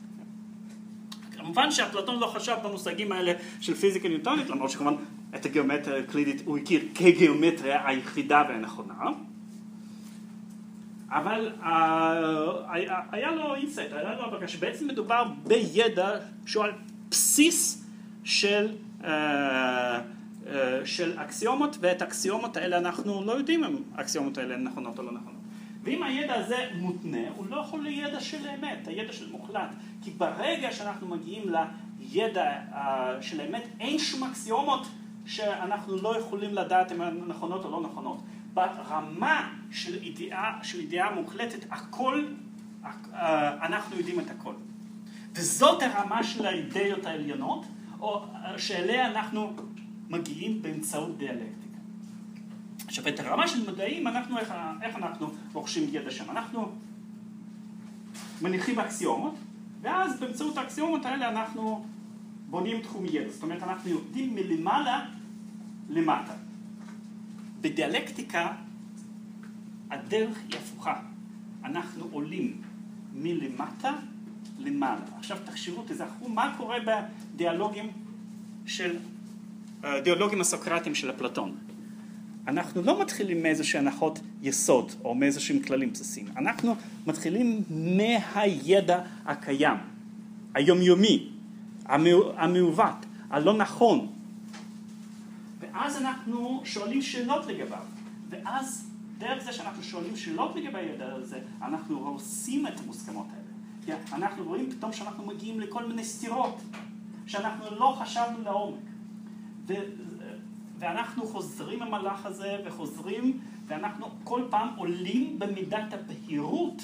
[1.32, 4.96] כמובן שאפלטון לא חשב במושגים האלה של פיזיקה ניוטונית, למרות שכמובן
[5.36, 8.94] את הגיאומטריה האוקלידית הוא הכיר כגיאומטריה היחידה והנכונה.
[11.10, 11.66] אבל uh,
[13.12, 16.10] היה לו insight, הייתה לו הבחנה, שבעצם מדובר בידע
[16.46, 16.72] שהוא על
[17.10, 17.86] בסיס
[18.24, 18.68] של,
[20.86, 25.41] של אקסיומות, ואת האקסיומות האלה אנחנו לא יודעים אם האקסיומות האלה נכונות או לא נכונות.
[25.84, 29.70] ואם הידע הזה מותנה, הוא לא יכול להיות ידע של אמת, הידע של מוחלט.
[30.02, 31.44] כי ברגע שאנחנו מגיעים
[32.00, 32.78] לידע uh,
[33.22, 34.88] של אמת, אין שום אקסיומות
[35.26, 38.22] שאנחנו לא יכולים לדעת אם הן נכונות או לא נכונות.
[38.54, 42.26] ברמה של ידיעה, של ידיעה מוחלטת, הכל,
[43.62, 44.54] אנחנו יודעים את הכל.
[45.34, 47.66] וזאת הרמה של האידאות העליונות,
[48.00, 48.26] או
[48.58, 49.54] שאליה אנחנו
[50.10, 51.61] מגיעים באמצעות דיאלקטיקה.
[52.86, 56.32] עכשיו, את הרמה של מדעים, אנחנו, איך, איך אנחנו רוכשים ידע שם?
[56.32, 56.72] אנחנו
[58.42, 59.36] מניחים אקסיומות,
[59.82, 61.86] ואז באמצעות האקסיומות האלה אנחנו
[62.50, 63.30] בונים תחום ידע.
[63.30, 65.06] זאת אומרת, אנחנו יורדים מלמעלה
[65.90, 66.34] למטה.
[67.62, 68.52] בדיאלקטיקה
[69.92, 70.96] הדרך היא הפוכה.
[71.64, 72.62] אנחנו עולים
[73.14, 73.94] מלמטה
[74.60, 75.02] למעלה.
[75.18, 77.92] עכשיו תחשבו, תזכרו מה קורה בדיאלוגים
[78.66, 78.98] של,
[79.84, 80.00] אה,
[80.40, 81.58] הסוקרטיים של אפלטון.
[82.48, 86.28] אנחנו לא מתחילים מאיזושהי הנחות יסוד או מאיזשהם כללים בסיסיים.
[86.38, 86.76] אנחנו
[87.08, 89.78] מתחילים מהידע הקיים,
[90.54, 91.30] היומיומי,
[92.38, 94.08] המעוות, הלא נכון,
[95.60, 97.84] ואז אנחנו שואלים שאלות לגביו,
[98.30, 103.42] ואז דרך זה שאנחנו שואלים שאלות לגבי הידע הזה, אנחנו הורסים את המוסכמות האלה.
[103.86, 106.62] כי אנחנו רואים פתאום שאנחנו מגיעים לכל מיני סתירות,
[107.28, 108.80] שאנחנו לא חשבנו לעומק.
[109.68, 109.74] ו,
[110.82, 116.82] ואנחנו חוזרים במהלך הזה, וחוזרים, ואנחנו כל פעם עולים במידת הבהירות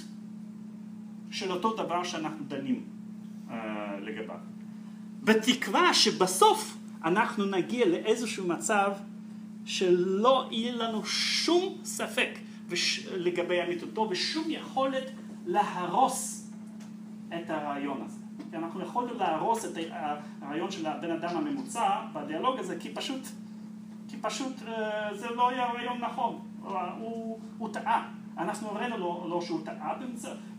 [1.32, 2.84] של אותו דבר שאנחנו דנים
[3.49, 3.53] uh,
[4.02, 4.40] לגביו.
[5.24, 8.91] בתקווה שבסוף אנחנו נגיע לאיזשהו מצב
[9.65, 12.30] שלא יהיה לנו שום ספק
[13.15, 15.11] לגבי אמיתותו ושום יכולת
[15.45, 16.49] להרוס
[17.30, 18.19] את הרעיון הזה.
[18.52, 19.72] כי אנחנו יכולנו להרוס את
[20.41, 23.22] הרעיון של הבן אדם הממוצע בדיאלוג הזה כי פשוט,
[24.07, 26.39] כי פשוט אה, זה לא היה רעיון נכון,
[26.99, 28.11] הוא, הוא טעה.
[28.38, 29.93] אנחנו הראינו לו, לו שהוא טעה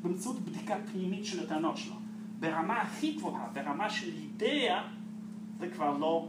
[0.03, 1.95] באמצעות בדיקה פנימית של הטענות שלו.
[2.41, 4.83] ברמה הכי גבוהה, ברמה של אידאה,
[5.61, 6.29] זה כבר לא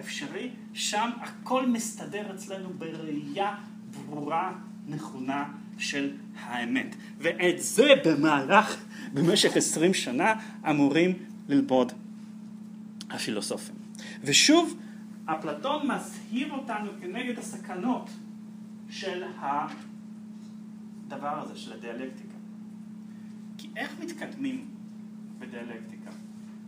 [0.00, 3.54] אפשרי, שם הכל מסתדר אצלנו בראייה
[3.90, 4.52] ברורה,
[4.88, 5.44] נכונה
[5.78, 6.96] של האמת.
[7.18, 8.76] ואת זה במהלך,
[9.12, 10.34] במשך עשרים שנה,
[10.70, 11.12] אמורים
[11.48, 11.92] ללמוד
[13.10, 13.74] הפילוסופים.
[14.22, 14.76] ושוב,
[15.26, 18.10] אפלטון מזהיר אותנו כנגד הסכנות
[18.90, 22.34] של הדבר הזה, של הדיאלקטיקה.
[23.58, 24.68] כי איך מתקדמים
[25.38, 26.10] בדיאלקטיקה?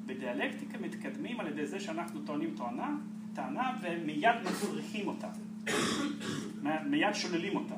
[0.07, 2.97] בדיאלקטיקה מתקדמים על ידי זה שאנחנו טוענים טוענה,
[3.35, 5.29] טענה ומיד מפריחים אותה,
[6.91, 7.75] מיד שוללים אותה,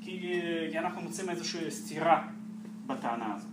[0.00, 2.28] כי, כי אנחנו מוצאים איזושהי סתירה
[2.86, 3.50] בטענה הזאת.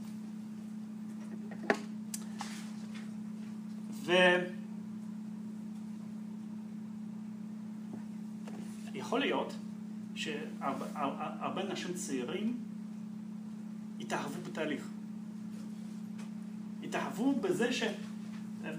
[9.07, 9.53] ויכול להיות
[10.15, 12.57] שהרבה אנשים צעירים
[13.99, 14.87] התאהבו בתהליך.
[16.83, 17.83] התאהבו בזה ש...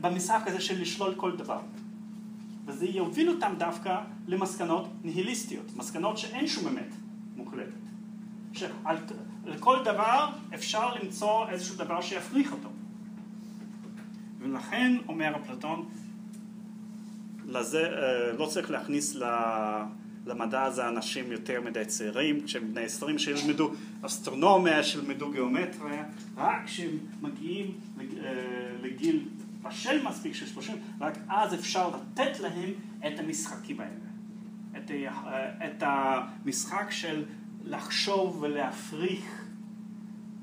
[0.00, 1.60] במשחק הזה של לשלול כל דבר.
[2.66, 6.94] וזה יוביל אותם דווקא למסקנות ניהיליסטיות, מסקנות שאין שום אמת
[7.36, 7.72] מוחלטת.
[8.52, 8.96] שעל
[9.60, 12.68] כל דבר אפשר למצוא איזשהו דבר שיפריך אותו.
[14.38, 15.88] ולכן, אומר אפלטון,
[17.46, 19.98] לזה, אה, לא צריך להכניס ל-
[20.28, 23.70] למדע הזה אנשים יותר מדי צעירים, כשהם בני 20 שילמדו
[24.02, 26.04] אסטרונומיה, שילמדו גיאומטריה,
[26.36, 26.90] רק כשהם
[27.22, 27.66] מגיעים
[28.00, 28.04] אה,
[28.82, 29.28] לגיל
[29.62, 32.70] בשל מספיק של 30, רק אז אפשר לתת להם
[33.06, 33.92] את המשחקים האלה.
[34.76, 37.24] את, ה- את המשחק של
[37.64, 39.44] לחשוב ולהפריך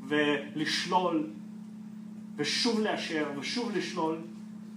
[0.08, 1.28] ולשלול
[2.36, 4.18] ושוב לאשר ושוב לשלול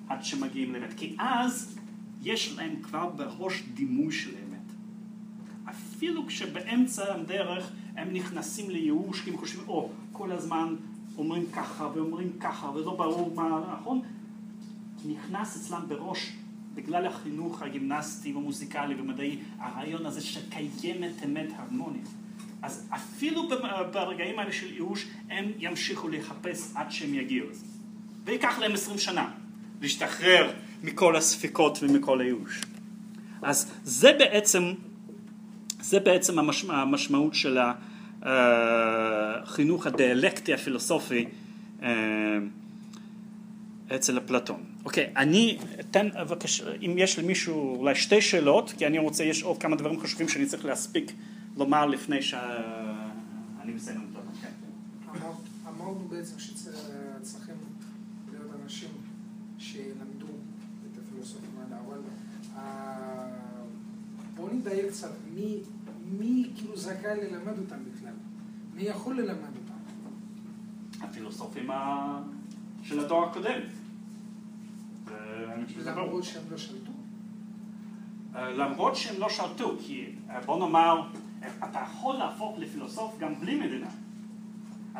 [0.08, 0.94] עד שמגיעים לאמת.
[0.96, 1.78] כי אז
[2.22, 4.37] יש להם כבר בראש דימוי של אמת.
[5.98, 10.74] אפילו כשבאמצע הדרך הם נכנסים לייאוש, כי הם חושבים, או, כל הזמן
[11.16, 14.00] אומרים ככה ואומרים ככה ולא ברור מה נכון,
[15.04, 16.32] נכנס אצלם בראש,
[16.74, 22.08] בגלל החינוך הגימנסטי והמוזיקלי ומדעי, הרעיון הזה שקיימת אמת הרמונית.
[22.62, 23.48] אז אפילו
[23.92, 27.64] ברגעים האלה של ייאוש, הם ימשיכו לחפש עד שהם יגיעו לזה.
[28.24, 29.30] וייקח להם עשרים שנה
[29.80, 30.50] להשתחרר
[30.82, 32.60] מכל הספקות ומכל הייאוש.
[33.42, 34.72] אז זה בעצם,
[35.88, 37.58] זה בעצם המשמע, המשמעות של
[38.22, 41.24] החינוך הדיאלקטי הפילוסופי
[41.82, 41.88] אה,
[43.94, 44.62] אצל אפלטון.
[44.84, 49.58] אוקיי, אני אתן בבקשה, אם יש למישהו אולי שתי שאלות, כי אני רוצה, יש עוד
[49.58, 51.12] כמה דברים חשובים שאני צריך להספיק
[51.56, 54.06] לומר לפני שאני מסיים.
[54.42, 54.48] כן.
[55.68, 57.54] אמרנו בעצם שצריכים
[58.32, 58.90] להיות אנשים
[59.58, 60.26] שילמדו
[60.92, 61.98] את הפילוסופים האלה, אבל
[62.56, 63.26] אה,
[64.34, 65.10] בואו נדייק קצת,
[66.10, 68.12] מי כאילו זכאי ללמד אותם בכלל?
[68.74, 71.04] מי יכול ללמד אותם?
[71.04, 71.70] הפילוסופים
[72.82, 73.60] של הדור הקודם.
[75.84, 76.92] למרות שהם לא שלטו?
[78.34, 81.02] אה, למרות שהם לא שלטו, כי אה, בוא נאמר,
[81.42, 83.88] אה, אתה יכול להפוך לפילוסוף גם בלי מדינה.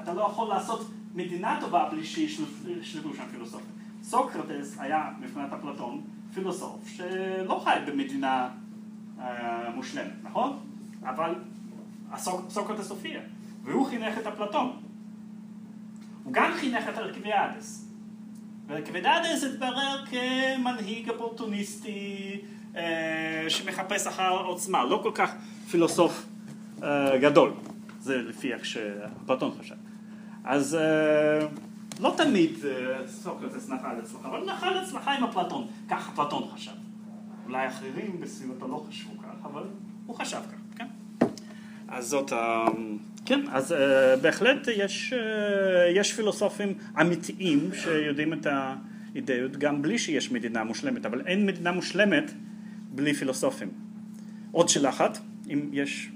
[0.02, 3.70] אתה לא יכול לעשות מדינה טובה בלי שישלטו שם פילוסופים.
[4.02, 6.00] סוקרטס היה, מבחינת אפלטון,
[6.34, 8.48] פילוסוף שלא חי במדינה
[9.20, 10.58] אה, מושלמת, נכון?
[11.02, 11.34] אבל
[12.48, 13.20] סוקרטס הופיע,
[13.64, 14.76] והוא חינך את אפלטון.
[16.24, 17.88] הוא גם חינך את אלקיביאדס.
[18.66, 22.40] ואלקיביאדס התברר כמנהיג אופורטוניסטי
[22.76, 25.32] אה, שמחפש אחר עוצמה, לא כל כך
[25.70, 26.26] פילוסוף
[26.82, 27.52] אה, גדול,
[28.00, 29.74] זה לפי איך שאפלטון חשב.
[30.44, 31.46] אז אה,
[32.00, 36.72] לא תמיד אה, סוקרטס נחל הצלחה, אבל נחל הצלחה עם אפלטון, כך אפלטון חשב.
[37.46, 39.62] אולי אחרים בסביבתו לא חשבו כך, אבל
[40.06, 40.67] הוא חשב כך?
[41.88, 42.64] אז זאת ה...
[43.26, 43.76] כן, אז uh,
[44.22, 51.20] בהחלט יש, uh, יש פילוסופים אמיתיים שיודעים את האידאות גם בלי שיש מדינה מושלמת, אבל
[51.26, 52.32] אין מדינה מושלמת
[52.90, 53.68] בלי פילוסופים.
[54.52, 55.18] עוד שאלה אחת,
[55.52, 56.08] אם יש...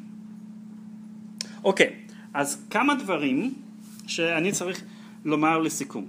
[1.64, 1.92] אוקיי,
[2.34, 3.54] אז כמה דברים
[4.06, 4.82] שאני צריך
[5.24, 6.06] לומר לסיכום.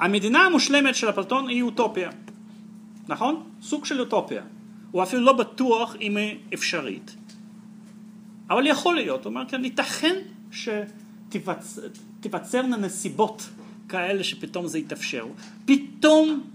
[0.00, 2.10] המדינה המושלמת של אפלטון היא אוטופיה,
[3.08, 3.42] נכון?
[3.62, 4.42] סוג של אוטופיה.
[4.92, 7.16] הוא אפילו לא בטוח אם היא אפשרית.
[8.50, 10.14] אבל יכול להיות, הוא אומר כן, ייתכן
[12.20, 13.50] שתיווצרנה נסיבות
[13.88, 15.26] כאלה שפתאום זה יתאפשר.
[15.64, 16.50] פתאום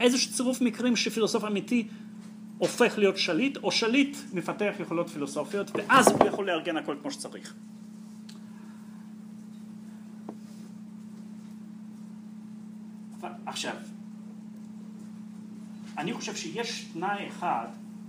[0.00, 1.88] איזשהו צירוף מקרים שפילוסוף אמיתי
[2.58, 7.54] הופך להיות שליט, או שליט מפתח יכולות פילוסופיות, ואז הוא יכול לארגן הכל כמו שצריך.
[13.46, 13.74] עכשיו,
[15.98, 17.66] אני חושב שיש תנאי אחד,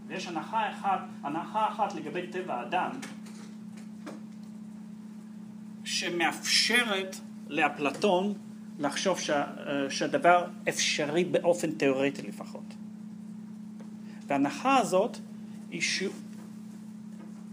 [0.08, 2.92] ויש הנחה אחת, הנחה אחת לגבי טבע האדם,
[5.84, 7.16] שמאפשרת
[7.48, 8.34] לאפלטון
[8.80, 9.46] לחשוב שה,
[9.90, 12.74] שהדבר אפשרי באופן תיאורטי לפחות.
[14.28, 15.18] וההנחה הזאת
[15.72, 15.82] היא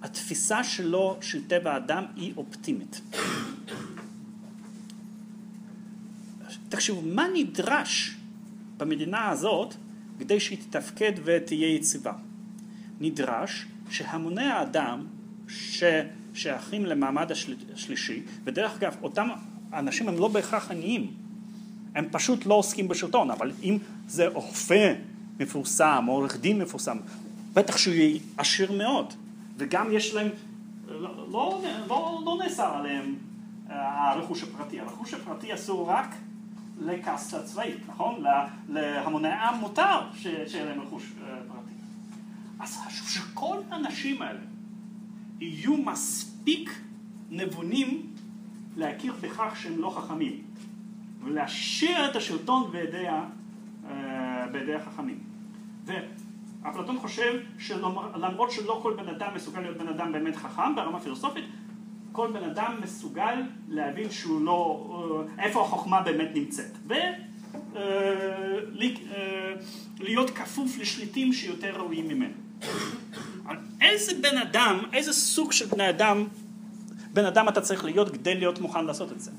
[0.00, 3.00] שהתפיסה שלו של טבע האדם היא אופטימית.
[6.68, 8.16] תחשבו, מה נדרש
[8.76, 9.74] במדינה הזאת
[10.23, 12.12] כדי שהיא תתפקד ותהיה יציבה?
[13.01, 15.07] נדרש שהמוני האדם
[15.49, 17.32] ששייכים למעמד
[17.74, 19.28] השלישי, ודרך אגב, אותם
[19.73, 21.11] אנשים הם לא בהכרח עניים,
[21.94, 24.94] הם פשוט לא עוסקים בשלטון, אבל אם זה רופא
[25.40, 26.99] מפורסם או עורך דין מפורסם,
[27.53, 29.15] בטח שהוא יהיה עשיר מאוד,
[29.59, 30.28] וגם יש להם,
[30.89, 33.15] לא, לא, לא, לא נאסר עליהם
[33.69, 36.15] הרכוש הפרטי, הרכוש הפרטי אסור רק
[36.86, 38.24] לקסטה צבאית, נכון?
[38.68, 41.12] להמוני העם מותר שיהיה להם רכוש
[41.48, 41.72] פרטי.
[42.60, 44.40] אז חשוב שכל האנשים האלה
[45.40, 46.80] יהיו מספיק
[47.30, 48.06] נבונים
[48.76, 50.42] להכיר בכך שהם לא חכמים
[51.24, 53.06] ולהשאיר את השלטון בידי,
[54.52, 55.18] בידי החכמים.
[55.84, 61.44] ואפלטון חושב שלמרות שלא כל בן אדם מסוגל להיות בן אדם באמת חכם ברמה פילוסופית,
[62.12, 63.34] כל בן אדם מסוגל
[63.68, 64.89] להבין שהוא לא,
[65.39, 66.76] איפה החוכמה באמת נמצאת.
[67.76, 69.52] אה, לי- אה,
[70.01, 72.34] להיות כפוף לשליטים שיותר ראויים ממנו.
[73.80, 76.24] איזה בן אדם, איזה סוג של בני אדם,
[77.12, 79.30] בן אדם אתה צריך להיות כדי להיות מוכן לעשות את זה?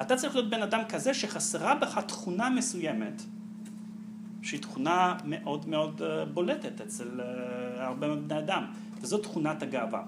[0.00, 3.22] אתה צריך להיות בן אדם כזה שחסרה בך תכונה מסוימת,
[4.42, 8.64] שהיא תכונה מאוד מאוד אה, בולטת אצל אה, הרבה מאוד בני אדם,
[9.00, 10.02] וזו תכונת הגאווה.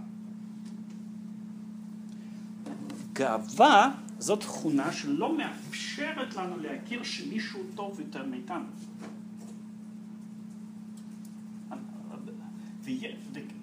[3.18, 8.64] גאווה זו תכונה שלא מאפשרת לנו להכיר שמישהו טוב יותר מאיתנו.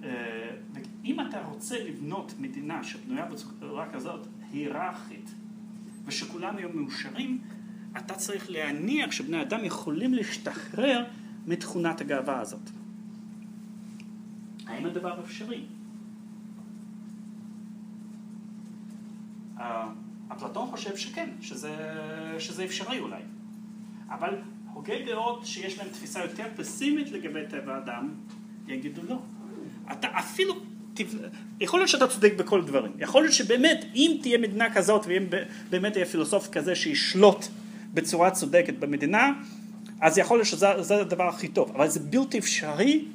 [0.04, 5.34] אה, ואם אתה רוצה לבנות מדינה שבנויה בצורה כזאת, היררכית,
[6.06, 7.42] ושכולם יהיו מאושרים,
[7.98, 11.06] אתה צריך להניח שבני אדם יכולים להשתחרר
[11.48, 12.70] מתכונת הגאווה הזאת.
[14.68, 15.66] האם הדבר אפשרי?
[20.34, 21.76] אפלטון חושב שכן, שזה,
[22.40, 23.22] שזה אפשרי אולי.
[24.10, 24.36] אבל
[24.74, 28.10] הוגי דעות שיש להם תפיסה יותר פסימית לגבי טבע האדם,
[28.68, 29.20] יגידו לא.
[29.92, 30.56] אתה אפילו,
[31.60, 32.92] יכול להיות שאתה צודק בכל דברים.
[33.00, 35.24] יכול להיות שבאמת, אם תהיה מדינה כזאת, ואם
[35.70, 37.46] באמת יהיה פילוסוף כזה שישלוט
[37.94, 39.32] בצורה צודקת במדינה,
[40.02, 41.72] אז יכול להיות שזה זה הדבר הכי טוב.
[41.76, 43.06] אבל זה בלתי אפשרי,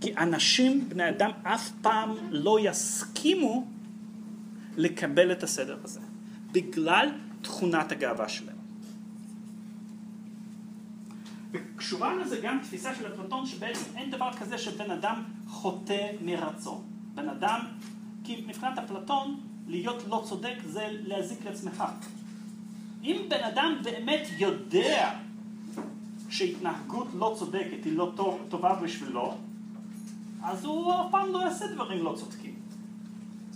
[0.00, 3.66] כי אנשים, בני אדם, אף פעם לא יסכימו
[4.76, 6.00] לקבל את הסדר הזה,
[6.52, 7.08] בגלל
[7.42, 8.56] תכונת הגאווה שלהם.
[11.52, 16.82] וקשורה לזה גם תפיסה של אפלטון שבעצם אין דבר כזה שבן אדם חוטא מרצון.
[17.14, 17.60] בן אדם,
[18.24, 21.84] כי מבחינת אפלטון להיות לא צודק זה להזיק לעצמך.
[23.02, 25.10] אם בן אדם באמת יודע
[26.28, 29.34] שהתנהגות לא צודקת היא לא טוב, טובה בשבילו,
[30.42, 32.39] אז הוא אף פעם לא יעשה דברים לא צודקים.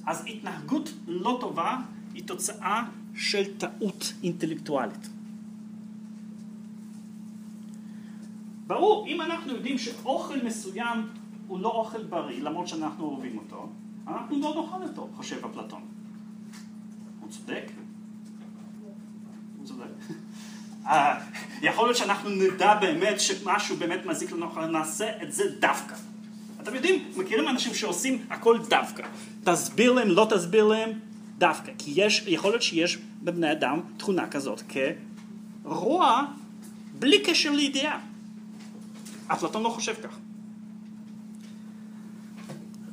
[0.07, 1.77] אז התנהגות לא טובה
[2.15, 5.09] היא תוצאה של טעות אינטלקטואלית.
[8.67, 11.09] ברור, אם אנחנו יודעים שאוכל מסוים
[11.47, 13.69] הוא לא אוכל בריא, למרות שאנחנו אוהבים אותו,
[14.09, 15.83] אנחנו לא נאכל אותו, חושב אפלטון.
[17.21, 17.65] הוא צודק?
[19.59, 19.85] הוא צודק.
[20.87, 21.21] אה,
[21.63, 25.95] יכול להיות שאנחנו נדע באמת שמשהו באמת מזיק לנו, נעשה את זה דווקא.
[26.65, 29.03] אתם יודעים, מכירים אנשים שעושים הכל דווקא.
[29.45, 30.91] תסביר להם, לא תסביר להם,
[31.39, 31.73] דווקא.
[31.79, 34.63] כי יש, יכול להיות שיש בבני אדם תכונה כזאת
[35.65, 36.23] כרוע
[36.99, 38.01] בלי קשר לידיעה.
[39.27, 40.19] אפלטון לא חושב כך.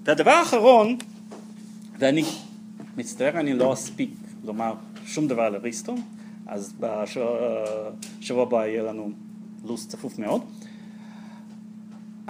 [0.04, 0.98] והדבר האחרון,
[2.00, 2.24] ואני
[2.98, 4.10] מצטער, אני לא אספיק
[4.44, 4.74] לומר
[5.06, 5.96] שום דבר על אריסטו,
[6.48, 6.74] אז
[8.20, 9.12] בשבוע הבא יהיה לנו
[9.66, 10.42] לו"ז צפוף מאוד.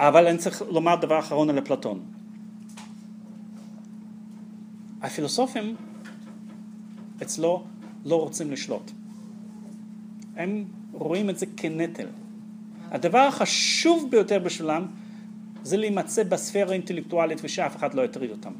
[0.02, 2.00] אבל אני צריך לומר דבר אחרון על אפלטון.
[5.02, 5.76] הפילוסופים
[7.22, 7.64] אצלו
[8.04, 8.90] לא רוצים לשלוט.
[10.36, 12.06] הם רואים את זה כנטל.
[12.90, 14.86] הדבר החשוב ביותר בשבילם
[15.62, 18.52] זה להימצא בספירה האינטלקטואלית ושאף אחד לא יטריד אותם.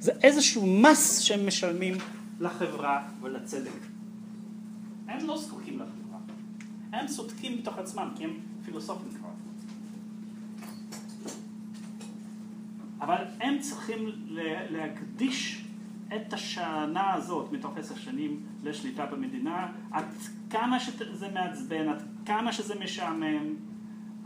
[0.00, 1.94] זה איזשהו מס שהם משלמים
[2.40, 3.70] לחברה ולצדק.
[5.08, 6.18] הם לא זקוקים לחברה.
[6.92, 8.30] הם צודקים בתוך עצמם כי הם
[8.64, 9.28] פילוסופים כבר.
[13.00, 14.10] אבל הם צריכים
[14.70, 15.64] להקדיש
[16.16, 20.04] את השנה הזאת מתוך עשר שנים לשליטה במדינה, עד
[20.50, 23.54] כמה שזה מעצבן, עד כמה שזה משעמם,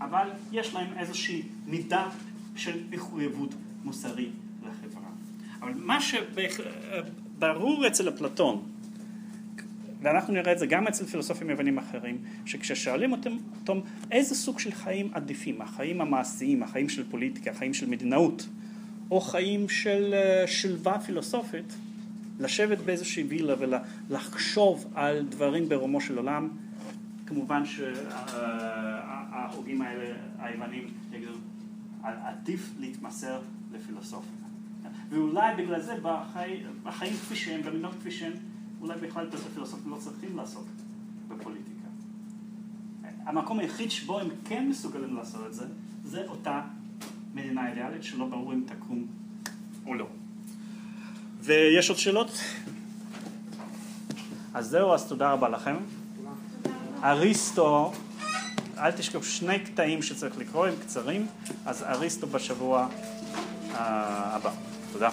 [0.00, 2.08] אבל יש להם איזושהי מידה
[2.56, 3.54] של מחויבות
[3.84, 4.32] מוסרית
[4.62, 5.08] לחברה.
[5.60, 8.62] אבל מה שברור אצל אפלטון,
[10.02, 13.80] ואנחנו נראה את זה גם אצל פילוסופים יוונים אחרים, שכששואלים אותם, אותם
[14.10, 18.48] איזה סוג של חיים עדיפים, החיים המעשיים, החיים של פוליטיקה, החיים של מדינאות,
[19.10, 20.14] או חיים של
[20.46, 21.74] שלווה פילוסופית,
[22.40, 26.48] לשבת באיזושהי וילה ולחשוב על דברים ברומו של עולם,
[27.26, 28.92] כמובן שההוגים
[29.82, 31.32] האלה, היוונים, יגידו,
[32.02, 33.40] עדיף להתמסר
[33.72, 34.30] לפילוסופיה.
[35.08, 35.94] ואולי בגלל זה
[36.84, 38.32] בחיים, כפי שהם, במדינות כפי שהם,
[38.80, 40.66] אולי בכלל את הפילוסופים לא צריכים לעסוק
[41.28, 41.88] בפוליטיקה.
[43.04, 45.64] המקום היחיד שבו הם כן מסוגלים לעשות את זה,
[46.04, 46.62] זה אותה
[47.34, 49.06] מדינה אידיאלית שלא ברור אם תקום
[49.86, 50.06] או לא.
[51.40, 52.30] ויש עוד שאלות?
[54.54, 55.76] אז זהו, אז תודה רבה לכם.
[57.04, 57.92] אריסטו,
[58.78, 61.26] אל תשכחו שני קטעים שצריך לקרוא, הם קצרים,
[61.66, 62.88] אז אריסטו בשבוע
[63.72, 64.50] הבא.
[64.92, 65.10] תודה.